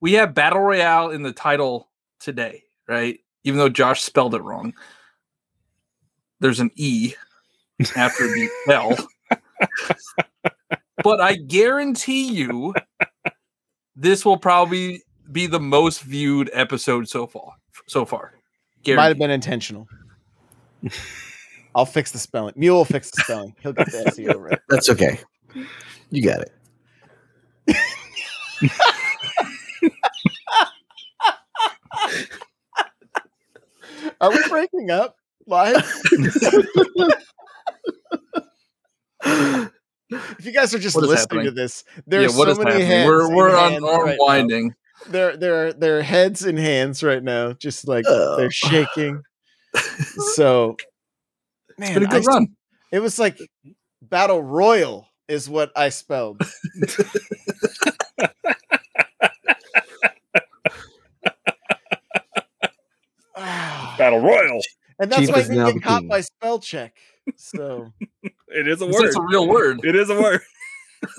we 0.00 0.12
have 0.14 0.34
battle 0.34 0.60
royale 0.60 1.10
in 1.10 1.22
the 1.22 1.32
title 1.32 1.88
today, 2.18 2.64
right? 2.88 3.20
Even 3.44 3.58
though 3.58 3.68
Josh 3.68 4.02
spelled 4.02 4.34
it 4.34 4.42
wrong, 4.42 4.74
there's 6.40 6.58
an 6.58 6.70
e 6.74 7.14
after 7.94 8.24
the 8.26 8.48
L. 8.72 8.96
but 11.02 11.20
I 11.20 11.36
guarantee 11.36 12.28
you, 12.32 12.74
this 13.96 14.24
will 14.24 14.36
probably 14.38 15.02
be 15.32 15.46
the 15.46 15.60
most 15.60 16.02
viewed 16.02 16.50
episode 16.52 17.08
so 17.08 17.26
far. 17.26 17.52
So 17.86 18.04
far, 18.04 18.34
Might 18.96 19.08
have 19.08 19.18
been 19.18 19.30
intentional. 19.30 19.86
I'll 21.74 21.86
fix 21.86 22.10
the 22.12 22.18
spelling. 22.18 22.54
Mule 22.56 22.76
will 22.78 22.84
fix 22.84 23.10
the 23.10 23.22
spelling. 23.22 23.54
He'll 23.60 23.72
get 23.72 23.86
the 23.90 24.10
SEO 24.10 24.34
right. 24.40 24.58
That's 24.68 24.88
okay. 24.90 25.20
You 26.10 26.22
got 26.22 26.40
it. 26.40 26.52
Are 34.20 34.30
we 34.30 34.48
breaking 34.48 34.90
up 34.90 35.16
live? 35.46 35.84
if 40.10 40.46
you 40.46 40.52
guys 40.52 40.74
are 40.74 40.78
just 40.78 40.94
What 40.96 41.04
is 41.04 41.10
listening 41.10 41.44
to 41.44 41.50
this, 41.50 41.84
there's 42.06 42.36
yeah, 42.36 42.44
so 42.44 42.54
many 42.54 42.70
happening? 42.70 42.86
hands. 42.86 43.06
We're 43.08 43.26
in 43.28 43.34
we're 43.34 43.56
on 43.56 43.70
hands 43.72 43.82
right 43.84 44.06
now. 44.06 44.12
unwinding. 44.12 44.74
They're 45.08 45.36
they're 45.36 45.72
they're 45.72 46.02
heads 46.02 46.44
and 46.44 46.58
hands 46.58 47.02
right 47.02 47.22
now, 47.22 47.52
just 47.52 47.86
like 47.86 48.04
Oh. 48.08 48.36
they're 48.36 48.50
shaking. 48.50 49.22
so, 50.34 50.76
man, 51.78 51.90
it's 51.90 51.94
been 51.94 52.02
a 52.04 52.06
good 52.08 52.28
I- 52.28 52.32
run. 52.32 52.48
it 52.90 53.00
was 53.00 53.18
like 53.18 53.38
battle 54.02 54.42
royal 54.42 55.06
is 55.28 55.48
what 55.48 55.70
I 55.76 55.90
spelled. 55.90 56.40
Ah, 63.36 63.94
Battle 63.98 64.20
Royal. 64.20 64.60
and 64.98 65.10
that's 65.10 65.20
Chief 65.22 65.30
why 65.30 65.36
I 65.36 65.40
is 65.40 65.48
get 65.48 65.82
caught 65.82 66.06
by 66.08 66.20
spell 66.22 66.58
check. 66.58 66.94
So 67.36 67.92
It 68.48 68.66
is 68.68 68.80
a 68.80 68.86
word. 68.86 69.04
It's 69.06 69.16
a 69.16 69.22
real 69.22 69.46
word. 69.48 69.80
It 69.84 69.94
is 69.94 70.10
a 70.10 70.20
word. 70.20 70.40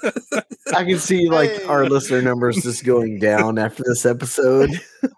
I 0.75 0.83
can 0.83 0.99
see 0.99 1.29
like 1.29 1.49
Hey. 1.51 1.63
our 1.63 1.85
listener 1.87 2.21
numbers 2.21 2.57
just 2.57 2.83
going 2.83 3.19
down 3.19 3.57
after 3.57 3.83
this 3.85 4.05
episode. 4.05 4.69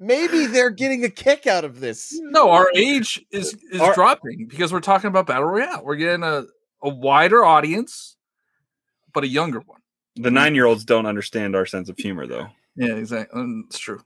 maybe 0.00 0.46
they're 0.46 0.70
getting 0.70 1.04
a 1.04 1.10
kick 1.10 1.46
out 1.46 1.64
of 1.64 1.80
this. 1.80 2.18
No, 2.22 2.50
our 2.50 2.68
age 2.74 3.24
is 3.30 3.56
is 3.70 3.80
Our- 3.80 3.94
dropping 3.94 4.46
because 4.48 4.72
we're 4.72 4.80
talking 4.80 5.08
about 5.08 5.26
battle 5.26 5.44
royale. 5.44 5.84
We're 5.84 5.96
getting 5.96 6.22
a, 6.22 6.44
a 6.82 6.88
wider 6.88 7.44
audience, 7.44 8.16
but 9.12 9.24
a 9.24 9.28
younger 9.28 9.60
one. 9.60 9.80
The 10.16 10.30
nine 10.30 10.54
year 10.54 10.66
olds 10.66 10.84
don't 10.84 11.06
understand 11.06 11.56
our 11.56 11.66
sense 11.66 11.88
of 11.88 11.98
humor, 11.98 12.26
though. 12.26 12.48
Yeah, 12.76 12.94
exactly. 12.94 13.40
Um, 13.40 13.64
It's 13.68 13.78
true. 13.78 14.00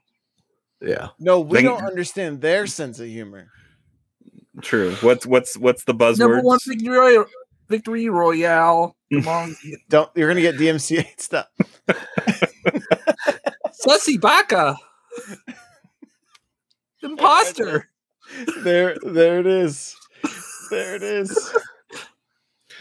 Yeah. 0.81 1.09
No, 1.19 1.41
we 1.41 1.59
Think- 1.59 1.69
don't 1.69 1.85
understand 1.87 2.41
their 2.41 2.67
sense 2.67 2.99
of 3.01 3.07
humor. 3.09 3.49
True. 4.63 4.93
What's 5.01 5.27
what's 5.27 5.57
what's 5.57 5.85
the 5.85 5.95
buzzword? 5.95 6.19
Number 6.19 6.41
buzzword? 6.41 6.45
one 6.45 6.59
victory, 6.67 6.89
royale, 6.97 7.27
victory 7.69 8.09
royale. 8.09 8.97
Come 9.13 9.29
on, 9.29 9.57
Don't 9.89 10.11
you're 10.17 10.29
gonna 10.29 10.41
get 10.41 10.57
DMCA 10.57 11.21
stuff. 11.21 11.47
Sussy 13.87 14.21
Baka, 14.21 14.77
imposter. 17.03 17.91
There, 18.63 18.97
there 19.03 19.41
it 19.41 19.47
is. 19.47 19.97
There 20.71 20.97
it 20.97 21.03
is. 21.03 21.57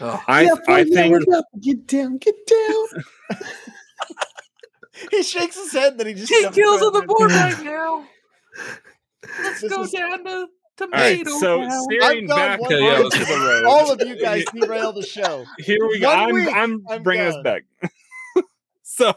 Oh, 0.00 0.22
I 0.26 0.42
Yeah, 0.42 0.54
I 0.68 0.84
boy, 0.84 0.90
think 0.90 1.24
get 1.26 1.44
get 1.60 1.86
down, 1.86 2.18
get 2.18 2.34
down. 2.46 2.86
He 5.12 5.22
shakes 5.22 5.54
his 5.54 5.70
head, 5.72 5.96
then 5.96 6.08
he 6.08 6.14
just 6.14 6.26
Ten 6.28 6.42
jumps 6.42 6.56
kills 6.58 6.82
on 6.82 6.92
the 6.92 7.02
board 7.02 7.30
right 7.30 7.62
now. 7.64 8.04
Let's 9.44 9.60
This 9.60 9.72
go 9.72 9.82
is- 9.84 9.92
down 9.92 10.24
to 10.24 10.48
all 10.80 10.88
right. 10.88 11.26
So 11.26 11.60
town. 11.60 11.70
I've 11.70 11.82
steering 11.82 12.26
back 12.26 12.60
one 12.60 12.72
Okay, 12.72 12.84
yeah, 12.84 12.96
to 12.98 13.08
the 13.08 13.38
road. 13.38 13.64
All 13.68 13.92
of 13.92 14.00
you 14.00 14.20
guys 14.20 14.44
derail 14.54 14.92
the 14.92 15.02
show. 15.02 15.44
here 15.58 15.86
we 15.86 15.98
go. 15.98 16.10
I'm 16.10 16.34
week, 16.34 16.48
I'm 16.52 16.84
I'm 16.88 17.02
bringing 17.02 17.26
us 17.26 17.36
back. 17.42 17.64
so 18.82 19.14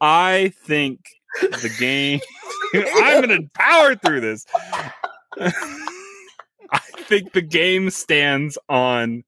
I 0.00 0.52
think 0.64 1.00
the 1.40 1.74
game. 1.78 2.20
I'm 2.74 3.20
gonna 3.20 3.42
power 3.54 3.94
through 3.96 4.20
this. 4.20 4.44
I 5.38 6.78
think 7.06 7.32
the 7.32 7.42
game 7.42 7.90
stands 7.90 8.58
on 8.68 9.24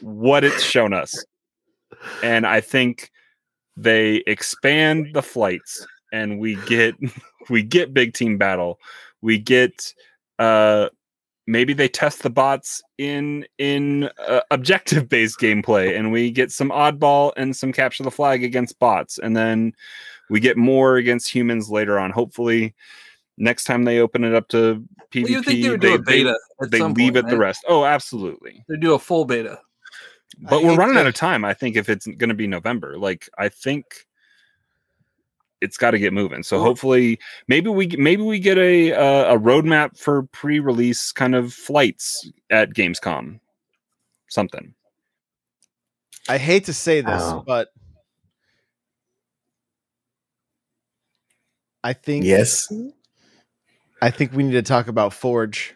what 0.00 0.44
it's 0.44 0.62
shown 0.62 0.92
us, 0.92 1.24
and 2.22 2.46
I 2.46 2.60
think 2.60 3.10
they 3.76 4.16
expand 4.26 5.08
the 5.14 5.22
flights, 5.22 5.86
and 6.12 6.38
we 6.38 6.56
get 6.66 6.94
we 7.48 7.62
get 7.62 7.94
big 7.94 8.14
team 8.14 8.38
battle. 8.38 8.78
We 9.22 9.38
get 9.38 9.92
uh 10.40 10.88
maybe 11.46 11.72
they 11.72 11.88
test 11.88 12.22
the 12.22 12.30
bots 12.30 12.80
in 12.98 13.44
in 13.58 14.08
uh, 14.26 14.40
objective 14.50 15.08
based 15.08 15.38
gameplay 15.40 15.96
and 15.98 16.12
we 16.12 16.30
get 16.30 16.52
some 16.52 16.70
oddball 16.70 17.32
and 17.36 17.56
some 17.56 17.72
capture 17.72 18.04
the 18.04 18.10
flag 18.10 18.44
against 18.44 18.78
bots 18.78 19.18
and 19.18 19.36
then 19.36 19.72
we 20.30 20.38
get 20.38 20.56
more 20.56 20.96
against 20.96 21.28
humans 21.28 21.68
later 21.70 21.98
on. 21.98 22.12
Hopefully 22.12 22.74
next 23.36 23.64
time 23.64 23.82
they 23.84 23.98
open 23.98 24.22
it 24.22 24.32
up 24.34 24.46
to 24.48 24.84
PvP 25.10 25.22
Well, 25.24 25.30
you 25.32 25.42
think 25.42 25.62
they 25.64 25.70
would 25.70 25.80
do 25.80 25.94
a 25.94 25.98
beta? 25.98 26.38
at 26.62 26.70
they, 26.70 26.80
leave 26.82 27.14
point, 27.14 27.16
it 27.16 27.26
the 27.30 27.36
rest. 27.38 27.64
Oh 27.66 27.84
absolutely. 27.84 28.64
They 28.68 28.76
do 28.76 28.94
a 28.94 28.98
full 28.98 29.24
beta. 29.24 29.58
I 30.46 30.50
but 30.50 30.62
we're 30.62 30.76
running 30.76 30.94
to- 30.94 31.00
out 31.00 31.06
of 31.08 31.14
time 31.14 31.44
i 31.44 31.52
think 31.52 31.74
if 31.76 31.88
it's 31.88 32.06
going 32.06 32.28
to 32.28 32.34
be 32.34 32.46
november. 32.46 32.96
Like 32.96 33.28
i 33.38 33.48
think 33.48 33.84
it's 35.60 35.76
got 35.76 35.90
to 35.92 35.98
get 35.98 36.12
moving 36.12 36.42
so 36.42 36.60
hopefully 36.60 37.18
maybe 37.48 37.68
we 37.68 37.86
maybe 37.98 38.22
we 38.22 38.38
get 38.38 38.56
a 38.58 38.92
uh, 38.92 39.34
a 39.34 39.38
roadmap 39.38 39.98
for 39.98 40.22
pre-release 40.32 41.12
kind 41.12 41.34
of 41.34 41.52
flights 41.52 42.30
at 42.50 42.70
gamescom 42.74 43.38
something 44.28 44.74
I 46.28 46.38
hate 46.38 46.66
to 46.66 46.72
say 46.72 47.00
this, 47.00 47.22
Oh. 47.24 47.42
but 47.44 47.68
I 51.82 51.92
think 51.92 52.24
Yes. 52.24 52.72
I 54.02 54.10
think 54.10 54.32
we 54.32 54.44
need 54.44 54.52
to 54.52 54.62
talk 54.62 54.86
about 54.88 55.12
Forge. 55.12 55.74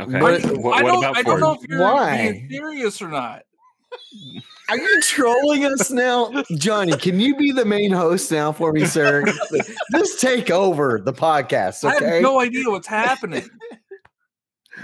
okay 0.00 0.18
But 0.18 0.42
what, 0.58 0.78
I 0.78 0.82
what 0.82 0.88
don't, 0.90 1.04
about 1.04 1.16
I 1.16 1.22
don't 1.22 1.40
know 1.40 1.52
if 1.52 1.68
you're 1.68 1.80
Why? 1.80 2.32
being 2.32 2.48
serious 2.50 3.00
or 3.00 3.08
not. 3.08 3.42
Are 4.68 4.76
you 4.76 5.00
trolling 5.00 5.64
us 5.64 5.90
now? 5.90 6.42
Johnny, 6.56 6.92
can 6.96 7.20
you 7.20 7.36
be 7.36 7.52
the 7.52 7.64
main 7.64 7.90
host 7.90 8.30
now 8.30 8.52
for 8.52 8.72
me, 8.72 8.84
sir? 8.84 9.24
Just 9.92 10.20
take 10.20 10.50
over 10.50 11.00
the 11.02 11.12
podcast, 11.12 11.84
I 11.84 11.94
have 12.04 12.22
no 12.22 12.40
idea 12.40 12.68
what's 12.68 12.86
happening. 12.86 13.48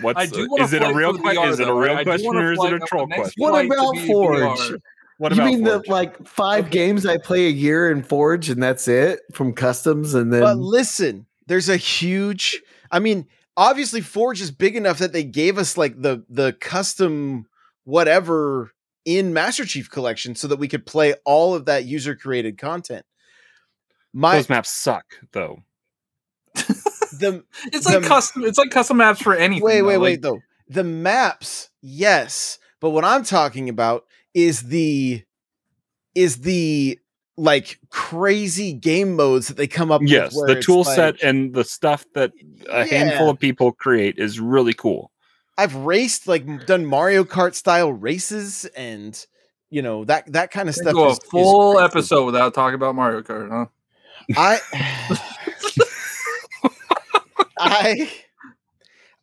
What's 0.01 0.19
I 0.19 0.27
do 0.27 0.49
wanna 0.51 0.65
is 0.65 0.73
it 0.73 0.83
a 0.83 0.93
real 0.93 1.17
question 1.17 1.43
VR 1.43 1.51
is 1.51 1.61
it 1.61 1.69
a 1.69 1.75
real 1.75 1.95
right? 1.95 2.09
I 2.09 2.17
do 2.17 2.25
question 2.25 2.37
or 2.37 2.53
is 2.53 2.65
it 2.65 2.73
a 2.73 2.79
troll 2.81 3.07
question 3.07 3.33
What 3.37 3.65
about 3.65 3.97
Forge? 3.99 4.59
VR. 4.59 4.81
what 5.19 5.37
you 5.37 5.43
mean 5.45 5.65
Forge? 5.65 5.85
the 5.87 5.91
like 5.93 6.27
five 6.27 6.71
games 6.71 7.07
I 7.07 7.19
play 7.19 7.47
a 7.47 7.51
year 7.51 7.91
in 7.91 8.03
Forge 8.03 8.51
and 8.51 8.63
that's 8.63 8.89
it 8.89 9.21
from 9.33 9.53
customs 9.53 10.15
and 10.15 10.33
then 10.33 10.41
But 10.41 10.59
listen, 10.59 11.27
there's 11.47 11.69
a 11.69 11.77
huge 11.77 12.61
I 12.91 12.99
mean, 12.99 13.29
obviously 13.57 14.01
Forge 14.01 14.41
is 14.41 14.51
big 14.51 14.75
enough 14.77 14.99
that 14.99 15.13
they 15.13 15.25
gave 15.25 15.59
us 15.59 15.77
like 15.77 16.01
the 16.01 16.25
the 16.29 16.55
custom 16.55 17.47
whatever 17.85 18.73
in 19.05 19.33
Master 19.33 19.65
Chief 19.65 19.91
Collection 19.91 20.35
so 20.35 20.49
that 20.49 20.59
we 20.59 20.69
could 20.69 20.87
play 20.87 21.15
all 21.25 21.55
of 21.55 21.67
that 21.67 21.85
user 21.85 22.15
created 22.15 22.59
content. 22.59 23.05
My 24.13 24.37
Those 24.37 24.49
maps 24.49 24.71
suck 24.71 25.05
though. 25.33 25.63
the 26.55 27.45
It's 27.73 27.87
like 27.87 28.03
The- 28.03 28.09
custom. 28.09 28.45
It's 28.45 28.59
like 28.59 28.71
custom 28.71 28.97
maps 28.99 29.21
for 29.23 29.35
anything. 29.35 29.65
wait, 29.65 29.81
though. 29.81 29.87
wait, 29.87 29.97
Like, 29.97 30.03
wait 30.03 30.23
though. 30.23 30.39
The 30.69 30.85
maps, 30.85 31.69
yes, 31.83 32.59
but 32.81 32.91
what 32.91 33.05
I'm 33.05 33.23
talking 33.25 33.69
about 33.69 34.05
is 34.33 34.63
the 34.63 35.23
is 36.15 36.39
the 36.43 36.99
like 37.37 37.81
crazy 37.91 38.73
game 38.73 39.17
modes 39.17 39.49
that 39.49 39.57
they 39.57 39.67
come 39.67 39.91
up 39.91 40.01
Yes, 40.05 40.31
with. 40.33 40.37
where 40.37 40.47
the 40.49 40.57
it's 40.59 40.67
tool 40.67 40.83
like- 40.85 40.95
set 40.97 41.23
and 41.23 41.53
the 41.53 41.65
stuff 41.65 42.07
that 42.15 42.33
a 42.71 42.87
handful 42.87 43.29
of 43.29 43.39
people 43.39 43.73
create 43.73 44.19
is 44.19 44.39
really 44.41 44.73
cool. 44.73 45.11
I've 45.57 45.75
raced 45.75 46.27
like 46.27 46.67
done 46.67 46.85
Mario 46.87 47.25
Kart 47.25 47.55
style 47.55 47.93
races 47.93 48.65
and 48.77 49.25
you 49.71 49.83
know 49.83 50.05
that 50.05 50.33
that 50.33 50.51
kind 50.51 50.69
of 50.69 50.75
stuff. 50.75 50.95
Go 50.95 51.07
a 51.07 51.11
is- 51.11 51.19
is 51.19 51.25
full 51.31 51.79
episode 51.79 52.25
without 52.27 52.55
talking 52.55 52.75
about 52.75 52.95
Mario 52.95 53.23
Kart, 53.23 53.51
huh? 53.51 53.67
I 54.37 54.59
I 57.59 58.11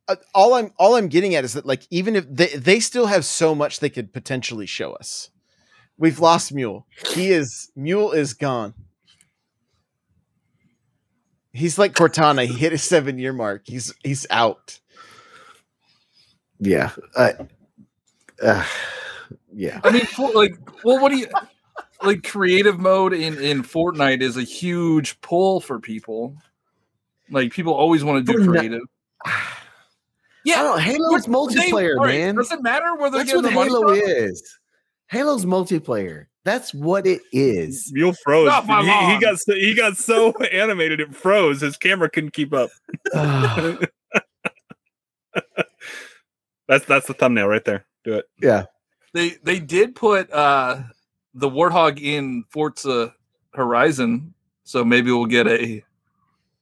uh, 0.08 0.16
all 0.34 0.54
I'm 0.54 0.72
all 0.78 0.96
I'm 0.96 1.08
getting 1.08 1.36
at 1.36 1.44
is 1.44 1.54
that 1.54 1.66
like 1.66 1.84
even 1.90 2.16
if 2.16 2.26
they 2.30 2.48
they 2.48 2.80
still 2.80 3.08
have 3.08 3.26
so 3.26 3.54
much 3.56 3.80
they 3.80 3.90
could 3.90 4.14
potentially 4.14 4.66
show 4.66 4.94
us. 4.94 5.30
We've 5.98 6.20
lost 6.20 6.52
Mule. 6.54 6.88
He 7.14 7.32
is 7.32 7.72
Mule 7.76 8.12
is 8.12 8.34
gone. 8.34 8.74
He's 11.54 11.78
like 11.78 11.94
Cortana. 11.94 12.46
He 12.46 12.54
hit 12.54 12.72
his 12.72 12.84
seven 12.84 13.20
year 13.20 13.34
mark. 13.34 13.64
He's 13.66 13.94
he's 14.04 14.26
out. 14.30 14.80
Yeah. 16.62 16.92
I, 17.18 17.34
uh, 18.42 18.66
yeah. 19.52 19.82
I 19.84 19.90
mean, 19.92 20.06
for, 20.06 20.32
like, 20.32 20.56
well, 20.86 21.02
what 21.02 21.12
do 21.12 21.18
you 21.18 21.28
like? 22.04 22.24
Creative 22.24 22.80
mode 22.80 23.14
in 23.14 23.38
in 23.40 23.64
Fortnite 23.64 24.22
is 24.22 24.38
a 24.38 24.44
huge 24.44 25.20
pull 25.22 25.60
for 25.60 25.80
people. 25.80 26.36
Like, 27.30 27.52
people 27.52 27.74
always 27.74 28.04
want 28.04 28.26
to 28.26 28.32
do 28.34 28.40
Fortnite- 28.40 28.48
creative. 28.58 28.82
I 29.26 29.42
Yeah, 30.46 30.64
don't. 30.64 30.80
Halo's 30.80 31.26
They- 31.26 31.32
multiplayer, 31.32 31.98
all 31.98 32.06
right, 32.06 32.20
man. 32.20 32.36
Does 32.36 32.52
it 32.52 32.62
matter 32.64 32.96
where 32.96 33.10
they're 33.12 33.20
That's 33.24 33.32
getting 33.34 33.44
what 33.44 33.50
the 33.50 33.56
money 33.56 33.70
Halo 33.70 33.88
from? 33.96 34.10
is. 34.30 34.58
Halo's 35.08 35.46
multiplayer. 35.46 36.26
That's 36.44 36.74
what 36.74 37.06
it 37.06 37.22
is. 37.32 37.92
Mule 37.94 38.14
froze. 38.24 38.52
He, 38.66 39.14
he 39.14 39.20
got 39.20 39.38
so, 39.38 39.54
he 39.54 39.74
got 39.76 39.98
so 39.98 40.32
animated 40.52 41.00
it 41.00 41.14
froze. 41.16 41.62
His 41.62 41.78
camera 41.78 42.10
couldn't 42.10 42.34
keep 42.34 42.54
up. 42.54 42.70
That's 46.72 46.86
that's 46.86 47.06
the 47.06 47.14
thumbnail 47.14 47.48
right 47.48 47.66
there. 47.66 47.86
Do 48.06 48.14
it. 48.14 48.30
yeah. 48.42 48.64
They 49.14 49.32
they 49.44 49.60
did 49.60 49.94
put 49.94 50.32
uh 50.32 50.84
the 51.34 51.50
Warthog 51.50 52.00
in 52.02 52.46
Forza 52.50 53.14
Horizon, 53.54 54.34
so 54.64 54.86
maybe 54.86 55.12
we'll 55.12 55.26
get 55.26 55.48
a 55.48 55.84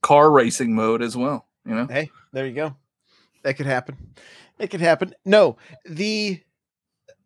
car 0.02 0.32
racing 0.32 0.74
mode 0.74 1.00
as 1.00 1.16
well. 1.16 1.46
You 1.64 1.76
know, 1.76 1.86
Hey, 1.86 2.10
there 2.32 2.44
you 2.44 2.54
go. 2.54 2.74
That 3.44 3.54
could 3.54 3.66
happen. 3.66 3.96
It 4.58 4.68
could 4.70 4.80
happen. 4.80 5.14
No, 5.24 5.58
the 5.84 6.40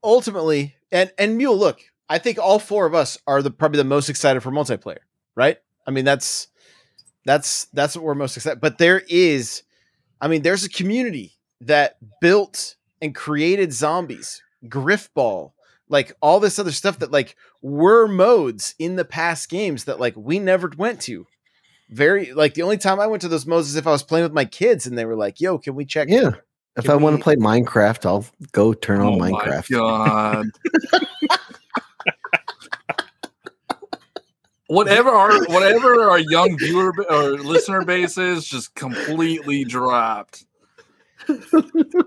ultimately 0.03 0.77
and 0.93 1.11
and 1.17 1.39
Mule, 1.39 1.57
look, 1.57 1.81
I 2.11 2.19
think 2.19 2.39
all 2.39 2.59
four 2.59 2.85
of 2.85 2.95
us 2.95 3.17
are 3.27 3.41
the 3.41 3.51
probably 3.51 3.79
the 3.79 3.85
most 3.85 4.11
excited 4.11 4.43
for 4.43 4.51
multiplayer, 4.51 4.99
right? 5.35 5.57
I 5.87 5.91
mean, 5.91 6.05
that's 6.05 6.49
that's 7.25 7.65
that's 7.73 7.97
what 7.97 8.05
we're 8.05 8.15
most 8.15 8.37
excited. 8.37 8.61
But 8.61 8.77
there 8.77 9.03
is, 9.09 9.63
I 10.21 10.29
mean, 10.29 10.43
there's 10.43 10.65
a 10.65 10.69
community 10.69 11.34
that 11.61 11.97
built 12.21 12.77
and 13.01 13.15
created 13.15 13.73
zombies, 13.73 14.43
Grifball, 14.67 15.53
like 15.89 16.13
all 16.21 16.41
this 16.41 16.59
other 16.59 16.73
stuff 16.73 16.99
that 17.01 17.11
like 17.13 17.37
were 17.63 18.07
modes 18.09 18.75
in 18.79 18.97
the 18.97 19.05
past 19.05 19.49
games 19.49 19.85
that 19.85 20.01
like 20.01 20.15
we 20.17 20.39
never 20.39 20.71
went 20.77 21.01
to. 21.03 21.27
Very 21.91 22.33
like 22.33 22.55
the 22.55 22.63
only 22.63 22.79
time 22.79 22.99
I 22.99 23.07
went 23.07 23.21
to 23.23 23.29
those 23.29 23.47
modes 23.47 23.69
is 23.69 23.77
if 23.77 23.87
I 23.87 23.93
was 23.93 24.03
playing 24.03 24.25
with 24.25 24.33
my 24.33 24.47
kids 24.47 24.87
and 24.87 24.97
they 24.97 25.05
were 25.05 25.17
like, 25.17 25.41
"Yo, 25.41 25.59
can 25.59 25.75
we 25.75 25.85
check?" 25.85 26.09
Yeah. 26.09 26.33
If 26.77 26.85
Can 26.87 26.93
I 26.93 26.97
want 26.97 27.17
to 27.17 27.23
play 27.23 27.37
Minecraft, 27.37 28.05
I'll 28.05 28.27
go 28.51 28.73
turn 28.75 29.01
on 29.01 29.13
Oh 29.13 29.17
my 29.19 29.31
Minecraft. 29.31 29.71
God. 29.71 30.47
whatever 34.67 35.11
our 35.11 35.45
whatever 35.47 36.11
our 36.11 36.19
young 36.19 36.59
viewer 36.59 36.93
or 37.09 37.33
listener 37.39 37.85
base 37.85 38.19
is, 38.19 38.45
just 38.47 38.75
completely 38.75 39.65
dropped. 39.65 40.47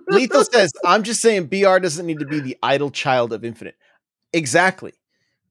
Lethal 0.09 0.43
says, 0.45 0.71
"I'm 0.85 1.03
just 1.03 1.21
saying, 1.21 1.47
BR 1.47 1.79
doesn't 1.79 2.05
need 2.05 2.19
to 2.19 2.25
be 2.25 2.39
the 2.39 2.57
idle 2.63 2.91
child 2.91 3.33
of 3.33 3.43
Infinite." 3.43 3.75
Exactly. 4.33 4.93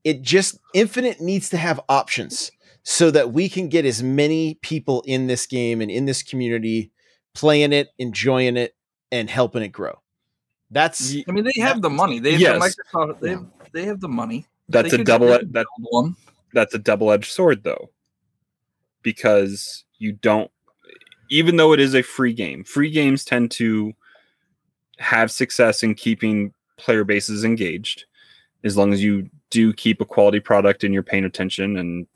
It 0.04 0.22
just 0.22 0.58
Infinite 0.74 1.20
needs 1.20 1.48
to 1.50 1.56
have 1.56 1.80
options 1.88 2.52
so 2.82 3.10
that 3.10 3.32
we 3.32 3.48
can 3.48 3.68
get 3.68 3.84
as 3.84 4.02
many 4.02 4.54
people 4.62 5.02
in 5.06 5.26
this 5.26 5.46
game 5.46 5.80
and 5.80 5.90
in 5.90 6.04
this 6.04 6.22
community 6.22 6.92
playing 7.34 7.72
it, 7.72 7.88
enjoying 7.98 8.56
it, 8.56 8.76
and 9.10 9.28
helping 9.28 9.62
it 9.62 9.68
grow. 9.68 10.00
That's 10.70 11.14
I 11.28 11.32
mean, 11.32 11.44
they 11.44 11.60
have 11.60 11.82
the 11.82 11.90
money. 11.90 12.18
They 12.18 12.32
have 12.32 12.40
Yes. 12.40 12.76
the 12.76 12.82
Microsoft. 12.98 13.20
They 13.20 13.30
have, 13.30 13.46
they 13.72 13.84
have 13.84 14.00
the 14.00 14.08
money. 14.08 14.46
That's 14.68 14.90
They 14.90 15.00
a 15.00 15.04
double. 15.04 15.28
they 15.28 15.38
could 15.38 15.52
That 15.52 15.66
one. 15.78 16.16
that's 16.52 16.74
a 16.74 16.78
double-edged 16.78 17.30
sword 17.30 17.62
though 17.64 17.90
because 19.02 19.84
you 19.98 20.12
don't 20.12 20.50
even 21.28 21.56
though 21.56 21.72
it 21.72 21.80
is 21.80 21.94
a 21.94 22.02
free 22.02 22.32
game 22.32 22.64
free 22.64 22.90
games 22.90 23.24
tend 23.24 23.50
to 23.50 23.92
have 24.98 25.30
success 25.30 25.82
in 25.82 25.94
keeping 25.94 26.52
player 26.76 27.04
bases 27.04 27.44
engaged 27.44 28.04
as 28.64 28.76
long 28.76 28.92
as 28.92 29.02
you 29.02 29.28
do 29.50 29.72
keep 29.72 30.00
a 30.00 30.04
quality 30.04 30.40
product 30.40 30.84
and 30.84 30.92
you're 30.92 31.02
paying 31.02 31.24
attention 31.24 31.76
and 31.76 32.06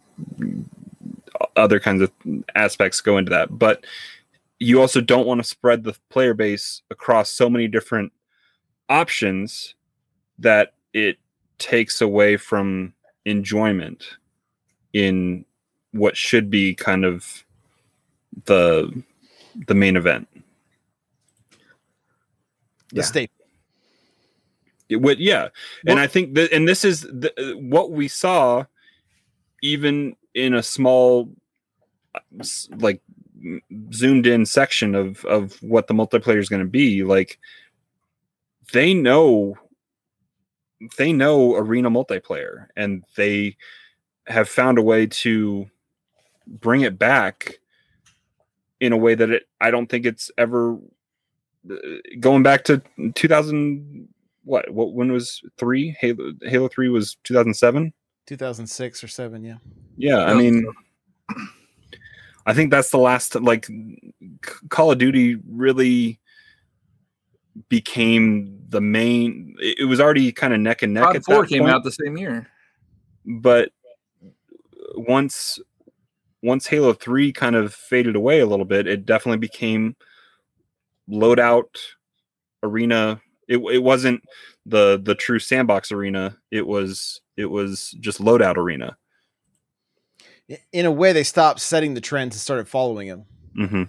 other 1.57 1.81
kinds 1.81 2.03
of 2.03 2.13
aspects 2.55 3.01
go 3.01 3.19
into 3.19 3.31
that. 3.31 3.59
But 3.59 3.85
you 4.59 4.81
also 4.81 5.01
don't 5.01 5.27
want 5.27 5.41
to 5.41 5.49
spread 5.49 5.85
the 5.85 5.97
player 6.11 6.35
base 6.35 6.83
across 6.91 7.31
so 7.31 7.49
many 7.49 7.69
different 7.69 8.13
options 8.89 9.75
that 10.39 10.75
it 10.93 11.19
takes 11.59 12.01
away 12.01 12.37
from 12.37 12.93
enjoyment 13.25 14.05
in 14.93 15.45
what 15.93 16.17
should 16.17 16.51
be 16.51 16.75
kind 16.75 17.05
of 17.05 17.45
the 18.45 19.03
the 19.67 19.75
main 19.75 19.97
event. 19.97 20.29
the 22.93 22.97
Yeah. 22.97 23.03
state. 23.03 23.31
It 24.89 24.97
would, 24.97 25.21
yeah, 25.21 25.51
and 25.87 26.01
I 26.01 26.09
think 26.09 26.35
that, 26.35 26.53
and 26.53 26.67
this 26.67 26.85
is 26.85 27.03
the, 27.03 27.57
what 27.61 27.93
we 27.93 28.09
saw, 28.09 28.65
even 29.63 30.17
in 30.35 30.55
a 30.55 30.65
small, 30.65 31.33
like 32.77 33.01
zoomed 33.93 34.27
in 34.27 34.45
section 34.45 34.97
of 34.97 35.25
of 35.27 35.63
what 35.63 35.87
the 35.87 35.95
multiplayer 35.95 36.39
is 36.39 36.49
going 36.49 36.63
to 36.63 36.69
be. 36.69 37.05
Like, 37.05 37.39
they 38.73 38.93
know, 38.93 39.55
they 40.99 41.13
know 41.13 41.55
arena 41.55 41.89
multiplayer, 41.89 42.67
and 42.75 43.05
they 43.15 43.57
have 44.27 44.49
found 44.49 44.77
a 44.77 44.83
way 44.83 45.07
to 45.07 45.71
bring 46.49 46.81
it 46.81 46.99
back 46.99 47.60
in 48.81 48.93
a 48.93 48.97
way 48.97 49.15
that 49.15 49.31
it 49.31 49.45
I 49.61 49.71
don't 49.71 49.87
think 49.87 50.07
it's 50.07 50.31
ever 50.39 50.79
uh, 51.71 51.77
going 52.19 52.43
back 52.43 52.65
to 52.65 52.83
2000 53.15 54.09
what 54.45 54.71
what 54.71 54.95
when 54.95 55.13
was 55.13 55.43
3 55.59 55.97
Halo 56.01 56.33
Halo 56.43 56.69
3 56.69 56.89
was 56.89 57.17
2007 57.25 57.93
2006 58.27 59.05
or 59.05 59.09
7, 59.09 59.45
yeah. 59.45 59.57
yeah 59.97 60.25
I 60.25 60.35
mean 60.35 60.67
I 62.47 62.55
think 62.55 62.71
that's 62.71 62.91
the 62.91 62.99
last 62.99 63.35
like 63.35 63.69
Call 64.71 64.91
of 64.91 64.99
Duty 64.99 65.39
really 65.47 66.19
became 67.69 68.59
the 68.69 68.81
main 68.81 69.55
it 69.61 69.81
it 69.81 69.85
was 69.85 70.01
already 70.01 70.33
kind 70.33 70.55
of 70.55 70.61
neck 70.61 70.83
and 70.83 70.95
neck 70.95 71.05
COD 71.05 71.17
at 71.17 71.25
Four 71.25 71.43
that 71.43 71.49
came 71.49 71.63
point 71.63 71.75
out 71.75 71.85
the 71.85 71.93
same 71.93 72.17
year. 72.17 72.49
but 73.27 73.71
once 74.97 75.59
once 76.43 76.67
Halo 76.67 76.93
3 76.93 77.33
kind 77.33 77.57
of 77.57 77.75
faded 77.75 78.17
away 78.17 78.41
a 78.41 78.47
little 78.47 78.65
bit, 78.65 78.87
it 78.87 79.05
definitely 79.07 79.39
became 79.39 79.97
loadout 81.09 81.67
arena. 82.63 83.21
It, 83.49 83.59
it 83.59 83.83
wasn't 83.83 84.23
the 84.67 85.01
the 85.03 85.15
true 85.15 85.39
sandbox 85.39 85.93
arena. 85.93 86.37
It 86.51 86.67
was 86.67 87.21
it 87.37 87.47
was 87.47 87.91
just 88.01 88.21
loadout 88.21 88.57
arena. 88.57 88.97
In 90.73 90.85
a 90.85 90.91
way, 90.91 91.13
they 91.13 91.23
stopped 91.23 91.61
setting 91.61 91.95
the 91.95 92.01
trends 92.01 92.35
and 92.35 92.41
started 92.41 92.69
following 92.69 93.09
them. 93.09 93.25
hmm 93.55 93.83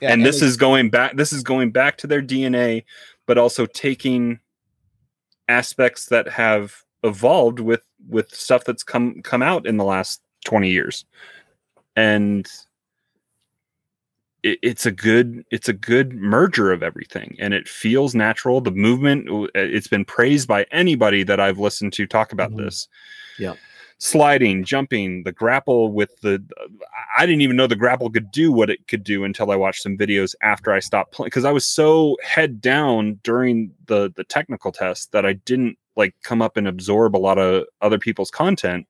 Yeah, 0.00 0.12
and 0.12 0.24
this 0.24 0.40
they- 0.40 0.46
is 0.46 0.56
going 0.56 0.90
back 0.90 1.16
this 1.16 1.32
is 1.32 1.42
going 1.42 1.70
back 1.70 1.96
to 1.98 2.06
their 2.06 2.22
DNA, 2.22 2.84
but 3.26 3.38
also 3.38 3.66
taking 3.66 4.40
aspects 5.48 6.06
that 6.06 6.28
have 6.28 6.74
evolved 7.04 7.60
with 7.60 7.82
with 8.08 8.34
stuff 8.34 8.64
that's 8.64 8.82
come 8.82 9.22
come 9.22 9.42
out 9.42 9.66
in 9.66 9.76
the 9.76 9.84
last 9.84 10.20
20 10.46 10.70
years. 10.70 11.04
And 11.96 12.48
it, 14.42 14.58
it's 14.62 14.86
a 14.86 14.92
good 14.92 15.44
it's 15.50 15.68
a 15.68 15.72
good 15.72 16.14
merger 16.14 16.72
of 16.72 16.82
everything 16.82 17.36
and 17.38 17.52
it 17.52 17.68
feels 17.68 18.14
natural 18.14 18.60
the 18.60 18.70
movement 18.70 19.26
it's 19.54 19.88
been 19.88 20.04
praised 20.04 20.46
by 20.46 20.64
anybody 20.70 21.22
that 21.22 21.40
i've 21.40 21.58
listened 21.58 21.92
to 21.94 22.06
talk 22.06 22.32
about 22.32 22.52
Mhm. 22.52 22.58
this 22.64 22.88
Yeah. 23.38 23.54
sliding 23.98 24.62
jumping 24.62 25.22
the 25.24 25.32
grapple 25.32 25.90
with 25.90 26.20
the 26.20 26.42
i 27.16 27.24
didn't 27.26 27.40
even 27.40 27.56
know 27.56 27.66
the 27.66 27.76
grapple 27.76 28.10
could 28.10 28.30
do 28.30 28.52
what 28.52 28.68
it 28.70 28.86
could 28.88 29.02
do 29.02 29.24
until 29.24 29.50
i 29.50 29.56
watched 29.56 29.82
some 29.82 29.96
videos 29.96 30.34
after 30.42 30.70
i 30.72 30.80
stopped 30.80 31.12
playing 31.12 31.28
because 31.28 31.46
i 31.46 31.52
was 31.52 31.66
so 31.66 32.16
head 32.22 32.60
down 32.60 33.18
during 33.22 33.72
the 33.86 34.12
the 34.16 34.24
technical 34.24 34.70
test 34.70 35.12
that 35.12 35.24
i 35.26 35.32
didn't 35.32 35.78
like 35.96 36.14
come 36.22 36.42
up 36.42 36.58
and 36.58 36.68
absorb 36.68 37.16
a 37.16 37.18
lot 37.18 37.38
of 37.38 37.64
other 37.80 37.98
people's 37.98 38.30
content 38.30 38.86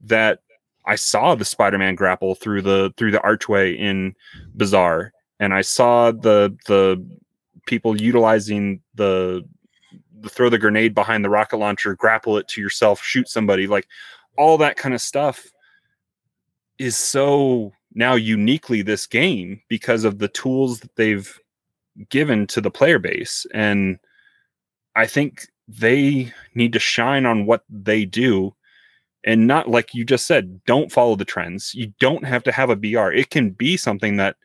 that 0.00 0.40
I 0.86 0.96
saw 0.96 1.34
the 1.34 1.44
Spider-Man 1.44 1.94
grapple 1.94 2.34
through 2.34 2.62
the 2.62 2.92
through 2.96 3.10
the 3.12 3.22
archway 3.22 3.72
in 3.72 4.14
Bazaar, 4.54 5.12
and 5.40 5.54
I 5.54 5.62
saw 5.62 6.10
the 6.10 6.56
the 6.66 7.04
people 7.66 8.00
utilizing 8.00 8.80
the 8.94 9.44
the 10.20 10.28
throw 10.28 10.48
the 10.48 10.58
grenade 10.58 10.94
behind 10.94 11.24
the 11.24 11.30
rocket 11.30 11.56
launcher, 11.56 11.94
grapple 11.94 12.36
it 12.36 12.48
to 12.48 12.60
yourself, 12.60 13.02
shoot 13.02 13.28
somebody, 13.28 13.66
like 13.66 13.86
all 14.36 14.58
that 14.58 14.76
kind 14.76 14.94
of 14.94 15.00
stuff 15.00 15.46
is 16.78 16.96
so 16.96 17.72
now 17.94 18.14
uniquely 18.14 18.82
this 18.82 19.06
game 19.06 19.60
because 19.68 20.04
of 20.04 20.18
the 20.18 20.28
tools 20.28 20.80
that 20.80 20.94
they've 20.96 21.38
given 22.10 22.46
to 22.48 22.60
the 22.60 22.70
player 22.70 22.98
base 22.98 23.46
and 23.54 23.98
I 24.96 25.06
think 25.06 25.46
they 25.68 26.32
need 26.54 26.72
to 26.72 26.78
shine 26.78 27.26
on 27.26 27.46
what 27.46 27.62
they 27.68 28.04
do 28.04 28.54
and 29.24 29.46
not 29.46 29.68
like 29.68 29.94
you 29.94 30.04
just 30.04 30.26
said 30.26 30.62
don't 30.64 30.92
follow 30.92 31.16
the 31.16 31.24
trends 31.24 31.74
you 31.74 31.92
don't 32.00 32.24
have 32.24 32.42
to 32.42 32.52
have 32.52 32.70
a 32.70 32.76
br 32.76 33.10
it 33.10 33.30
can 33.30 33.50
be 33.50 33.76
something 33.76 34.16
that 34.16 34.36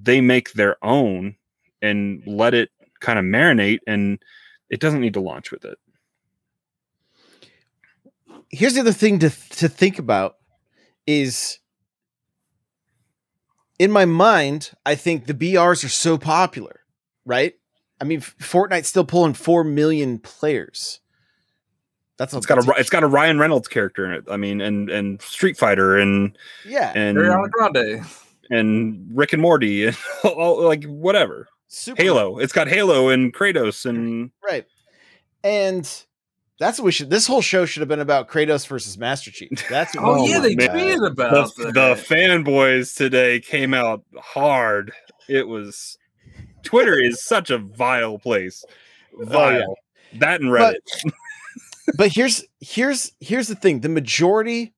they 0.00 0.20
make 0.20 0.52
their 0.52 0.76
own 0.84 1.34
and 1.82 2.22
let 2.26 2.54
it 2.54 2.70
kind 3.00 3.18
of 3.18 3.24
marinate 3.24 3.78
and 3.86 4.18
it 4.70 4.80
doesn't 4.80 5.00
need 5.00 5.14
to 5.14 5.20
launch 5.20 5.50
with 5.50 5.64
it 5.64 5.78
here's 8.50 8.74
the 8.74 8.80
other 8.80 8.92
thing 8.92 9.18
to 9.18 9.30
to 9.50 9.68
think 9.68 9.98
about 9.98 10.36
is 11.06 11.60
in 13.78 13.92
my 13.92 14.04
mind, 14.04 14.72
I 14.84 14.94
think 14.94 15.26
the 15.26 15.34
BRs 15.34 15.84
are 15.84 15.88
so 15.88 16.18
popular, 16.18 16.80
right? 17.24 17.54
I 18.00 18.04
mean, 18.04 18.20
Fortnite's 18.20 18.88
still 18.88 19.04
pulling 19.04 19.34
four 19.34 19.64
million 19.64 20.18
players. 20.18 21.00
That's 22.18 22.34
it's 22.34 22.44
got 22.46 22.56
that's 22.56 22.68
a 22.68 22.72
it's 22.80 22.90
got 22.90 23.02
a 23.02 23.06
ryan 23.06 23.38
reynolds 23.38 23.68
character 23.68 24.04
in 24.04 24.12
it 24.12 24.24
i 24.28 24.36
mean 24.36 24.60
and 24.60 24.90
and 24.90 25.22
street 25.22 25.56
fighter 25.56 25.96
and 25.96 26.36
yeah, 26.66 26.92
and 26.94 27.16
Ariana 27.16 27.48
Grande. 27.50 28.04
and 28.50 29.08
rick 29.14 29.32
and 29.32 29.40
morty 29.40 29.86
and 29.86 29.96
all, 30.24 30.62
like 30.62 30.84
whatever 30.84 31.48
super 31.68 32.02
halo 32.02 32.38
it's 32.38 32.52
got 32.52 32.66
halo 32.68 33.08
and 33.08 33.32
kratos 33.32 33.86
and 33.86 34.30
right? 34.44 34.66
And 35.44 35.88
that's 36.58 36.78
what 36.80 36.84
we 36.86 36.90
should. 36.92 37.10
This 37.10 37.26
whole 37.28 37.40
show 37.40 37.64
should 37.64 37.80
have 37.80 37.88
been 37.88 38.00
about 38.00 38.28
Kratos 38.28 38.66
versus 38.66 38.98
Master 38.98 39.30
Chief. 39.30 39.50
That's 39.70 39.94
oh, 39.96 40.02
what 40.02 40.08
Oh, 40.18 40.22
we 40.24 40.30
yeah, 40.30 40.34
should 40.42 40.58
they 40.58 40.64
have 40.64 40.72
been 40.74 40.98
tweeted 40.98 41.06
about. 41.12 41.32
about 41.32 41.54
the, 41.56 41.64
the 41.66 41.94
fanboys 41.94 42.96
today 42.96 43.38
came 43.38 43.72
out 43.72 44.02
hard. 44.18 44.92
It 45.28 45.46
was 45.46 45.96
Twitter 46.64 46.98
is 46.98 47.22
such 47.22 47.50
a 47.50 47.58
vile 47.58 48.18
place. 48.18 48.64
Oh, 49.16 49.24
vile. 49.26 49.76
That 50.14 50.40
and 50.40 50.50
Reddit. 50.50 50.78
But- 51.04 51.12
but 51.96 52.12
here's 52.14 52.44
here's 52.60 53.12
here's 53.20 53.48
the 53.48 53.54
thing 53.54 53.80
the 53.80 53.88
majority 53.88 54.74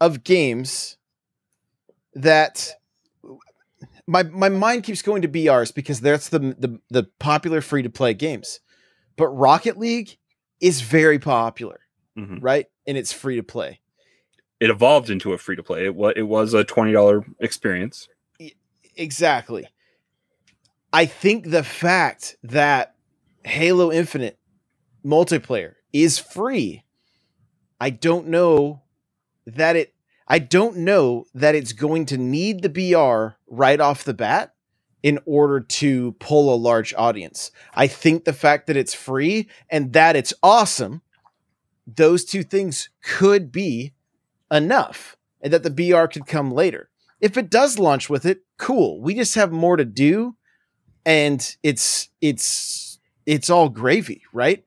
of 0.00 0.24
games 0.24 0.96
that 2.14 2.72
my 4.06 4.22
my 4.24 4.48
mind 4.48 4.82
keeps 4.84 5.02
going 5.02 5.22
to 5.22 5.28
BRs 5.28 5.74
because 5.74 6.00
that's 6.00 6.28
the 6.28 6.38
the, 6.38 6.80
the 6.90 7.04
popular 7.18 7.60
free 7.60 7.82
to 7.82 7.90
play 7.90 8.14
games 8.14 8.60
but 9.16 9.28
Rocket 9.28 9.78
League 9.78 10.16
is 10.60 10.80
very 10.80 11.18
popular 11.18 11.80
Mhm. 12.16 12.38
right 12.40 12.66
and 12.86 12.96
it's 12.96 13.12
free 13.12 13.36
to 13.36 13.42
play 13.42 13.80
It 14.60 14.70
evolved 14.70 15.10
into 15.10 15.34
a 15.34 15.38
free 15.38 15.56
to 15.56 15.62
play. 15.62 15.84
It 15.84 15.94
was 15.94 16.14
it 16.16 16.22
was 16.22 16.54
a 16.54 16.64
twenty 16.64 16.92
dollar 16.92 17.26
experience. 17.40 18.08
exactly 18.94 19.66
I 20.92 21.04
think 21.04 21.50
the 21.50 21.62
fact 21.64 22.36
that 22.42 22.94
Halo 23.44 23.92
Infinite 23.92 24.38
multiplayer 25.06 25.74
is 25.92 26.18
free, 26.18 26.84
I 27.80 27.90
don't 27.90 28.26
know 28.28 28.82
that 29.46 29.76
it 29.76 29.94
I 30.28 30.40
don't 30.40 30.78
know 30.78 31.26
that 31.34 31.54
it's 31.54 31.72
going 31.72 32.06
to 32.06 32.16
need 32.16 32.62
the 32.62 32.68
BR 32.68 33.36
right 33.46 33.80
off 33.80 34.02
the 34.02 34.14
bat 34.14 34.54
in 35.02 35.20
order 35.24 35.60
to 35.60 36.12
pull 36.18 36.52
a 36.52 36.56
large 36.56 36.92
audience. 36.94 37.52
I 37.74 37.86
think 37.86 38.24
the 38.24 38.32
fact 38.32 38.66
that 38.66 38.76
it's 38.76 38.94
free 38.94 39.48
and 39.70 39.92
that 39.92 40.16
it's 40.16 40.34
awesome, 40.42 41.02
those 41.86 42.24
two 42.24 42.42
things 42.42 42.88
could 43.04 43.52
be 43.52 43.92
enough 44.50 45.16
and 45.40 45.52
that 45.52 45.62
the 45.62 45.70
BR 45.70 46.06
could 46.06 46.26
come 46.26 46.50
later. 46.50 46.90
If 47.20 47.36
it 47.36 47.48
does 47.48 47.78
launch 47.78 48.10
with 48.10 48.26
it, 48.26 48.40
cool. 48.58 49.00
We 49.00 49.14
just 49.14 49.36
have 49.36 49.52
more 49.52 49.76
to 49.76 49.84
do 49.84 50.34
and 51.04 51.56
it's 51.62 52.08
it's 52.20 52.98
it's 53.26 53.48
all 53.48 53.68
gravy, 53.68 54.22
right? 54.32 54.64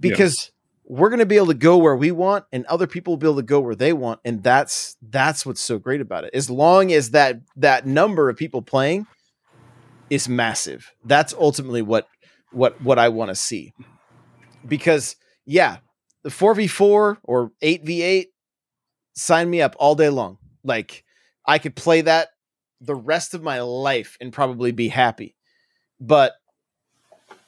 Because 0.00 0.50
we're 0.84 1.10
going 1.10 1.18
to 1.18 1.26
be 1.26 1.36
able 1.36 1.48
to 1.48 1.54
go 1.54 1.76
where 1.76 1.96
we 1.96 2.10
want 2.10 2.46
and 2.52 2.64
other 2.66 2.86
people 2.86 3.12
will 3.12 3.18
be 3.18 3.26
able 3.26 3.36
to 3.36 3.42
go 3.42 3.60
where 3.60 3.74
they 3.74 3.92
want 3.92 4.20
and 4.24 4.42
that's 4.42 4.96
that's 5.02 5.44
what's 5.44 5.60
so 5.60 5.78
great 5.78 6.00
about 6.00 6.24
it. 6.24 6.30
As 6.32 6.48
long 6.48 6.92
as 6.92 7.10
that 7.10 7.40
that 7.56 7.86
number 7.86 8.30
of 8.30 8.36
people 8.36 8.62
playing 8.62 9.06
is 10.08 10.28
massive. 10.28 10.92
That's 11.04 11.34
ultimately 11.34 11.82
what 11.82 12.08
what 12.52 12.80
what 12.80 12.98
I 12.98 13.10
want 13.10 13.28
to 13.28 13.34
see. 13.34 13.74
Because 14.66 15.16
yeah, 15.44 15.78
the 16.22 16.30
4v4 16.30 17.18
or 17.22 17.52
8v8 17.62 18.26
sign 19.14 19.50
me 19.50 19.60
up 19.60 19.76
all 19.78 19.94
day 19.94 20.08
long. 20.08 20.38
Like 20.64 21.04
I 21.46 21.58
could 21.58 21.76
play 21.76 22.00
that 22.02 22.28
the 22.80 22.94
rest 22.94 23.34
of 23.34 23.42
my 23.42 23.60
life 23.60 24.16
and 24.20 24.32
probably 24.32 24.72
be 24.72 24.88
happy. 24.88 25.34
But 26.00 26.32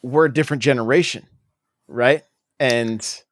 we're 0.02 0.26
a 0.26 0.32
different 0.32 0.62
generation, 0.62 1.26
right? 1.86 2.22
And 2.60 3.22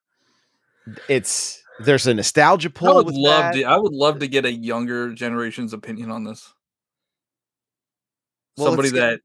it's 1.07 1.63
there's 1.79 2.07
a 2.07 2.13
nostalgia 2.13 2.69
I 2.69 2.71
pull. 2.71 2.95
would 2.95 3.05
with 3.05 3.15
love 3.15 3.53
that. 3.53 3.53
to. 3.53 3.63
I 3.63 3.77
would 3.77 3.93
love 3.93 4.19
to 4.19 4.27
get 4.27 4.43
a 4.45 4.51
younger 4.51 5.13
generation's 5.13 5.71
opinion 5.73 6.11
on 6.11 6.23
this. 6.25 6.51
Well, 8.57 8.67
Somebody 8.67 8.89
that 8.91 9.21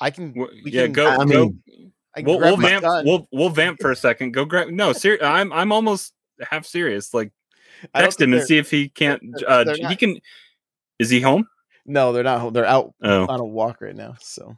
I 0.00 0.10
can. 0.10 0.32
We 0.32 0.70
yeah, 0.70 0.84
can- 0.84 0.92
go 0.92 1.08
I 1.10 1.16
go. 1.18 1.24
mean, 1.24 1.62
We'll, 2.20 2.40
we'll 2.40 2.56
vamp. 2.56 2.82
son. 2.84 3.04
We'll 3.04 3.28
we'll 3.30 3.50
vamp 3.50 3.78
for 3.80 3.90
a 3.92 3.96
second. 3.96 4.32
Go 4.32 4.44
grab. 4.44 4.68
No, 4.68 4.92
ser- 4.92 5.18
I'm 5.22 5.52
I'm 5.52 5.70
almost 5.72 6.12
half 6.40 6.64
serious. 6.66 7.12
Like 7.14 7.30
text 7.94 8.20
him 8.20 8.32
and 8.32 8.42
see 8.42 8.58
if 8.58 8.70
he 8.70 8.88
can't. 8.88 9.20
they're- 9.38 9.48
Uh, 9.48 9.64
they're 9.64 9.88
he 9.88 9.94
can. 9.96 10.18
Is 10.98 11.10
he 11.10 11.20
home? 11.20 11.46
No, 11.86 12.12
they're 12.12 12.24
not. 12.24 12.40
home. 12.40 12.52
They're 12.52 12.64
out 12.64 12.92
Oh, 13.02 13.26
on 13.26 13.38
a 13.40 13.44
walk 13.44 13.80
right 13.80 13.94
now. 13.94 14.16
So 14.20 14.56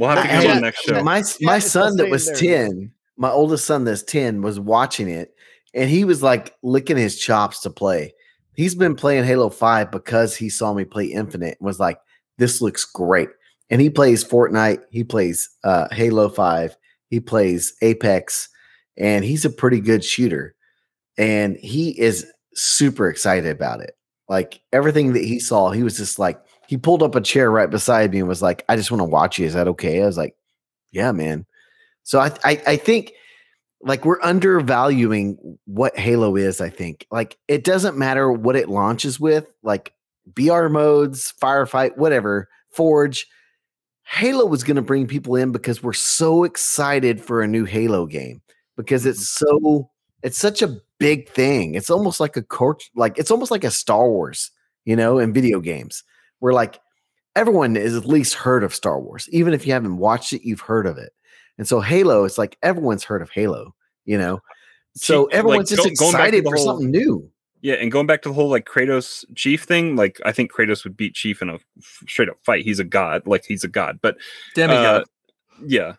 we'll 0.00 0.10
have 0.10 0.24
to 0.24 0.32
I- 0.34 0.42
get 0.42 0.50
on 0.50 0.56
the 0.56 0.62
next 0.62 0.80
show. 0.80 1.02
my 1.04 1.22
my 1.42 1.56
it's 1.58 1.70
son 1.70 1.96
that 1.96 2.10
was 2.10 2.26
there, 2.26 2.68
10 2.68 2.90
my 3.20 3.30
oldest 3.30 3.66
son 3.66 3.84
that's 3.84 4.02
10 4.02 4.40
was 4.40 4.58
watching 4.58 5.08
it 5.08 5.34
and 5.74 5.90
he 5.90 6.04
was 6.04 6.22
like 6.22 6.56
licking 6.62 6.96
his 6.96 7.18
chops 7.18 7.60
to 7.60 7.70
play. 7.70 8.14
He's 8.56 8.74
been 8.74 8.96
playing 8.96 9.24
halo 9.24 9.50
5 9.50 9.90
because 9.90 10.34
he 10.34 10.48
saw 10.48 10.72
me 10.72 10.84
play 10.84 11.04
infinite 11.04 11.58
and 11.60 11.66
was 11.66 11.78
like 11.78 11.98
this 12.38 12.62
looks 12.62 12.84
great. 12.84 13.28
And 13.68 13.80
he 13.80 13.90
plays 13.90 14.24
fortnite 14.24 14.82
he 14.90 15.04
plays 15.04 15.48
uh, 15.64 15.88
halo 15.92 16.30
5 16.30 16.74
he 17.10 17.20
plays 17.20 17.74
apex 17.82 18.48
and 18.96 19.24
he's 19.24 19.44
a 19.44 19.50
pretty 19.50 19.80
good 19.80 20.02
shooter. 20.02 20.54
And 21.18 21.56
he 21.56 21.90
is 22.00 22.26
super 22.54 23.08
excited 23.08 23.50
about 23.50 23.80
it. 23.80 23.96
Like 24.30 24.62
everything 24.72 25.12
that 25.12 25.24
he 25.24 25.38
saw 25.40 25.72
he 25.72 25.82
was 25.82 25.98
just 25.98 26.18
like 26.18 26.40
he 26.70 26.76
pulled 26.76 27.02
up 27.02 27.16
a 27.16 27.20
chair 27.20 27.50
right 27.50 27.68
beside 27.68 28.12
me 28.12 28.20
and 28.20 28.28
was 28.28 28.40
like 28.40 28.64
i 28.68 28.76
just 28.76 28.92
want 28.92 29.00
to 29.00 29.04
watch 29.04 29.38
you 29.38 29.44
is 29.44 29.54
that 29.54 29.66
okay 29.66 30.00
i 30.00 30.06
was 30.06 30.16
like 30.16 30.36
yeah 30.92 31.10
man 31.10 31.44
so 32.02 32.18
I, 32.18 32.32
I 32.44 32.62
I 32.66 32.76
think 32.76 33.12
like 33.82 34.04
we're 34.04 34.20
undervaluing 34.22 35.58
what 35.66 35.98
Halo 35.98 36.36
is, 36.36 36.60
I 36.60 36.68
think. 36.68 37.06
Like 37.10 37.38
it 37.48 37.64
doesn't 37.64 37.96
matter 37.96 38.30
what 38.30 38.56
it 38.56 38.68
launches 38.68 39.18
with, 39.18 39.46
like 39.62 39.94
BR 40.26 40.68
modes, 40.68 41.32
firefight, 41.40 41.96
whatever, 41.96 42.48
Forge. 42.68 43.26
Halo 44.04 44.44
was 44.44 44.64
going 44.64 44.76
to 44.76 44.82
bring 44.82 45.06
people 45.06 45.36
in 45.36 45.52
because 45.52 45.84
we're 45.84 45.92
so 45.92 46.42
excited 46.42 47.20
for 47.20 47.42
a 47.42 47.48
new 47.48 47.64
Halo 47.64 48.06
game 48.06 48.42
because 48.76 49.06
it's 49.06 49.40
mm-hmm. 49.40 49.62
so 49.62 49.90
it's 50.22 50.38
such 50.38 50.62
a 50.62 50.76
big 50.98 51.28
thing. 51.28 51.74
It's 51.74 51.90
almost 51.90 52.18
like 52.18 52.36
a 52.36 52.42
court 52.42 52.82
like 52.96 53.18
it's 53.18 53.30
almost 53.30 53.50
like 53.50 53.64
a 53.64 53.70
Star 53.70 54.08
Wars, 54.08 54.50
you 54.84 54.96
know, 54.96 55.18
in 55.18 55.32
video 55.32 55.60
games. 55.60 56.02
Where 56.40 56.52
like 56.52 56.80
everyone 57.36 57.76
is 57.76 57.96
at 57.96 58.04
least 58.06 58.34
heard 58.34 58.64
of 58.64 58.74
Star 58.74 59.00
Wars. 59.00 59.28
Even 59.30 59.54
if 59.54 59.66
you 59.66 59.72
haven't 59.72 59.96
watched 59.98 60.32
it, 60.32 60.42
you've 60.42 60.60
heard 60.60 60.86
of 60.86 60.98
it. 60.98 61.12
And 61.58 61.68
so 61.68 61.80
Halo, 61.80 62.24
it's 62.24 62.38
like 62.38 62.58
everyone's 62.62 63.04
heard 63.04 63.22
of 63.22 63.30
Halo, 63.30 63.74
you 64.04 64.18
know. 64.18 64.40
So 64.96 65.14
See, 65.14 65.26
like, 65.26 65.34
everyone's 65.34 65.68
just 65.70 65.82
go- 65.82 65.94
going 65.96 66.12
back 66.12 66.30
to 66.32 66.36
excited 66.38 66.44
for 66.44 66.56
whole- 66.56 66.64
something 66.64 66.90
new. 66.90 67.30
Yeah, 67.62 67.74
and 67.74 67.92
going 67.92 68.06
back 68.06 68.22
to 68.22 68.30
the 68.30 68.34
whole 68.34 68.48
like 68.48 68.64
Kratos 68.64 69.22
Chief 69.36 69.64
thing, 69.64 69.94
like 69.94 70.18
I 70.24 70.32
think 70.32 70.50
Kratos 70.50 70.82
would 70.82 70.96
beat 70.96 71.12
Chief 71.14 71.42
in 71.42 71.50
a 71.50 71.58
straight 72.08 72.30
up 72.30 72.38
fight. 72.42 72.64
He's 72.64 72.78
a 72.80 72.84
god, 72.84 73.26
like 73.26 73.44
he's 73.44 73.62
a 73.64 73.68
god. 73.68 73.98
But 74.00 74.16
Demigod. 74.54 75.02
uh, 75.02 75.04
yeah, 75.66 75.96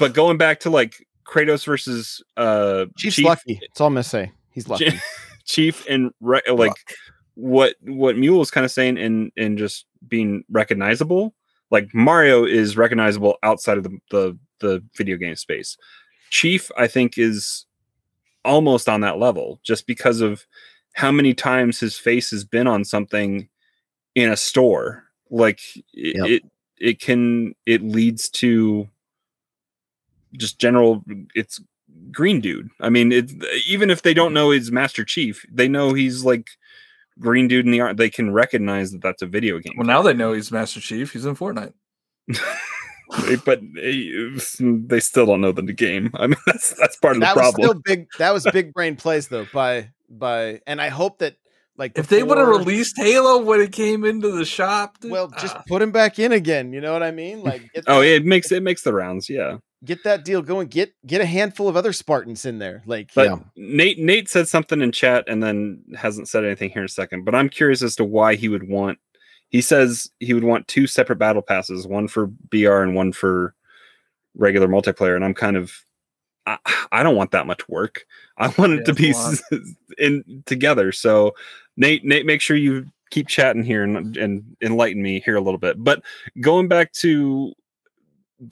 but 0.00 0.12
going 0.12 0.38
back 0.38 0.58
to 0.60 0.70
like 0.70 1.06
Kratos 1.24 1.64
versus 1.64 2.20
uh 2.36 2.86
Chief's 2.96 3.14
Chief, 3.14 3.24
lucky. 3.26 3.58
That's 3.60 3.80
all 3.80 3.86
I'm 3.86 3.92
gonna 3.94 4.02
say. 4.02 4.32
He's 4.50 4.66
lucky. 4.68 4.90
Chief 5.44 5.86
and 5.88 6.10
re- 6.20 6.42
like 6.52 6.72
what 7.38 7.76
what 7.82 8.18
Mule 8.18 8.42
is 8.42 8.50
kind 8.50 8.64
of 8.64 8.72
saying 8.72 8.98
and 8.98 9.30
and 9.36 9.56
just 9.56 9.86
being 10.08 10.42
recognizable. 10.50 11.34
Like 11.70 11.88
Mario 11.94 12.44
is 12.44 12.76
recognizable 12.76 13.36
outside 13.44 13.78
of 13.78 13.84
the 13.84 13.96
the, 14.10 14.38
the 14.58 14.84
video 14.96 15.16
game 15.16 15.36
space. 15.36 15.76
Chief, 16.30 16.68
I 16.76 16.88
think, 16.88 17.16
is 17.16 17.64
almost 18.44 18.88
on 18.88 19.02
that 19.02 19.18
level 19.18 19.60
just 19.62 19.86
because 19.86 20.20
of 20.20 20.46
how 20.94 21.12
many 21.12 21.32
times 21.32 21.78
his 21.78 21.96
face 21.96 22.30
has 22.32 22.44
been 22.44 22.66
on 22.66 22.84
something 22.84 23.48
in 24.16 24.32
a 24.32 24.36
store. 24.36 25.04
Like 25.30 25.60
it, 25.94 26.16
Yep. 26.16 26.26
it 26.26 26.42
it 26.80 27.00
can 27.00 27.54
it 27.66 27.82
leads 27.82 28.28
to 28.30 28.88
just 30.32 30.58
general 30.58 31.04
it's 31.36 31.60
green 32.10 32.40
dude. 32.40 32.68
I 32.80 32.88
mean, 32.88 33.12
it 33.12 33.30
even 33.68 33.90
if 33.90 34.02
they 34.02 34.12
don't 34.12 34.34
know 34.34 34.50
he's 34.50 34.72
Master 34.72 35.04
Chief, 35.04 35.46
they 35.52 35.68
know 35.68 35.92
he's 35.92 36.24
like 36.24 36.48
green 37.18 37.48
dude 37.48 37.66
in 37.66 37.72
the 37.72 37.80
art. 37.80 37.96
They 37.96 38.10
can 38.10 38.32
recognize 38.32 38.92
that 38.92 39.02
that's 39.02 39.22
a 39.22 39.26
video 39.26 39.58
game. 39.58 39.74
well, 39.76 39.86
now 39.86 40.02
they 40.02 40.14
know 40.14 40.32
he's 40.32 40.52
Master 40.52 40.80
Chief. 40.80 41.12
He's 41.12 41.26
in 41.26 41.36
Fortnite. 41.36 41.72
but 43.44 43.60
eh, 43.80 44.38
they 44.60 45.00
still 45.00 45.26
don't 45.26 45.40
know 45.40 45.52
the 45.52 45.72
game. 45.72 46.10
I 46.14 46.26
mean, 46.26 46.36
that's 46.46 46.74
that's 46.74 46.96
part 46.96 47.16
of 47.16 47.20
the 47.20 47.26
that 47.26 47.36
was 47.36 47.42
problem. 47.42 47.62
still 47.62 47.82
big. 47.84 48.06
That 48.18 48.32
was 48.32 48.46
big 48.52 48.72
brain 48.72 48.96
plays 48.96 49.28
though 49.28 49.46
by 49.52 49.90
by, 50.08 50.60
and 50.66 50.80
I 50.80 50.88
hope 50.88 51.18
that 51.18 51.36
like 51.78 51.96
If 51.96 52.08
they 52.08 52.22
would 52.22 52.36
have 52.36 52.48
released 52.48 52.96
Halo 52.96 53.42
when 53.42 53.60
it 53.60 53.72
came 53.72 54.04
into 54.04 54.32
the 54.32 54.44
shop, 54.44 54.98
dude, 55.00 55.12
well, 55.12 55.28
just 55.28 55.56
ah. 55.56 55.62
put 55.68 55.80
him 55.80 55.92
back 55.92 56.18
in 56.18 56.32
again. 56.32 56.72
You 56.72 56.80
know 56.80 56.92
what 56.92 57.04
I 57.04 57.12
mean? 57.12 57.42
Like, 57.42 57.62
get 57.72 57.84
oh, 57.86 58.02
it 58.02 58.24
makes 58.24 58.50
it 58.50 58.62
makes 58.62 58.82
the 58.82 58.92
rounds. 58.92 59.30
Yeah, 59.30 59.58
get 59.84 60.04
that 60.04 60.24
deal 60.24 60.42
going. 60.42 60.68
Get 60.68 60.92
get 61.06 61.20
a 61.20 61.26
handful 61.26 61.68
of 61.68 61.76
other 61.76 61.92
Spartans 61.92 62.44
in 62.44 62.58
there. 62.58 62.82
Like, 62.84 63.14
but 63.14 63.26
Yeah. 63.26 63.38
Nate 63.56 63.98
Nate 63.98 64.28
said 64.28 64.48
something 64.48 64.80
in 64.80 64.92
chat 64.92 65.24
and 65.28 65.42
then 65.42 65.82
hasn't 65.96 66.28
said 66.28 66.44
anything 66.44 66.70
here 66.70 66.82
in 66.82 66.86
a 66.86 66.88
second. 66.88 67.24
But 67.24 67.34
I'm 67.34 67.48
curious 67.48 67.82
as 67.82 67.96
to 67.96 68.04
why 68.04 68.34
he 68.34 68.48
would 68.48 68.68
want. 68.68 68.98
He 69.50 69.62
says 69.62 70.10
he 70.18 70.34
would 70.34 70.44
want 70.44 70.68
two 70.68 70.86
separate 70.86 71.18
battle 71.18 71.42
passes, 71.42 71.86
one 71.86 72.08
for 72.08 72.26
BR 72.26 72.82
and 72.82 72.94
one 72.94 73.12
for 73.12 73.54
regular 74.34 74.68
multiplayer. 74.68 75.16
And 75.16 75.24
I'm 75.24 75.34
kind 75.34 75.56
of, 75.56 75.72
I, 76.48 76.86
I 76.92 77.02
don't 77.02 77.16
want 77.16 77.32
that 77.32 77.46
much 77.46 77.68
work. 77.68 78.06
I 78.38 78.48
want 78.58 78.72
it 78.72 78.84
to 78.86 78.94
be 78.94 79.10
it's 79.10 79.26
a 79.52 79.54
s- 79.56 79.74
in 79.98 80.42
together. 80.46 80.92
So 80.92 81.34
Nate, 81.76 82.04
Nate, 82.04 82.26
make 82.26 82.40
sure 82.40 82.56
you 82.56 82.86
keep 83.10 83.28
chatting 83.28 83.62
here 83.62 83.82
and, 83.82 84.16
and 84.16 84.56
enlighten 84.62 85.02
me 85.02 85.20
here 85.20 85.36
a 85.36 85.40
little 85.40 85.58
bit. 85.58 85.82
But 85.82 86.02
going 86.40 86.68
back 86.68 86.92
to 86.94 87.52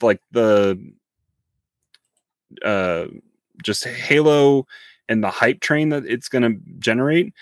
like 0.01 0.21
the 0.31 0.79
uh 2.63 3.05
just 3.63 3.85
Halo 3.85 4.65
and 5.09 5.23
the 5.23 5.29
hype 5.29 5.61
train 5.61 5.89
that 5.89 6.05
it's 6.05 6.29
going 6.29 6.43
to 6.43 6.59
generate. 6.79 7.33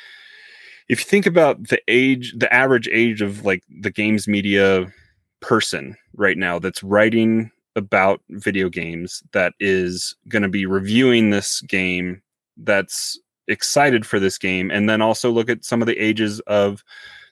If 0.87 0.99
you 0.99 1.05
think 1.05 1.25
about 1.25 1.67
the 1.67 1.81
age, 1.87 2.33
the 2.37 2.51
average 2.53 2.87
age 2.91 3.21
of 3.21 3.43
like 3.43 3.63
the 3.81 3.91
games 3.91 4.27
media 4.27 4.91
person 5.39 5.95
right 6.15 6.37
now 6.37 6.59
that's 6.59 6.83
writing 6.83 7.51
about 7.75 8.21
video 8.29 8.69
games, 8.69 9.23
that 9.33 9.53
is 9.59 10.15
going 10.29 10.43
to 10.43 10.49
be 10.49 10.65
reviewing 10.65 11.29
this 11.29 11.61
game, 11.61 12.21
that's 12.57 13.19
excited 13.47 14.05
for 14.05 14.19
this 14.19 14.37
game, 14.37 14.71
and 14.71 14.89
then 14.89 15.01
also 15.01 15.29
look 15.31 15.49
at 15.49 15.65
some 15.65 15.81
of 15.81 15.87
the 15.87 15.97
ages 15.97 16.39
of 16.41 16.83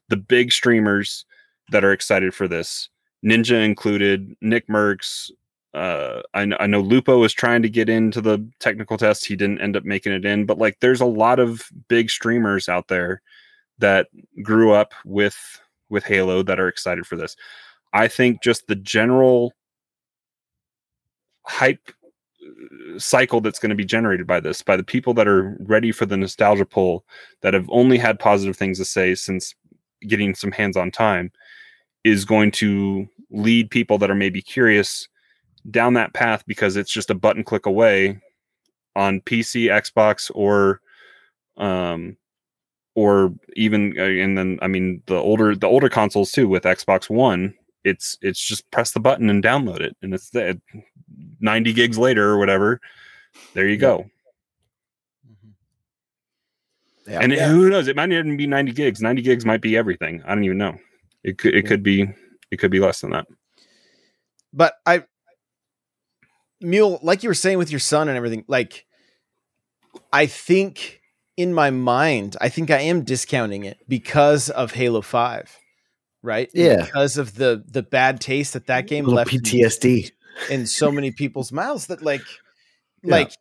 the 0.09 0.17
big 0.17 0.51
streamers 0.51 1.25
that 1.71 1.83
are 1.83 1.93
excited 1.93 2.33
for 2.33 2.47
this. 2.47 2.89
Ninja 3.25 3.63
included, 3.63 4.35
Nick 4.41 4.67
Mercs, 4.67 5.31
uh 5.73 6.21
I, 6.33 6.51
I 6.59 6.67
know 6.67 6.81
lupo 6.81 7.17
was 7.17 7.33
trying 7.33 7.61
to 7.63 7.69
get 7.69 7.89
into 7.89 8.21
the 8.21 8.47
technical 8.59 8.97
test 8.97 9.25
he 9.25 9.35
didn't 9.35 9.61
end 9.61 9.75
up 9.75 9.83
making 9.83 10.13
it 10.13 10.25
in 10.25 10.45
but 10.45 10.57
like 10.57 10.79
there's 10.79 11.01
a 11.01 11.05
lot 11.05 11.39
of 11.39 11.67
big 11.87 12.09
streamers 12.09 12.69
out 12.69 12.87
there 12.87 13.21
that 13.79 14.07
grew 14.43 14.71
up 14.71 14.93
with 15.03 15.59
with 15.89 16.03
halo 16.03 16.43
that 16.43 16.59
are 16.59 16.67
excited 16.67 17.07
for 17.07 17.15
this 17.15 17.35
i 17.93 18.07
think 18.07 18.43
just 18.43 18.67
the 18.67 18.75
general 18.75 19.53
hype 21.45 21.91
uh, 22.43 22.99
cycle 22.99 23.41
that's 23.41 23.59
going 23.59 23.69
to 23.69 23.75
be 23.75 23.85
generated 23.85 24.27
by 24.27 24.39
this 24.39 24.61
by 24.61 24.77
the 24.77 24.83
people 24.83 25.13
that 25.13 25.27
are 25.27 25.55
ready 25.59 25.91
for 25.91 26.05
the 26.05 26.17
nostalgia 26.17 26.65
pull 26.65 27.05
that 27.41 27.53
have 27.53 27.69
only 27.69 27.97
had 27.97 28.19
positive 28.19 28.55
things 28.55 28.77
to 28.77 28.85
say 28.85 29.15
since 29.15 29.55
getting 30.07 30.35
some 30.35 30.51
hands-on 30.51 30.91
time 30.91 31.31
is 32.03 32.25
going 32.25 32.51
to 32.51 33.07
lead 33.31 33.69
people 33.69 33.97
that 33.97 34.11
are 34.11 34.15
maybe 34.15 34.41
curious 34.41 35.07
down 35.71 35.93
that 35.93 36.13
path 36.13 36.43
because 36.45 36.75
it's 36.75 36.91
just 36.91 37.09
a 37.09 37.15
button 37.15 37.43
click 37.43 37.65
away 37.65 38.19
on 38.95 39.21
PC, 39.21 39.65
Xbox, 39.65 40.29
or 40.33 40.81
um, 41.57 42.17
or 42.95 43.33
even 43.55 43.95
uh, 43.97 44.03
and 44.03 44.37
then 44.37 44.59
I 44.61 44.67
mean 44.67 45.01
the 45.07 45.15
older 45.15 45.55
the 45.55 45.67
older 45.67 45.89
consoles 45.89 46.31
too 46.31 46.47
with 46.47 46.63
Xbox 46.63 47.09
One. 47.09 47.53
It's 47.83 48.17
it's 48.21 48.39
just 48.39 48.69
press 48.71 48.91
the 48.91 48.99
button 48.99 49.29
and 49.29 49.43
download 49.43 49.81
it, 49.81 49.95
and 50.01 50.13
it's 50.13 50.29
there. 50.29 50.55
Ninety 51.39 51.73
gigs 51.73 51.97
later 51.97 52.29
or 52.29 52.37
whatever. 52.37 52.79
There 53.53 53.67
you 53.67 53.77
go. 53.77 54.09
Mm-hmm. 55.27 57.11
Yeah. 57.11 57.19
And 57.19 57.33
who 57.33 57.69
knows? 57.69 57.87
It 57.87 57.95
might 57.95 58.07
not 58.07 58.19
even 58.19 58.37
be 58.37 58.47
ninety 58.47 58.71
gigs. 58.71 59.01
Ninety 59.01 59.21
gigs 59.21 59.45
might 59.45 59.61
be 59.61 59.75
everything. 59.75 60.21
I 60.25 60.33
don't 60.35 60.43
even 60.43 60.57
know. 60.57 60.77
It 61.23 61.37
could 61.37 61.53
it 61.55 61.63
Yeah. 61.65 61.69
could 61.69 61.83
be 61.83 62.07
it 62.51 62.57
could 62.57 62.71
be 62.71 62.79
less 62.79 63.01
than 63.01 63.11
that. 63.11 63.27
but 64.53 64.75
I, 64.85 65.03
Mule, 66.61 66.99
like 67.01 67.23
you 67.23 67.29
were 67.29 67.33
saying 67.33 67.57
with 67.57 67.71
your 67.71 67.79
son 67.79 68.07
and 68.07 68.15
everything, 68.15 68.45
like, 68.47 68.85
I 70.13 70.27
think 70.27 71.01
in 71.35 71.53
my 71.53 71.71
mind, 71.71 72.37
I 72.39 72.47
think 72.49 72.69
I 72.71 72.79
am 72.81 73.03
discounting 73.03 73.63
it 73.65 73.79
because 73.89 74.49
of 74.51 74.71
Halo 74.73 75.01
Five, 75.01 75.57
right? 76.23 76.49
Yeah. 76.53 76.85
because 76.85 77.17
of 77.19 77.35
the 77.35 77.63
the 77.67 77.83
bad 77.83 78.19
taste 78.19 78.53
that 78.53 78.65
that 78.67 78.87
game 78.87 79.05
left 79.05 79.31
in- 79.33 79.41
PTSD. 79.41 80.11
in 80.49 80.65
so 80.65 80.91
many 80.91 81.11
people's 81.11 81.51
mouths 81.51 81.85
that 81.87 82.01
like 82.01 82.21
Yeah. 83.03 83.11
like 83.11 83.31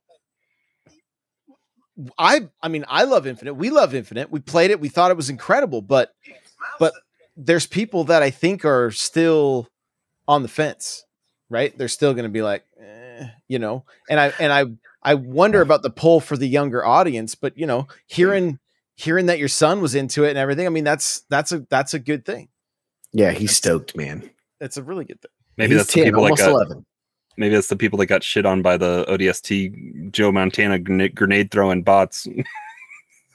I 2.19 2.49
I 2.63 2.69
mean 2.69 2.85
I 2.89 3.05
love 3.05 3.27
Infinite. 3.27 3.55
We 3.55 3.71
love 3.71 3.95
Infinite. 3.95 4.31
We 4.31 4.41
played 4.41 4.71
it. 4.71 4.81
We 4.81 4.89
thought 4.89 5.11
it 5.11 5.17
was 5.17 5.31
incredible, 5.31 5.83
but 5.83 6.13
but 6.79 6.93
there's 7.37 7.67
people 7.67 8.05
that 8.05 8.23
I 8.23 8.31
think 8.31 8.65
are 8.65 8.91
still 8.91 9.69
on 10.27 10.43
the 10.43 10.49
fence, 10.49 11.05
right? 11.51 11.77
They're 11.77 11.89
still 11.89 12.13
going 12.15 12.25
to 12.25 12.31
be 12.31 12.43
like, 12.43 12.65
eh, 12.81 13.27
you 13.49 13.59
know. 13.59 13.85
And 14.09 14.19
I 14.19 14.33
and 14.41 14.53
I 14.53 14.65
I 15.03 15.15
wonder 15.15 15.61
about 15.61 15.83
the 15.83 15.91
pull 15.91 16.21
for 16.21 16.37
the 16.37 16.49
younger 16.49 16.85
audience, 16.85 17.35
but 17.35 17.57
you 17.59 17.67
know, 17.67 17.89
hearing 18.07 18.59
hearing 18.95 19.27
that 19.27 19.39
your 19.39 19.49
son 19.49 19.81
was 19.83 19.95
into 19.95 20.25
it 20.25 20.31
and 20.31 20.39
everything, 20.39 20.67
I 20.67 20.71
mean 20.71 20.85
that's 20.85 21.21
that's 21.29 21.53
a 21.53 21.61
that's 21.69 21.93
a 21.95 21.99
good 21.99 22.25
thing. 22.25 22.49
Yeah, 23.13 23.33
he's 23.33 23.55
stoked, 23.55 23.97
man. 23.97 24.29
That's 24.61 24.77
a 24.77 24.83
really 24.83 25.05
good 25.05 25.21
thing. 25.21 25.31
Maybe 25.57 25.75
he's 25.75 25.83
that's 25.83 25.93
the 25.95 26.01
10, 26.01 26.05
people 26.05 26.23
that 26.23 26.31
almost 26.31 26.43
got 26.43 26.51
11. 26.51 26.87
maybe 27.37 27.55
that's 27.55 27.67
the 27.69 27.77
people 27.77 27.99
that 27.99 28.07
got 28.07 28.23
shit 28.23 28.47
on 28.47 28.63
by 28.63 28.77
the 28.77 29.05
ODST 29.09 30.11
Joe 30.13 30.33
Montana 30.33 30.79
grenade, 30.79 31.15
grenade 31.15 31.51
throwing 31.51 31.83
bots. 31.83 32.27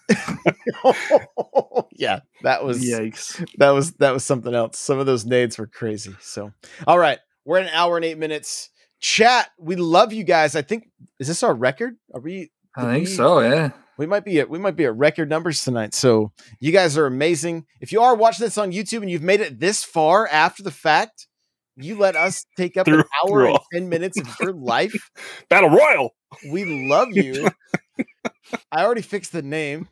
yeah, 1.91 2.22
that 2.44 2.64
was 2.64 2.84
Yikes. 2.84 3.45
that 3.58 3.72
was 3.72 3.91
that 3.94 4.12
was 4.12 4.24
something 4.24 4.54
else. 4.54 4.80
Some 4.80 4.99
of 4.99 5.06
those 5.06 5.26
nades 5.26 5.58
were 5.58 5.68
crazy. 5.68 6.16
So, 6.22 6.54
all 6.88 6.98
right, 6.98 7.20
we're 7.45 7.58
at 7.58 7.64
an 7.68 7.74
hour 7.74 7.98
and 7.98 8.06
eight 8.06 8.18
minutes. 8.18 8.70
Chat, 8.99 9.49
we 9.60 9.76
love 9.76 10.14
you 10.14 10.24
guys. 10.24 10.56
I 10.56 10.62
think 10.62 10.90
is 11.20 11.28
this 11.28 11.44
our 11.44 11.54
record? 11.54 11.98
Are 12.14 12.22
we? 12.22 12.52
I 12.76 12.94
think 12.94 13.08
we- 13.08 13.14
so, 13.14 13.41
yeah. 13.41 13.72
We 13.98 14.06
might 14.06 14.24
be 14.26 14.40
at 14.40 14.49
we 14.49 14.60
might 14.60 14.76
be 14.76 14.86
at 14.86 14.95
record 14.95 15.30
numbers 15.30 15.64
tonight. 15.64 15.94
So 15.94 16.32
you 16.60 16.72
guys 16.72 16.98
are 16.98 17.06
amazing. 17.06 17.65
If 17.82 17.91
you 17.91 18.02
are 18.02 18.15
watching 18.15 18.45
this 18.45 18.57
on 18.57 18.72
YouTube 18.72 19.02
and 19.02 19.10
you've 19.10 19.22
made 19.24 19.41
it 19.41 19.60
this 19.60 19.84
far 19.84 20.28
after 20.28 20.61
the 20.64 20.72
fact, 20.72 21.28
you 21.76 21.98
let 21.98 22.15
us 22.15 22.45
take 22.57 22.78
up 22.78 22.88
an 22.88 22.95
hour 22.95 23.03
through 23.28 23.45
and 23.48 23.53
all- 23.53 23.65
ten 23.74 23.90
minutes 23.90 24.19
of 24.19 24.28
your 24.41 24.53
life. 24.53 25.10
Battle 25.49 25.69
Royal. 25.69 26.15
We 26.49 26.88
love 26.90 27.10
you. 27.11 27.49
I 28.72 28.84
already 28.86 29.02
fixed 29.02 29.32
the 29.32 29.41
name. 29.41 29.88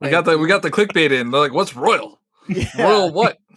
We 0.00 0.10
got 0.10 0.24
the 0.24 0.38
we 0.38 0.48
got 0.48 0.62
the 0.62 0.70
clickbait 0.70 1.10
in. 1.10 1.30
They're 1.30 1.40
like, 1.40 1.52
what's 1.52 1.74
royal? 1.76 2.20
Royal 2.78 3.12
what? 3.12 3.38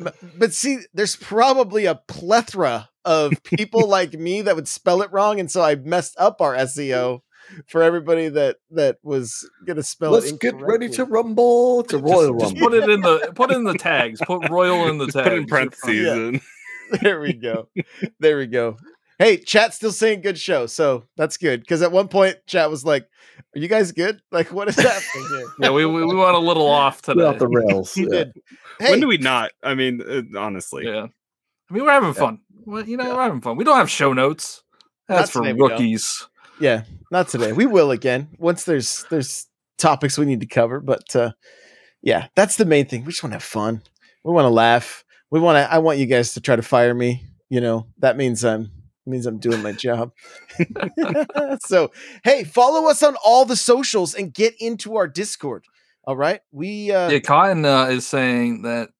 But- 0.00 0.16
But 0.36 0.52
see, 0.52 0.78
there's 0.94 1.14
probably 1.14 1.84
a 1.86 1.94
plethora 2.08 2.88
of 3.04 3.32
people 3.44 3.86
like 3.88 4.12
me 4.14 4.42
that 4.42 4.56
would 4.56 4.66
spell 4.66 5.00
it 5.00 5.12
wrong, 5.12 5.38
and 5.38 5.48
so 5.48 5.62
I 5.62 5.76
messed 5.76 6.16
up 6.18 6.40
our 6.40 6.56
SEO 6.56 7.20
for 7.66 7.82
everybody 7.82 8.28
that 8.28 8.56
that 8.72 8.98
was 9.02 9.48
gonna 9.66 9.82
spell 9.82 10.12
Let's 10.12 10.32
it. 10.32 10.40
to 10.94 11.04
rumble. 11.04 11.80
It's 11.80 11.92
a 11.92 11.98
royal 11.98 12.38
Just 12.38 12.56
put 12.58 12.74
it 12.74 12.88
in 12.88 13.00
the 13.00 13.32
put 13.34 13.50
in 13.50 13.64
the 13.64 13.74
tags. 13.74 14.20
Put 14.24 14.48
royal 14.50 14.88
in 14.88 14.98
the 14.98 15.06
tags. 15.06 15.24
put 15.24 15.32
it 15.32 15.38
in 15.38 15.46
parentheses. 15.46 15.96
Yeah. 16.34 16.40
There 17.02 17.20
we 17.20 17.34
go. 17.34 17.68
There 18.18 18.36
we 18.36 18.48
go. 18.48 18.76
Hey, 19.20 19.36
chat 19.36 19.74
still 19.74 19.92
saying 19.92 20.22
good 20.22 20.36
show, 20.38 20.66
so 20.66 21.04
that's 21.16 21.36
good. 21.36 21.60
Because 21.60 21.82
at 21.82 21.92
one 21.92 22.08
point, 22.08 22.38
chat 22.48 22.68
was 22.68 22.84
like, 22.84 23.06
"Are 23.54 23.58
you 23.60 23.68
guys 23.68 23.92
good? 23.92 24.20
Like, 24.32 24.50
what 24.50 24.66
is 24.68 24.74
happening 24.74 25.28
here?" 25.28 25.46
Yeah, 25.60 25.70
we, 25.70 25.86
we, 25.86 26.04
we 26.04 26.14
went 26.16 26.34
a 26.34 26.38
little 26.40 26.66
off 26.66 27.00
Get 27.02 27.12
today. 27.12 27.24
off 27.26 27.38
the 27.38 27.46
rails. 27.46 27.94
He 27.94 28.02
Yeah. 28.02 28.08
did. 28.24 28.32
Hey, 28.80 28.90
When 28.90 29.00
do 29.00 29.06
we 29.06 29.18
not? 29.18 29.52
I 29.62 29.74
mean, 29.74 30.02
uh, 30.02 30.22
honestly. 30.36 30.84
Yeah. 30.86 31.06
I 31.70 31.74
mean, 31.74 31.84
we're 31.84 31.90
having 31.92 32.12
fun. 32.14 32.40
Well, 32.64 32.84
you 32.88 32.96
know, 32.96 33.14
we're 33.14 33.22
having 33.22 33.40
fun. 33.40 33.56
We 33.56 33.62
don't 33.62 33.76
have 33.76 33.88
show 33.90 34.12
notes. 34.12 34.64
That's 35.06 35.32
Not 35.32 35.42
for 35.44 35.48
today 35.48 35.56
don't. 35.58 35.70
rookies. 35.70 36.26
Yeah, 36.60 36.82
not 37.10 37.28
today. 37.28 37.52
We 37.52 37.66
will 37.66 37.90
again 37.90 38.28
once 38.38 38.64
there's 38.64 39.04
there's 39.10 39.46
topics 39.78 40.18
we 40.18 40.26
need 40.26 40.40
to 40.40 40.46
cover. 40.46 40.80
But 40.80 41.14
uh, 41.16 41.32
yeah, 42.02 42.28
that's 42.36 42.56
the 42.56 42.64
main 42.64 42.86
thing. 42.86 43.04
We 43.04 43.12
just 43.12 43.22
want 43.22 43.32
to 43.32 43.36
have 43.36 43.42
fun. 43.42 43.82
We 44.24 44.32
want 44.32 44.44
to 44.44 44.50
laugh. 44.50 45.04
We 45.30 45.40
want 45.40 45.56
to. 45.56 45.72
I 45.72 45.78
want 45.78 45.98
you 45.98 46.06
guys 46.06 46.34
to 46.34 46.40
try 46.40 46.56
to 46.56 46.62
fire 46.62 46.94
me. 46.94 47.24
You 47.48 47.60
know 47.60 47.86
that 47.98 48.16
means 48.16 48.44
I'm 48.44 48.70
means 49.06 49.26
I'm 49.26 49.38
doing 49.38 49.62
my 49.62 49.72
job. 49.72 50.12
so 51.66 51.90
hey, 52.22 52.44
follow 52.44 52.88
us 52.88 53.02
on 53.02 53.16
all 53.24 53.44
the 53.44 53.56
socials 53.56 54.14
and 54.14 54.32
get 54.32 54.54
into 54.60 54.96
our 54.96 55.08
Discord. 55.08 55.64
All 56.04 56.16
right, 56.16 56.40
we 56.52 56.92
uh, 56.92 57.10
Yeah, 57.10 57.18
Cotton 57.18 57.64
uh, 57.64 57.86
is 57.86 58.06
saying 58.06 58.62
that 58.62 58.90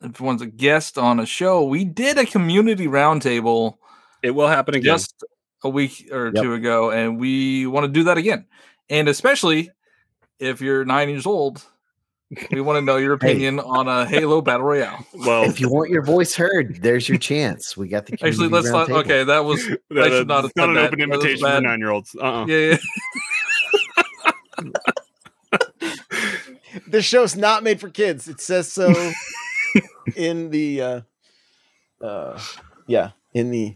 if 0.00 0.20
one's 0.20 0.42
a 0.42 0.46
guest 0.46 0.98
on 0.98 1.20
a 1.20 1.26
show, 1.26 1.64
we 1.64 1.84
did 1.84 2.18
a 2.18 2.26
community 2.26 2.86
roundtable 2.86 3.76
It 4.22 4.32
will 4.32 4.48
happen 4.48 4.74
again. 4.74 4.98
just 4.98 5.24
a 5.64 5.68
week 5.68 6.08
or 6.12 6.32
Yep. 6.34 6.42
two 6.42 6.54
ago, 6.54 6.90
and 6.90 7.18
we 7.18 7.66
want 7.66 7.84
to 7.84 7.88
do 7.92 8.04
that 8.04 8.18
again. 8.18 8.46
And 8.90 9.08
especially 9.08 9.70
if 10.38 10.60
you're 10.60 10.84
nine 10.84 11.08
years 11.08 11.24
old, 11.26 11.64
we 12.50 12.60
want 12.62 12.78
to 12.78 12.80
know 12.82 12.96
your 12.96 13.18
Hey. 13.20 13.30
opinion 13.32 13.60
on 13.60 13.88
a 13.88 14.06
Halo 14.06 14.40
Battle 14.40 14.66
Royale. 14.66 15.06
well, 15.14 15.44
If 15.44 15.60
you 15.60 15.68
want 15.68 15.90
your 15.90 16.02
voice 16.02 16.34
heard, 16.34 16.80
there's 16.82 17.08
your 17.08 17.18
chance. 17.18 17.76
We 17.76 17.88
got 17.88 18.06
the 18.06 18.14
Actually, 18.14 18.48
let's 18.48 18.68
not. 18.70 18.88
roundtable. 18.88 19.00
Okay, 19.04 19.24
that 19.24 19.44
was 19.44 19.64
that- 19.90 20.04
I 20.04 20.08
should 20.08 20.28
not 20.28 20.44
have 20.44 20.52
said 20.56 20.68
an 20.68 20.74
that. 20.76 20.86
open 20.86 21.00
invitation 21.00 21.40
for 21.46 21.60
nine 21.60 21.78
year 21.78 21.90
olds. 21.90 22.14
Uh-uh. 22.20 22.46
yeah, 22.46 22.76
yeah. 24.62 24.70
this 26.88 27.04
show's 27.04 27.36
not 27.36 27.62
made 27.62 27.80
for 27.80 27.88
kids. 27.90 28.28
It 28.28 28.40
says 28.40 28.72
so 28.72 28.92
in 30.16 30.50
the 30.50 30.80
uh, 30.80 31.00
uh, 32.00 32.40
yeah 32.86 33.10
in 33.34 33.50
the 33.50 33.74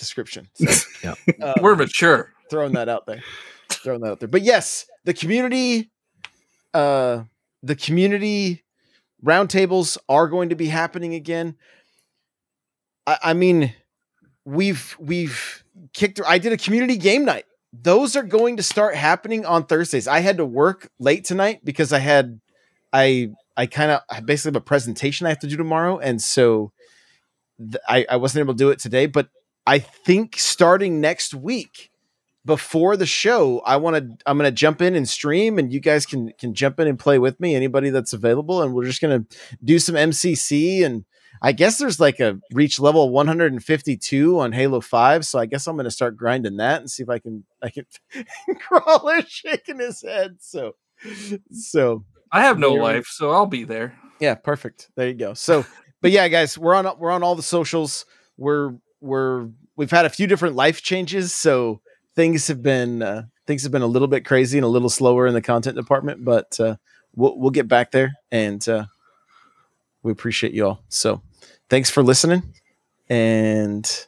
description. 0.00 0.48
So, 0.58 0.88
Yeah. 1.04 1.14
uh, 1.40 1.54
We're 1.62 1.76
mature. 1.76 2.32
throwing 2.50 2.72
that 2.72 2.88
out 2.88 3.06
there 3.06 3.22
throwing 3.84 4.00
that 4.00 4.10
out 4.10 4.18
there 4.20 4.28
but 4.28 4.42
yes 4.42 4.84
the 5.04 5.14
community 5.14 5.90
uh 6.74 7.22
the 7.62 7.76
community 7.76 8.64
roundtables 9.24 9.96
are 10.08 10.26
going 10.26 10.48
to 10.48 10.56
be 10.56 10.66
happening 10.66 11.14
again 11.14 11.54
i, 13.06 13.18
I 13.22 13.32
mean 13.34 13.72
we've 14.44 14.96
we've 14.98 15.62
kicked 15.92 16.20
i 16.26 16.38
did 16.38 16.52
a 16.52 16.56
community 16.56 16.96
game 16.96 17.24
night 17.24 17.44
those 17.72 18.16
are 18.16 18.24
going 18.24 18.56
to 18.56 18.62
start 18.64 18.96
happening 18.96 19.46
on 19.46 19.64
thursdays 19.64 20.08
i 20.08 20.18
had 20.18 20.38
to 20.38 20.44
work 20.44 20.90
late 20.98 21.24
tonight 21.24 21.60
because 21.64 21.92
i 21.92 21.98
had 22.00 22.40
i 22.92 23.30
i 23.56 23.66
kind 23.66 23.92
of 23.92 24.26
basically 24.26 24.48
have 24.50 24.56
a 24.56 24.60
presentation 24.64 25.26
i 25.26 25.30
have 25.30 25.38
to 25.38 25.46
do 25.46 25.56
tomorrow 25.56 25.98
and 26.00 26.20
so 26.20 26.72
th- 27.58 27.76
I, 27.88 28.04
I 28.10 28.16
wasn't 28.16 28.40
able 28.40 28.54
to 28.54 28.58
do 28.58 28.70
it 28.70 28.80
today 28.80 29.06
but 29.06 29.28
i 29.66 29.78
think 29.78 30.38
starting 30.38 31.00
next 31.00 31.34
week 31.34 31.90
before 32.44 32.96
the 32.96 33.06
show 33.06 33.60
i 33.60 33.76
want 33.76 33.96
to 33.96 34.16
i'm 34.26 34.38
going 34.38 34.48
to 34.48 34.54
jump 34.54 34.80
in 34.80 34.94
and 34.94 35.08
stream 35.08 35.58
and 35.58 35.72
you 35.72 35.80
guys 35.80 36.06
can 36.06 36.32
can 36.38 36.54
jump 36.54 36.80
in 36.80 36.88
and 36.88 36.98
play 36.98 37.18
with 37.18 37.38
me 37.40 37.54
anybody 37.54 37.90
that's 37.90 38.12
available 38.12 38.62
and 38.62 38.74
we're 38.74 38.84
just 38.84 39.00
going 39.00 39.24
to 39.24 39.38
do 39.62 39.78
some 39.78 39.94
mcc 39.94 40.84
and 40.84 41.04
i 41.42 41.52
guess 41.52 41.78
there's 41.78 42.00
like 42.00 42.18
a 42.18 42.38
reach 42.52 42.80
level 42.80 43.10
152 43.10 44.40
on 44.40 44.52
halo 44.52 44.80
5 44.80 45.26
so 45.26 45.38
i 45.38 45.46
guess 45.46 45.66
i'm 45.66 45.76
going 45.76 45.84
to 45.84 45.90
start 45.90 46.16
grinding 46.16 46.56
that 46.56 46.80
and 46.80 46.90
see 46.90 47.02
if 47.02 47.10
i 47.10 47.18
can 47.18 47.44
i 47.62 47.68
can 47.68 47.84
crawler 48.58 49.22
shaking 49.28 49.78
his 49.78 50.02
head 50.02 50.36
so 50.40 50.74
so 51.52 52.04
I 52.32 52.42
have 52.42 52.58
no 52.58 52.74
life, 52.74 53.06
so 53.06 53.30
I'll 53.30 53.46
be 53.46 53.64
there. 53.64 53.98
yeah, 54.20 54.34
perfect. 54.34 54.90
There 54.96 55.08
you 55.08 55.14
go. 55.14 55.34
So, 55.34 55.64
but 56.00 56.10
yeah, 56.10 56.28
guys, 56.28 56.56
we're 56.56 56.74
on 56.74 56.86
we're 56.98 57.10
on 57.10 57.22
all 57.22 57.34
the 57.34 57.42
socials. 57.42 58.06
We're 58.36 58.74
we're 59.00 59.48
we've 59.76 59.90
had 59.90 60.04
a 60.04 60.10
few 60.10 60.26
different 60.26 60.56
life 60.56 60.82
changes, 60.82 61.34
so 61.34 61.80
things 62.14 62.48
have 62.48 62.62
been 62.62 63.02
uh, 63.02 63.24
things 63.46 63.62
have 63.62 63.72
been 63.72 63.82
a 63.82 63.86
little 63.86 64.08
bit 64.08 64.24
crazy 64.24 64.58
and 64.58 64.64
a 64.64 64.68
little 64.68 64.90
slower 64.90 65.26
in 65.26 65.34
the 65.34 65.42
content 65.42 65.76
department, 65.76 66.24
but 66.24 66.58
uh, 66.60 66.76
we'll 67.14 67.38
we'll 67.38 67.50
get 67.50 67.68
back 67.68 67.90
there, 67.90 68.12
and 68.30 68.66
uh, 68.68 68.84
we 70.02 70.12
appreciate 70.12 70.52
you 70.52 70.66
all. 70.66 70.82
So, 70.88 71.22
thanks 71.68 71.90
for 71.90 72.02
listening, 72.02 72.42
and 73.08 74.06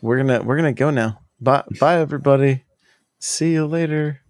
we're 0.00 0.16
gonna 0.18 0.42
we're 0.42 0.56
gonna 0.56 0.72
go 0.72 0.90
now. 0.90 1.20
Bye 1.40 1.64
bye 1.78 1.98
everybody. 1.98 2.64
See 3.18 3.52
you 3.52 3.66
later. 3.66 4.20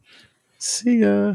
See 0.58 0.98
ya. 0.98 1.34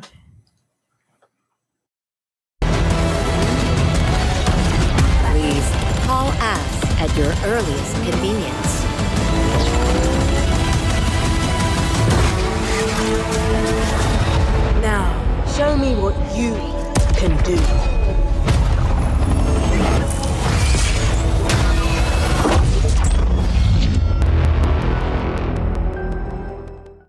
At 6.99 7.15
your 7.15 7.31
earliest 7.45 7.95
convenience. 8.03 8.83
Now, 14.81 15.45
show 15.55 15.77
me 15.77 15.95
what 15.95 16.15
you 16.35 16.53
can 17.19 17.37
do. 17.43 17.96